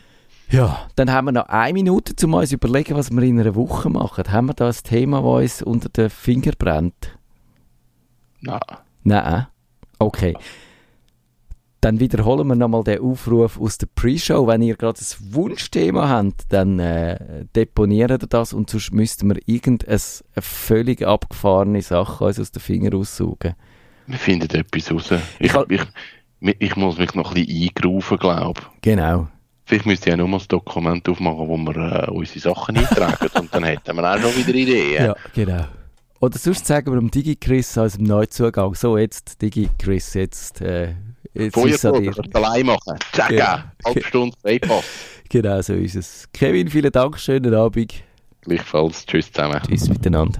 Ja, 0.51 0.87
dann 0.95 1.11
haben 1.11 1.25
wir 1.25 1.31
noch 1.31 1.47
eine 1.47 1.73
Minute, 1.73 2.13
um 2.25 2.33
uns 2.33 2.49
zu 2.49 2.55
überlegen, 2.55 2.95
was 2.95 3.11
wir 3.11 3.21
in 3.21 3.39
einer 3.39 3.53
Woche 3.53 3.89
machen. 3.89 4.31
Haben 4.31 4.47
wir 4.47 4.55
da 4.55 4.67
ein 4.67 4.75
Thema, 4.83 5.21
das 5.21 5.61
uns 5.61 5.61
unter 5.61 5.89
den 5.89 6.09
Finger 6.09 6.53
brennt? 6.57 7.17
Nein. 8.41 8.59
Nein? 9.03 9.47
Okay. 9.99 10.35
Dann 11.81 11.99
wiederholen 11.99 12.47
wir 12.47 12.55
nochmal 12.55 12.83
den 12.83 12.99
Aufruf 12.99 13.59
aus 13.59 13.77
der 13.77 13.87
Pre-Show. 13.93 14.47
Wenn 14.47 14.61
ihr 14.63 14.75
gerade 14.75 14.99
ein 14.99 15.33
Wunschthema 15.33 16.09
habt, 16.09 16.45
dann 16.49 16.79
äh, 16.79 17.45
deponiert 17.55 18.11
ihr 18.11 18.17
das 18.17 18.51
und 18.51 18.69
sonst 18.69 18.91
müssten 18.91 19.29
wir 19.29 19.39
irgendeine 19.45 19.99
völlig 20.41 21.05
abgefahrene 21.05 21.81
Sache 21.81 22.25
uns 22.25 22.39
aus 22.39 22.51
den 22.51 22.61
Fingern 22.61 22.95
aussaugen. 22.95 23.53
Wir 24.09 24.17
finden 24.17 24.49
etwas 24.49 24.91
raus. 24.91 25.13
Ich, 25.37 25.53
ich, 25.53 25.81
ich, 26.41 26.55
ich 26.59 26.75
muss 26.75 26.97
mich 26.97 27.13
noch 27.13 27.35
ein 27.35 27.45
bisschen 27.45 27.69
eingrufen, 27.77 28.17
glaube 28.17 28.59
ich. 28.59 28.81
Genau. 28.81 29.27
Vielleicht 29.65 29.85
müsste 29.85 30.09
ich 30.09 30.11
ja 30.13 30.17
nur 30.17 30.27
mal 30.27 30.39
ein 30.39 30.47
Dokument 30.47 31.07
aufmachen, 31.07 31.47
wo 31.47 31.55
wir 31.55 32.07
äh, 32.07 32.09
unsere 32.09 32.39
Sachen 32.39 32.75
eintragen 32.79 33.29
und 33.39 33.53
dann 33.53 33.63
hätten 33.63 33.95
wir 33.95 34.11
auch 34.11 34.19
noch 34.19 34.35
wieder 34.35 34.55
Ideen. 34.55 35.05
Ja, 35.05 35.15
genau. 35.35 35.63
Oder 36.21 36.39
sonst 36.39 36.65
sagen 36.65 36.91
wir 36.91 36.99
dem 36.99 37.11
DigiChris 37.11 37.77
als 37.77 37.97
dem 37.97 38.05
Neuzugang, 38.05 38.73
so 38.73 38.97
jetzt 38.97 39.39
DigiChris, 39.43 40.15
jetzt, 40.15 40.59
äh, 40.61 40.95
jetzt 41.35 41.55
dir. 41.55 42.13
allein 42.33 42.65
machen. 42.65 42.97
Tschakka, 43.13 43.33
ja. 43.35 43.71
halbe 43.85 44.03
Stunde 44.03 44.35
Freipass. 44.41 44.85
Genau, 45.31 45.61
so 45.61 45.75
ist 45.75 45.95
es. 45.95 46.27
Kevin, 46.33 46.67
vielen 46.69 46.91
Dank, 46.91 47.19
schönen 47.19 47.53
Abend. 47.53 47.93
Gleichfalls, 48.41 49.05
tschüss 49.05 49.31
zusammen. 49.31 49.61
Tschüss 49.67 49.87
miteinander. 49.87 50.39